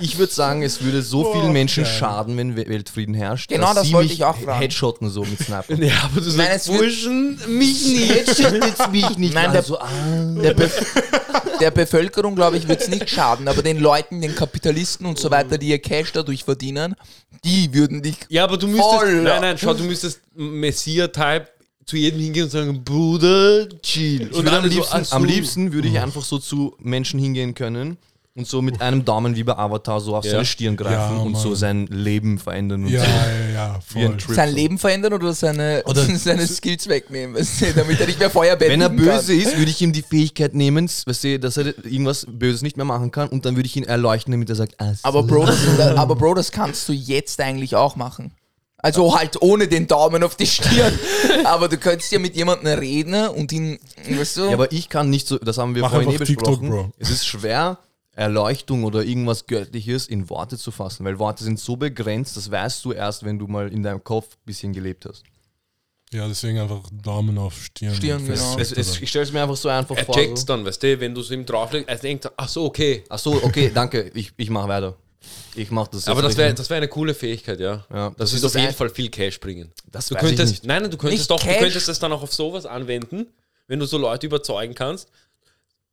[0.01, 3.49] Ich würde sagen, es würde so vielen Menschen schaden, wenn We- Weltfrieden herrscht.
[3.49, 4.59] Genau, dass das sie wollte mich ich auch fragen.
[4.59, 5.75] Headshotten so mit Sniper.
[5.81, 8.09] Ja, aber du Nein, sagst, es wird- Burschen, mich nicht.
[8.13, 9.33] Headshot jetzt mich nicht.
[9.33, 10.41] Nein, Nein, der- ah.
[10.41, 10.69] Der, Be
[11.61, 15.31] der Bevölkerung, glaube ich, wird es nicht schaden, aber den Leuten, den Kapitalisten und so
[15.31, 16.95] weiter, die ihr Cash dadurch verdienen,
[17.43, 18.17] die würden dich...
[18.29, 18.89] Ja, aber du müsstest.
[18.89, 19.21] Voll.
[19.23, 21.47] Nein, nein, schau, du müsstest Messiah-Type
[21.85, 24.29] zu jedem hingehen und sagen, Bruder, chill.
[24.33, 25.15] Würde am, liebsten, so.
[25.15, 27.97] am liebsten würde ich einfach so zu Menschen hingehen können
[28.39, 30.31] und so mit einem Daumen wie bei Avatar so auf Ja.
[30.31, 33.05] seine Stirn greifen Ja, und so sein Leben verändern und Ja, so.
[33.07, 34.17] ja, ja, voll.
[34.33, 38.29] Sein Leben verändern oder seine, Oder- seine Skills wegnehmen, weißt du, damit er nicht mehr
[38.29, 39.17] Feuer Wenn er bändigen kann.
[39.19, 42.77] böse ist, würde ich ihm die Fähigkeit nehmen, weißt du, dass er irgendwas Böses nicht
[42.77, 44.93] mehr machen kann und dann würde ich ihn erleuchten, damit er sagt, ah.
[45.03, 45.57] Aber Bro, das,
[45.97, 48.31] aber Bro, das kannst du jetzt eigentlich auch machen.
[48.81, 50.97] Also halt ohne den Daumen auf die Stirn.
[51.43, 53.77] aber du könntest ja mit jemandem reden und ihn,
[54.09, 56.25] weißt du, Ja, aber ich kann nicht so, das haben wir Mach vorhin eh einfach
[56.25, 56.69] TikTok, besprochen.
[56.69, 56.91] Bro.
[56.97, 57.77] Es ist schwer,
[58.19, 62.83] Erleuchtung oder irgendwas Göttliches in Worte zu fassen, weil Worte sind so begrenzt, das weißt
[62.83, 65.23] du erst, wenn du mal in deinem Kopf ein bisschen gelebt hast.
[66.11, 67.93] Ja, deswegen einfach Daumen auf Stirn.
[67.95, 68.57] Stirn, genau.
[68.57, 70.15] Es, es, ich stelle es mir einfach so einfach Er vor.
[70.15, 70.47] checkt's So.
[70.47, 73.03] dann, weißt du, wenn du es ihm drauflegst, er denkt, ach so, okay.
[73.09, 74.95] Ach so, okay, danke, ich, ich mache weiter.
[75.55, 76.07] Ich mache das.
[76.07, 77.85] Aber das wäre das wär eine coole Fähigkeit, ja.
[77.93, 79.71] Ja, das, das ist ist auf das jeden Fall viel Cash bringen.
[79.91, 80.65] das Du weiß ich könntest, nicht.
[80.65, 81.59] nein, nein, du könntest Nicht doch, du Cash.
[81.59, 83.27] könntest das dann auch auf sowas anwenden,
[83.67, 85.09] wenn du so Leute überzeugen kannst.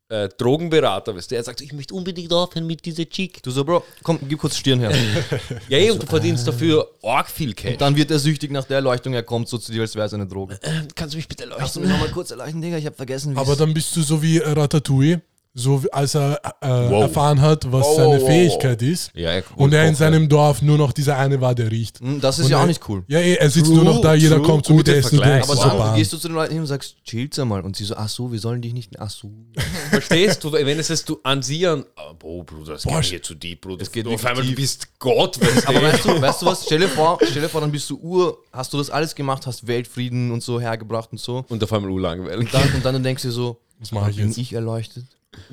[0.09, 3.43] Äh, Drogenberater, weißt du, er sagt, ich möchte unbedingt aufhören mit dieser Chick.
[3.43, 4.93] Du so, Bro, komm, gib kurz Stirn her.
[5.69, 7.73] Ja, ey, und du verdienst dafür arg viel Cash.
[7.73, 10.07] Und dann wird er süchtig nach der Erleuchtung, er kommt so zu dir, als wäre
[10.07, 10.61] es eine Droge.
[10.95, 11.83] kannst du mich bitte Kannst du erleuchten?
[11.83, 12.77] mich nochmal kurz erleuchten, Digga?
[12.77, 15.23] Ich habe vergessen, wie Aber dann bist du so wie Ratatouille,
[15.59, 17.03] so als er äh, Wow.
[17.05, 19.11] erfahren hat, was Wow, seine wow, Fähigkeit ist.
[19.15, 21.99] Ja, ja, Und er in seinem Dorf nur noch dieser eine war, der riecht.
[22.01, 23.05] Hm, Das ist Und ja er- auch nicht cool.
[23.09, 25.17] Ja, er sitzt True, nur noch da, jeder true, kommt so mit Essen.
[25.17, 25.45] Vergleich.
[25.45, 27.63] Aber so, dann gehst du zu den Leuten hin und sagst, chillt's einmal.
[27.63, 29.31] Und sie so, ach so, wir sollen dich nicht, ach so.
[29.91, 33.11] Verstehst du, wenn es ist, du an sie an, oh, boah, Bruder, das Boah, geht
[33.11, 33.83] hier zu deep, Bruder.
[33.83, 36.65] es geht du, auf einmal, du bist Gott, weißt Aber weißt du, weißt du was?
[36.67, 39.47] Stell dir vor, stell dir vor, dann bist du Ur, hast du das alles gemacht,
[39.47, 41.47] hast Weltfrieden und so hergebracht und so.
[41.49, 42.41] Und auf einmal urlangweilig.
[42.47, 44.37] Und dann, und dann denkst du so, Was mache ich bin jetzt?
[44.39, 45.07] ich erleuchtet?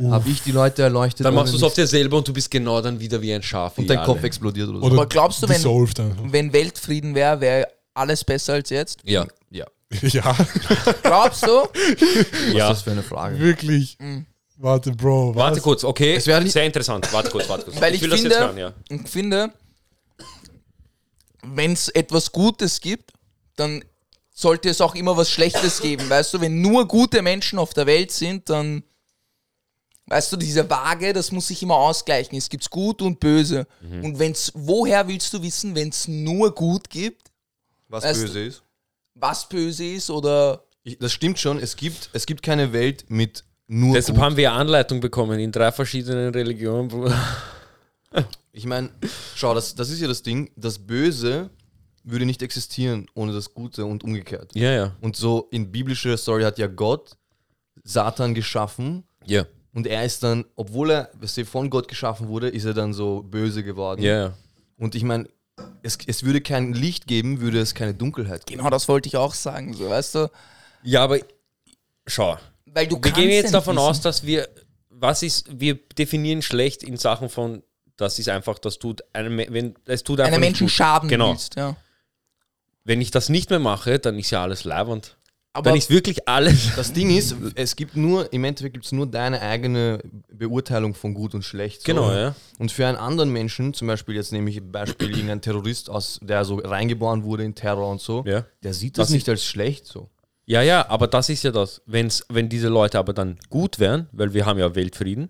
[0.10, 1.26] Habe ich die Leute erleuchtet?
[1.26, 3.44] Dann machst du es auf dir selber und du bist genau dann wieder wie ein
[3.44, 3.78] Schaf.
[3.78, 4.06] Und dein alle.
[4.08, 4.86] Kopf explodiert oder so.
[4.86, 9.00] Oder Aber glaubst du, wenn- wenn Weltfrieden wäre, wäre alles besser als jetzt?
[9.04, 9.66] Ja, ja.
[10.02, 10.36] Ja,
[11.04, 11.50] Glaubst du?
[11.50, 12.72] Was ja.
[12.72, 13.38] ist das für eine Frage?
[13.40, 13.98] wirklich.
[14.58, 15.36] Warte, Bro.
[15.36, 15.64] Warte was?
[15.64, 16.16] kurz, okay.
[16.16, 17.12] Es wäre Sehr interessant.
[17.14, 17.80] Warte kurz, warte kurz.
[17.80, 18.74] Weil ich, will das finde, jetzt hören, ja.
[18.90, 19.52] ich finde,
[21.44, 23.12] wenn es etwas Gutes gibt,
[23.56, 23.84] dann
[24.34, 26.10] sollte es auch immer was Schlechtes geben.
[26.10, 28.84] Weißt du, wenn nur gute Menschen auf der Welt sind, dann,
[30.14, 32.38] weißt du, diese Waage, das muss sich immer ausgleichen.
[32.38, 33.66] Es gibt gut und böse.
[33.82, 34.04] Mhm.
[34.06, 37.32] Und wenn's, woher willst du wissen, wenn es nur gut gibt,
[37.90, 38.64] Was Weißt böse ist?
[39.16, 43.44] was böse ist oder Ich, das stimmt schon, es gibt, es gibt keine Welt mit
[43.68, 44.26] nur Deshalb gut.
[44.26, 46.88] haben wir Anleitung bekommen in drei verschiedenen Religionen.
[46.88, 47.18] Bruder.
[48.56, 48.92] Ich meine,
[49.34, 51.50] schau, das, das ist ja das Ding, das Böse
[52.04, 54.52] würde nicht existieren ohne das Gute und umgekehrt.
[54.54, 54.96] Ja, ja.
[55.02, 57.18] Und so in biblischer Story hat ja Gott
[57.84, 62.50] Satan geschaffen Ja, und er ist dann, obwohl er weißt du, von Gott geschaffen wurde,
[62.50, 64.02] ist er dann so böse geworden.
[64.02, 64.34] ja, ja.
[64.78, 65.30] Und ich meine,
[65.84, 68.60] es, es würde kein Licht geben, würde es keine Dunkelheit geben.
[68.60, 70.32] genau das wollte ich auch sagen, so weißt du,
[70.82, 71.20] Ja, aber
[72.08, 72.38] schau.
[72.66, 73.86] weil du Wir gehen jetzt davon wissen.
[73.88, 74.50] aus, dass wir,
[74.90, 77.62] was ist, wir definieren schlecht in Sachen von
[77.98, 80.72] das ist einfach, das tut einem, wenn, es tut einfach Einem Menschen gut.
[80.72, 81.30] schaden Genau.
[81.32, 81.56] willst.
[81.56, 81.76] Ja.
[82.84, 85.16] Wenn ich das nicht mehr mache, dann ist ja alles leibend.
[85.56, 86.72] Aber Dann ist wirklich alles.
[86.76, 90.00] Das Ding ist, es gibt nur, im Endeffekt gibt es nur deine eigene
[90.34, 91.82] Beurteilung von gut und schlecht.
[91.82, 91.86] So.
[91.86, 92.36] Genau, ja.
[92.58, 96.20] Und für einen anderen Menschen, zum Beispiel jetzt nehme ich ein Beispiel irgendein Terrorist aus,
[96.24, 98.46] der so reingeboren wurde in Terror und so, Ja.
[98.64, 100.10] der sieht das Das nicht als schlecht so.
[100.46, 101.82] Ja, ja, aber das ist ja das.
[101.86, 105.30] Wenn's, wenn diese Leute aber dann gut wären, weil wir haben ja Weltfrieden,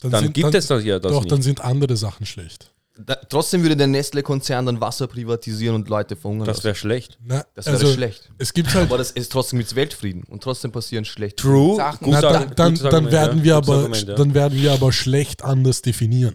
[0.00, 1.32] dann sind- gibt es das ja das Doch, nicht.
[1.32, 2.72] dann sind andere Sachen schlecht.
[3.00, 7.16] Da, trotzdem würde der Nestle-Konzern dann Wasser privatisieren und Leute verhungern das wäre schlecht.
[7.24, 8.28] Na, Das wäre also, schlecht.
[8.38, 8.86] Es gibt halt.
[8.86, 11.76] Aber das ist trotzdem mit Weltfrieden und trotzdem passieren schlechte True.
[11.76, 14.14] Sachen- Na, Argu- dann, dann, werden wir aber, Argument, ja.
[14.16, 16.34] dann werden wir aber schlecht anders definieren.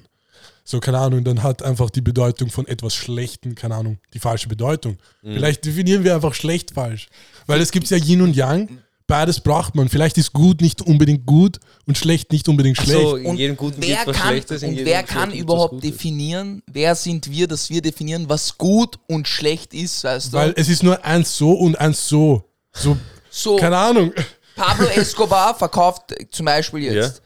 [0.65, 4.47] So, keine Ahnung, dann hat einfach die Bedeutung von etwas Schlechten, keine Ahnung, die falsche
[4.47, 4.97] Bedeutung.
[5.21, 5.33] Mhm.
[5.33, 7.07] Vielleicht definieren wir einfach schlecht falsch.
[7.45, 8.69] Weil es gibt ja Yin und Yang,
[9.07, 9.89] beides braucht man.
[9.89, 13.01] Vielleicht ist gut nicht unbedingt gut und schlecht nicht unbedingt schlecht.
[13.01, 16.63] So, in Und jedem Guten wer kann, Schlechtes, in und jedem wer kann überhaupt definieren,
[16.67, 20.37] wer sind wir, dass wir definieren, was gut und schlecht ist, weißt du?
[20.37, 22.43] Weil es ist nur eins so und eins so.
[22.71, 22.97] So,
[23.29, 24.13] so, keine Ahnung.
[24.55, 27.21] Pablo Escobar verkauft zum Beispiel jetzt,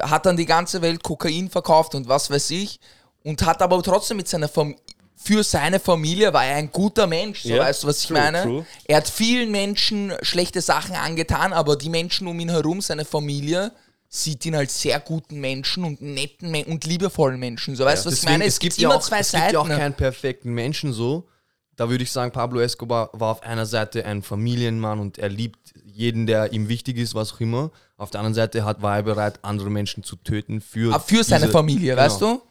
[0.00, 2.80] hat dann die ganze Welt Kokain verkauft und was weiß ich
[3.22, 4.76] und hat aber trotzdem mit seiner Fam
[5.22, 8.18] für seine Familie war er ein guter Mensch, so Ja, weißt du, was ich true,
[8.18, 8.42] meine?
[8.42, 8.66] true.
[8.84, 13.72] Er hat vielen Menschen schlechte Sachen angetan, aber die Menschen um ihn herum, seine Familie,
[14.08, 17.76] sieht ihn als sehr guten Menschen und netten Men und liebevollen Menschen.
[17.76, 18.44] So weißt du, was ich meine?
[18.44, 19.44] es gibt immer ja auch, zwei es Seiten.
[19.44, 21.28] gibt ja auch keinen perfekten Menschen so.
[21.76, 25.58] Da würde ich sagen, Pablo Escobar war auf einer Seite ein Familienmann und er liebt
[25.84, 27.70] jeden, der ihm wichtig ist, was auch immer.
[27.96, 31.22] Auf der anderen Seite hat, war er bereit, andere Menschen zu töten für, Ah, für
[31.22, 32.02] seine Familie, genau.
[32.02, 32.42] weißt du?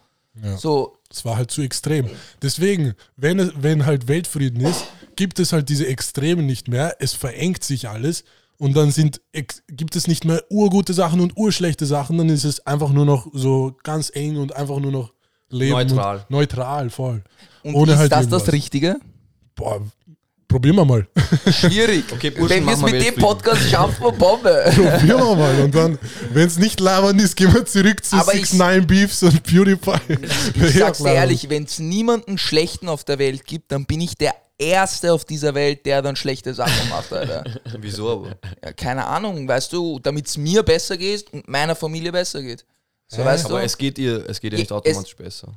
[0.42, 0.56] Ja.
[0.56, 2.08] So, Es war halt zu extrem.
[2.40, 4.84] Deswegen, wenn, es, wenn halt Weltfrieden ist,
[5.16, 6.96] gibt es halt diese Extremen nicht mehr.
[7.00, 8.24] Es verengt sich alles
[8.58, 9.20] und dann sind,
[9.68, 12.18] gibt es nicht mehr urgute Sachen und urschlechte Sachen.
[12.18, 15.12] Dann ist es einfach nur noch so ganz eng und einfach nur noch
[15.48, 15.72] Leben.
[15.72, 16.26] Neutral.
[16.28, 17.24] Neutral, voll.
[17.64, 18.44] und Ohne ist halt das irgendwas.
[18.44, 19.00] das Richtige?
[19.56, 19.82] Boah,
[20.50, 21.06] probieren wir mal.
[21.50, 22.04] Schwierig.
[22.12, 23.14] Okay, Burschen, Wenn wir es mit dem.
[23.14, 24.62] Podcast schaffen, wir Bombe.
[24.74, 25.60] probieren wir mal.
[25.62, 25.98] Und dann,
[26.32, 29.42] wenn es nicht labern ist, gehen wir zurück zu Aber 6 ich- 9 Beefs und
[29.42, 30.18] PewDiePie.
[30.62, 34.14] Ich sag's dir ehrlich, wenn es niemanden Schlechten auf der Welt gibt, dann bin ich
[34.16, 37.44] der Erste auf dieser Welt, der dann schlechte Sachen macht, Alter.
[37.80, 38.36] Wieso aber?
[38.62, 42.66] Ja, keine Ahnung, weißt du, damit es mir besser geht und meiner Familie besser geht.
[43.08, 43.64] So, weißt Aber du?
[43.64, 45.54] es geht ihr, es geht ihr nicht Es- automatisch besser.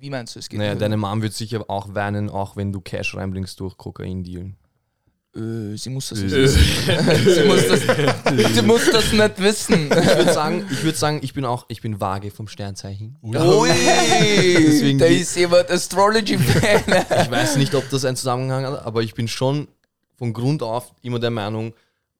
[0.00, 2.80] Wie meinst du, es geht Naja, deine Mom wird sicher auch weinen, auch wenn du
[2.80, 4.56] Cash reinbringst durch Kokain-Dealen.
[5.34, 6.24] Äh, sie muss das Äh.
[6.24, 6.60] nicht wissen.
[7.34, 7.80] sie, muss das,
[8.54, 9.86] sie muss das nicht wissen.
[9.86, 13.16] Ich würde sagen, ich würde sagen, ich bin auch, ich bin vage vom Sternzeichen.
[13.22, 16.82] Ui, Deswegen da ist jemand Astrology-Fan.
[17.24, 19.68] Ich weiß nicht, ob das einen Zusammenhang hat, aber ich bin schon
[20.16, 21.74] von Grund auf immer der Meinung,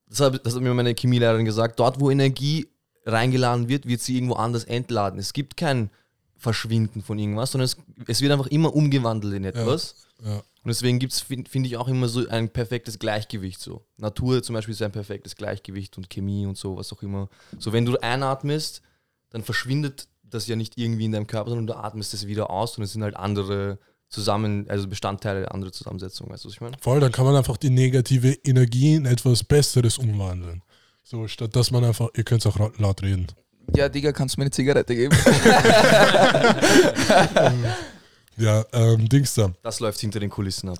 [0.08, 2.68] das hat, das hat mir meine Chemielehrerin gesagt, dort wo Energie
[3.04, 5.18] reingeladen wird, wird sie irgendwo anders entladen.
[5.18, 5.90] Es gibt kein
[6.38, 7.76] Verschwinden von irgendwas, sondern es,
[8.06, 10.06] es wird einfach immer umgewandelt in etwas.
[10.24, 10.36] Ja.
[10.36, 13.60] Und deswegen gibt es, finde find ich, auch immer so ein perfektes Gleichgewicht.
[13.60, 13.84] So.
[13.96, 17.28] Natur zum Beispiel ist ein perfektes Gleichgewicht und Chemie und so, was auch immer.
[17.58, 18.82] So, wenn du einatmest,
[19.30, 22.76] dann verschwindet das ja nicht irgendwie in deinem Körper, sondern du atmest es wieder aus
[22.78, 23.78] und es sind halt andere
[24.08, 26.76] zusammen, also Bestandteile, andere Zusammensetzungen, weißt du, was ich meine?
[26.80, 30.62] Voll, dann kann man einfach die negative Energie in etwas Besseres umwandeln.
[31.02, 33.26] So, statt dass man einfach, ihr könnt auch ra- laut reden.
[33.76, 35.16] Ja, Digga, kannst du mir eine Zigarette geben?
[38.40, 39.50] Ja, ähm, Dings da.
[39.64, 40.78] Das läuft hinter den Kulissen ab.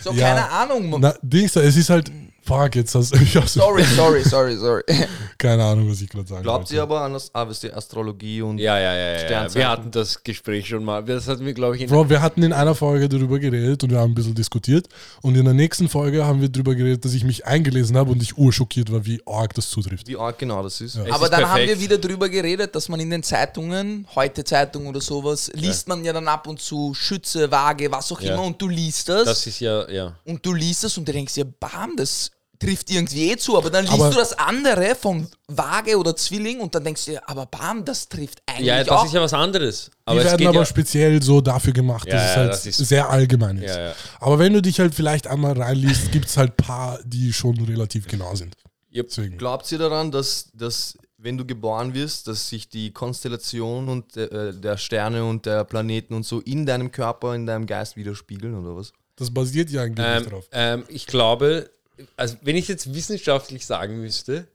[0.00, 0.28] So, Ja.
[0.28, 1.00] keine Ahnung.
[1.00, 2.08] Na, Dings da, es ist halt,
[2.44, 4.82] fuck, jetzt hast so Sorry, sorry, sorry, sorry.
[5.38, 6.74] keine Ahnung, was ich gerade sagen Glaubt wollte.
[6.74, 9.18] ihr aber an das, ah, wisst ihr, Astrologie und Ja, ja, ja, ja, ja.
[9.18, 9.54] Sternzeichen.
[9.60, 11.02] Wir hatten das Gespräch schon mal.
[11.04, 13.90] Das hatten wir, glaube ich, in Bro, wir hatten in einer Folge darüber geredet und
[13.90, 14.88] wir haben ein bisschen diskutiert.
[15.22, 18.22] Und in der nächsten Folge haben wir darüber geredet, dass ich mich eingelesen habe und
[18.22, 20.08] ich urschockiert war, wie arg das zutrifft.
[20.08, 20.96] wie arg genau das ist.
[20.96, 21.02] Ja.
[21.12, 21.68] Aber ist dann haben perfekt.
[21.68, 26.04] wir wieder drüber geredet, dass man in den Zeitungen, heute Zeitung oder sowas, liest man
[26.04, 28.34] ja dann ab und zu Schütze, Waage, was auch Ja.
[28.34, 30.16] immer und du liest das, Das ist ja, ja.
[30.24, 32.31] und du liest das und du denkst dir, bam, das
[32.62, 36.60] trifft irgendwie eh zu, aber dann liest Aber- du das andere von Waage oder Zwilling
[36.60, 39.04] und dann denkst du dir, aber bam, das trifft eigentlich Ja, das auch.
[39.04, 39.86] ist ja was anderes.
[39.86, 42.50] Die Aber es werden geht aber ja, speziell so dafür gemacht, Ja, dass es halt
[42.52, 43.74] das ist- sehr allgemein ist.
[43.74, 43.94] Ja, ja.
[44.20, 48.06] Aber wenn du dich halt vielleicht einmal reinliest, gibt es halt paar, die schon relativ
[48.06, 48.54] genau sind.
[48.94, 49.06] Yep.
[49.08, 49.38] Deswegen.
[49.38, 54.52] Glaubt ihr daran, dass, dass wenn du geboren wirst, dass sich die Konstellation und äh,
[54.52, 58.76] der Sterne und der Planeten und so in deinem Körper, in deinem Geist widerspiegeln oder
[58.76, 58.92] was?
[59.16, 60.44] Das basiert ja angeblich ähm, drauf.
[60.52, 61.70] ähm, ich glaube,
[62.16, 64.48] also wenn ich jetzt wissenschaftlich sagen müsste,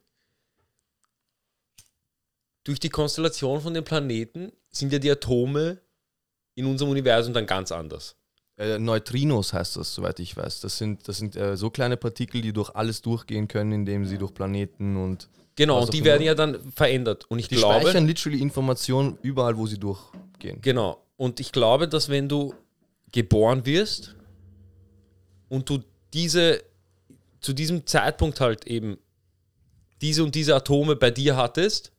[2.64, 5.80] durch die Konstellation von den Planeten sind ja die Atome
[6.56, 8.16] in unserem Universum dann ganz anders.
[8.58, 10.62] Äh, Neutrinos heißt das, soweit ich weiß.
[10.62, 14.18] Das sind, das sind äh, so kleine Partikel, die durch alles durchgehen können, indem sie
[14.18, 17.26] durch Planeten und Genau, und die werden ja dann verändert.
[17.30, 20.60] Und ich Die glaube, speichern literally Informationen überall, wo sie durchgehen.
[20.62, 21.04] genau.
[21.16, 22.54] Und ich glaube, dass wenn du
[23.12, 24.16] geboren wirst
[25.50, 25.80] und du
[26.14, 26.62] diese
[27.40, 28.98] zu diesem Zeitpunkt halt eben
[30.02, 31.92] diese und diese Atome bei dir hattest,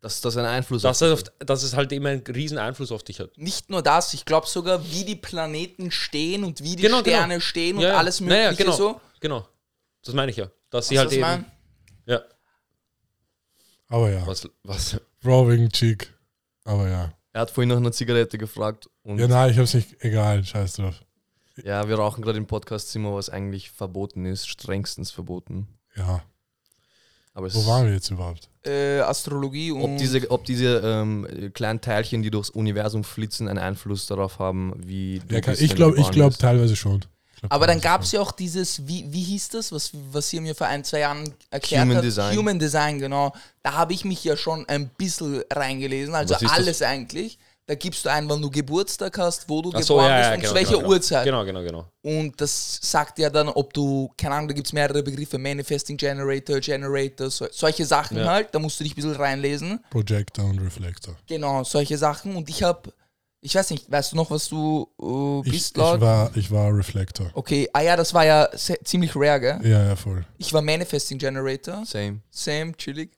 [0.00, 3.02] Dass das einen Einfluss dass, auf auf, dass es halt eben einen riesen Einfluss auf
[3.02, 3.36] dich hat.
[3.36, 7.16] Nicht nur das, ich glaube sogar, wie die Planeten stehen und wie die Genau, genau.
[7.18, 7.98] Sterne stehen und Ja, ja.
[7.98, 9.00] alles mögliche Naja, genau, so.
[9.20, 9.46] Genau.
[10.02, 10.50] Das meine ich ja.
[10.70, 11.22] Dass sie halt du, eben.
[11.22, 11.44] mein?
[12.06, 12.22] Ja.
[13.88, 14.26] Aber ja.
[14.26, 14.98] Was, was?
[15.20, 16.14] Bro wegen Chick.
[16.64, 17.12] Aber ja.
[17.32, 20.02] Er hat vorhin nach einer Zigarette gefragt ja, nein, ich hab's nicht.
[20.02, 20.94] Egal, scheiß drauf.
[21.64, 25.68] Wir rauchen gerade im Podcastzimmer, was eigentlich verboten ist, strengstens verboten.
[25.96, 26.22] Ja.
[27.32, 28.48] Aber es Wo waren wir jetzt überhaupt?
[28.64, 33.58] Äh, Astrologie und ob diese, ob diese ähm, kleinen Teilchen, die durchs Universum flitzen, einen
[33.58, 37.00] Einfluss darauf haben, wie du Ja, kann, bist, ich glaube ich glaub teilweise schon.
[37.38, 40.40] Glaub Aber dann gab es ja auch dieses, wie, wie hieß das, was, was ihr
[40.40, 42.04] mir vor ein, zwei Jahren erklärt Human habt?
[42.04, 42.36] Design.
[42.36, 43.32] Human Design, genau.
[43.62, 46.52] Da habe ich mich ja schon ein bisschen reingelesen, also ist das?
[46.52, 47.38] alles eigentlich.
[47.70, 50.26] Da gibst du ein, wann du Geburtstag hast, wo du Ach so, geboren ja, bist
[50.28, 50.90] ja, und genau, zu welcher genau, genau.
[50.92, 51.24] Uhrzeit.
[51.24, 51.86] Genau, genau, genau.
[52.02, 55.96] Und das sagt ja dann, ob du, keine Ahnung, da gibt es mehrere Begriffe, Manifesting
[55.96, 58.24] Generator, Generator, so, solche Sachen Ja.
[58.26, 59.78] halt, da musst du dich ein bisschen reinlesen.
[59.90, 61.14] Projector und Reflector.
[61.28, 62.34] Genau, solche Sachen.
[62.34, 62.92] Und ich habe,
[63.40, 66.00] ich weiß nicht, weißt du noch, was du äh, Ich, bist ich, laut?
[66.00, 67.30] war, ich war Reflector.
[67.34, 68.48] okay, ah ja, das war ja
[68.82, 69.60] ziemlich rare, gell?
[69.62, 70.26] Ja, ja, voll.
[70.38, 71.84] Ich war Manifesting Generator.
[71.86, 72.18] Same.
[72.32, 73.12] Same, chillig.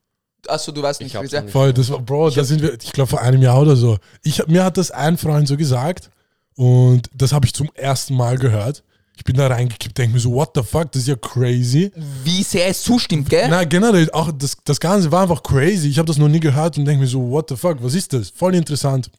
[0.48, 1.50] Achso, du weißt nicht, Ich nicht.
[1.50, 3.98] Voll, das war, Bro, da sind wir, ich glaube vor einem Jahr oder so.
[4.22, 6.10] Ich, mir hat das ein Freund so gesagt
[6.56, 8.82] und das habe ich zum ersten Mal gehört.
[9.16, 11.92] Ich bin da reingekippt, denke mir so, what the fuck, das ist ja crazy.
[12.24, 13.46] Wie sehr es zustimmt, gell?
[13.48, 15.88] Na, generell, auch das, das Ganze war einfach crazy.
[15.88, 18.12] Ich habe das noch nie gehört und denke mir so, what the fuck, was ist
[18.12, 18.30] das?
[18.30, 19.10] Voll interessant.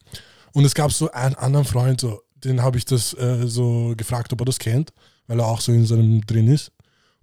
[0.51, 4.33] Und es gab so einen anderen Freund, so, den habe ich das äh, so gefragt,
[4.33, 4.91] ob er das kennt,
[5.27, 6.71] weil er auch so in seinem drin ist.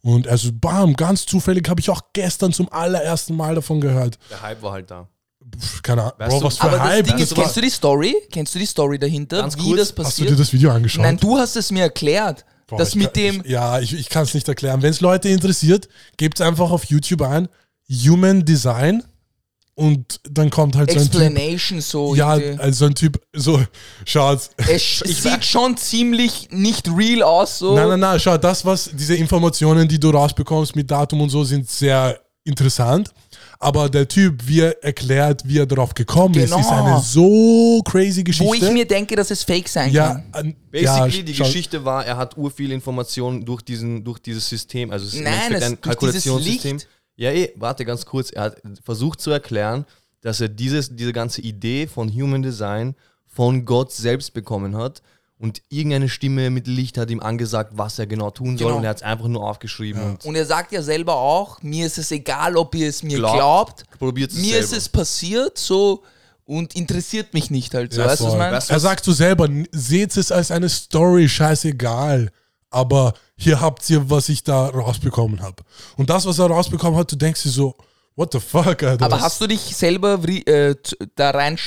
[0.02, 4.18] Und er so, bam, ganz zufällig habe ich auch gestern zum allerersten Mal davon gehört.
[4.30, 5.08] Der Hype war halt da.
[5.58, 7.06] Pff, keine Ahnung, Weißt Bro, was für Aber das Hype.
[7.06, 8.14] Ding ist, war- kennst du die Story?
[8.32, 9.38] Kennst du die Story dahinter?
[9.42, 10.30] Ganz wie kurz, das hast du passiert?
[10.30, 11.02] dir das Video angeschaut?
[11.02, 12.44] Nein, du hast es mir erklärt.
[12.66, 13.40] Boah, das mit kann, dem.
[13.44, 14.80] Ich, ja, ich, ich kann es nicht erklären.
[14.82, 17.48] Wenn es Leute interessiert, gebt einfach auf YouTube ein,
[17.90, 19.02] Human Design
[19.80, 21.20] und dann kommt halt so ein Typ.
[21.22, 22.14] Explanation so.
[22.14, 22.62] Ja, irgendwie.
[22.62, 23.60] also ein Typ, so,
[24.04, 24.50] schaut.
[24.58, 27.58] es sieht schon ziemlich nicht real aus.
[27.58, 27.74] So.
[27.74, 31.44] Nein, nein, nein, schau, das, was, diese Informationen, die du rausbekommst mit Datum und so,
[31.44, 33.10] sind sehr interessant.
[33.58, 36.58] Aber der Typ, wie er erklärt, wie er darauf gekommen Genau.
[36.58, 38.48] ist, ist eine so crazy Geschichte.
[38.50, 40.24] Wo ich mir denke, dass es fake sein ja, kann.
[40.32, 44.18] an, Basically, ja, die schau, Geschichte war, er hat ur viel Informationen durch, diesen, durch
[44.18, 46.76] dieses System, also es ist Nein, ein dieses Kalkulationssystem.
[46.76, 46.88] Licht.
[47.20, 48.30] Ja, eh, warte ganz kurz.
[48.30, 49.84] Er hat versucht zu erklären,
[50.22, 52.94] dass er dieses, diese ganze Idee von Human Design
[53.26, 55.02] von Gott selbst bekommen hat
[55.38, 58.78] und irgendeine Stimme mit Licht hat ihm angesagt, was er genau tun soll Genau.
[58.78, 61.86] und er hat es einfach nur aufgeschrieben und Und er sagt ja selber auch, mir
[61.86, 63.84] ist es egal, ob ihr es mir Glaubt, glaubt.
[63.98, 64.64] probiert es Mir selber.
[64.64, 66.02] ist es passiert so
[66.46, 68.00] und interessiert mich nicht halt so.
[68.00, 68.56] Ja, weißt du, was meine?
[68.56, 72.30] Weißt du, Er was- sagt so selber, seht es als eine Story, scheißegal.
[72.70, 75.62] Aber hier habt ihr, was ich da rausbekommen habe.
[75.96, 77.74] Und das, was er rausbekommen hat, du denkst dir so,
[78.16, 79.04] what the fuck, Alter.
[79.04, 80.74] Aber hast du dich selber äh,
[81.16, 81.58] da rein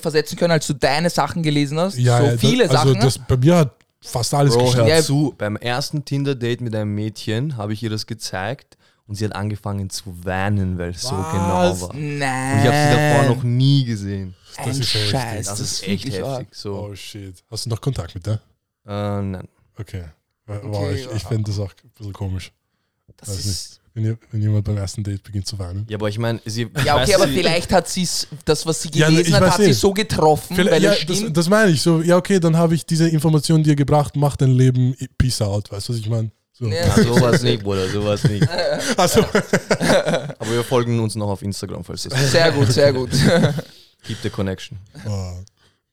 [0.00, 1.98] versetzen können, als du deine Sachen gelesen hast?
[1.98, 3.00] ja, so ja, viele da, also Sachen.
[3.00, 7.56] das, bei mir hat fast alles Bro, hör zu, beim ersten Tinder-Date mit einem Mädchen
[7.56, 8.76] habe ich ihr das gezeigt
[9.06, 11.94] und sie hat angefangen zu weinen, weil es so genau war.
[11.94, 12.52] Nein.
[12.52, 14.34] Und ich habe sie davor noch nie gesehen.
[14.56, 15.10] Ein ist heftig.
[15.10, 16.48] Scheiß, Das, das, ist echt heftig.
[16.52, 16.78] So.
[16.78, 17.42] Oh shit.
[17.50, 18.40] Hast du noch Kontakt mit der?
[18.86, 19.48] Äh, nein.
[19.78, 20.04] Okay.
[20.46, 21.28] Wow, Okay, ich, ich ja.
[21.28, 22.52] finde das auch ein bisschen komisch.
[23.18, 25.86] Das Weiß ist, Wenn, ihr, wenn jemand beim ersten Date beginnt zu weinen.
[25.88, 26.68] Ja, aber ich meine, sie.
[26.84, 28.08] ja, okay, aber vielleicht hat sie
[28.44, 31.06] das, was sie Ja, gelesen ich hat, hat sie so getroffen, Vielleicht- weil ja, es
[31.06, 31.36] das, stimmt.
[31.36, 31.80] das meine ich.
[31.82, 35.70] So, ja, okay, dann habe ich diese Information dir gebracht, mach dein Leben, peace out.
[35.70, 36.30] Weißt du, was ich meine?
[36.52, 36.66] So.
[36.66, 36.86] Ja.
[36.86, 38.46] Ja, sowas nicht, Bruder, sowas nicht.
[38.96, 39.20] Also,
[40.38, 43.10] Aber wir folgen uns noch auf Instagram, falls das sehr gut, sehr gut.
[44.04, 44.78] Keep the connection.
[45.06, 45.34] oh.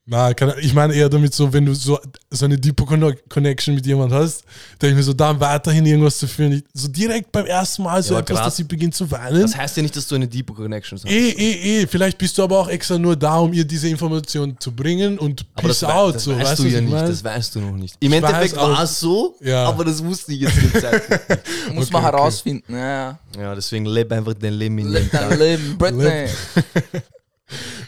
[0.07, 1.97] Na, kann, ich meine eher damit so, wenn du so,
[2.31, 4.43] so eine Deeper Conno- Connection mit jemand hast,
[4.81, 6.53] denke ich mir so, dann weiterhin irgendwas zu führen.
[6.53, 9.43] Ich- So direkt beim ersten Mal so Ja, etwas, grad- dass sie beginnt zu weinen.
[9.43, 11.05] Das heißt ja nicht, dass du eine deep Connection hast.
[11.05, 11.87] Eh, eh, eh.
[11.87, 15.45] Vielleicht bist du aber auch extra nur da, um ihr diese Information zu bringen und
[15.53, 16.15] aber peace das, out.
[16.15, 16.91] das so, weißt weißt du ja ich nicht.
[16.93, 17.07] mein?
[17.07, 17.95] Das weißt du noch nicht.
[17.99, 19.65] Im Ich Endeffekt war es so, Ja.
[19.65, 20.73] aber das wusste ich jetzt nicht.
[20.73, 22.11] Muss Okay, man okay.
[22.17, 22.73] herausfinden.
[22.75, 23.19] Ja.
[23.37, 25.37] Ja, deswegen lebe einfach dein Leben in Leb dein.
[25.37, 25.77] Leben.
[25.77, 26.27] Britney.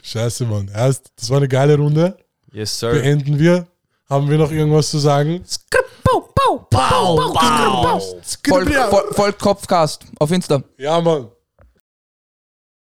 [0.04, 0.70] Scheiße, Mann.
[0.74, 2.18] Erst, das war eine geile Runde.
[2.52, 2.92] Yes, sir.
[2.92, 3.66] Beenden wir.
[4.10, 5.44] Haben wir noch irgendwas zu sagen?
[8.48, 10.62] Folgt Voll, voll, Kopfcast auf Insta.
[10.78, 11.30] Ja, Mann.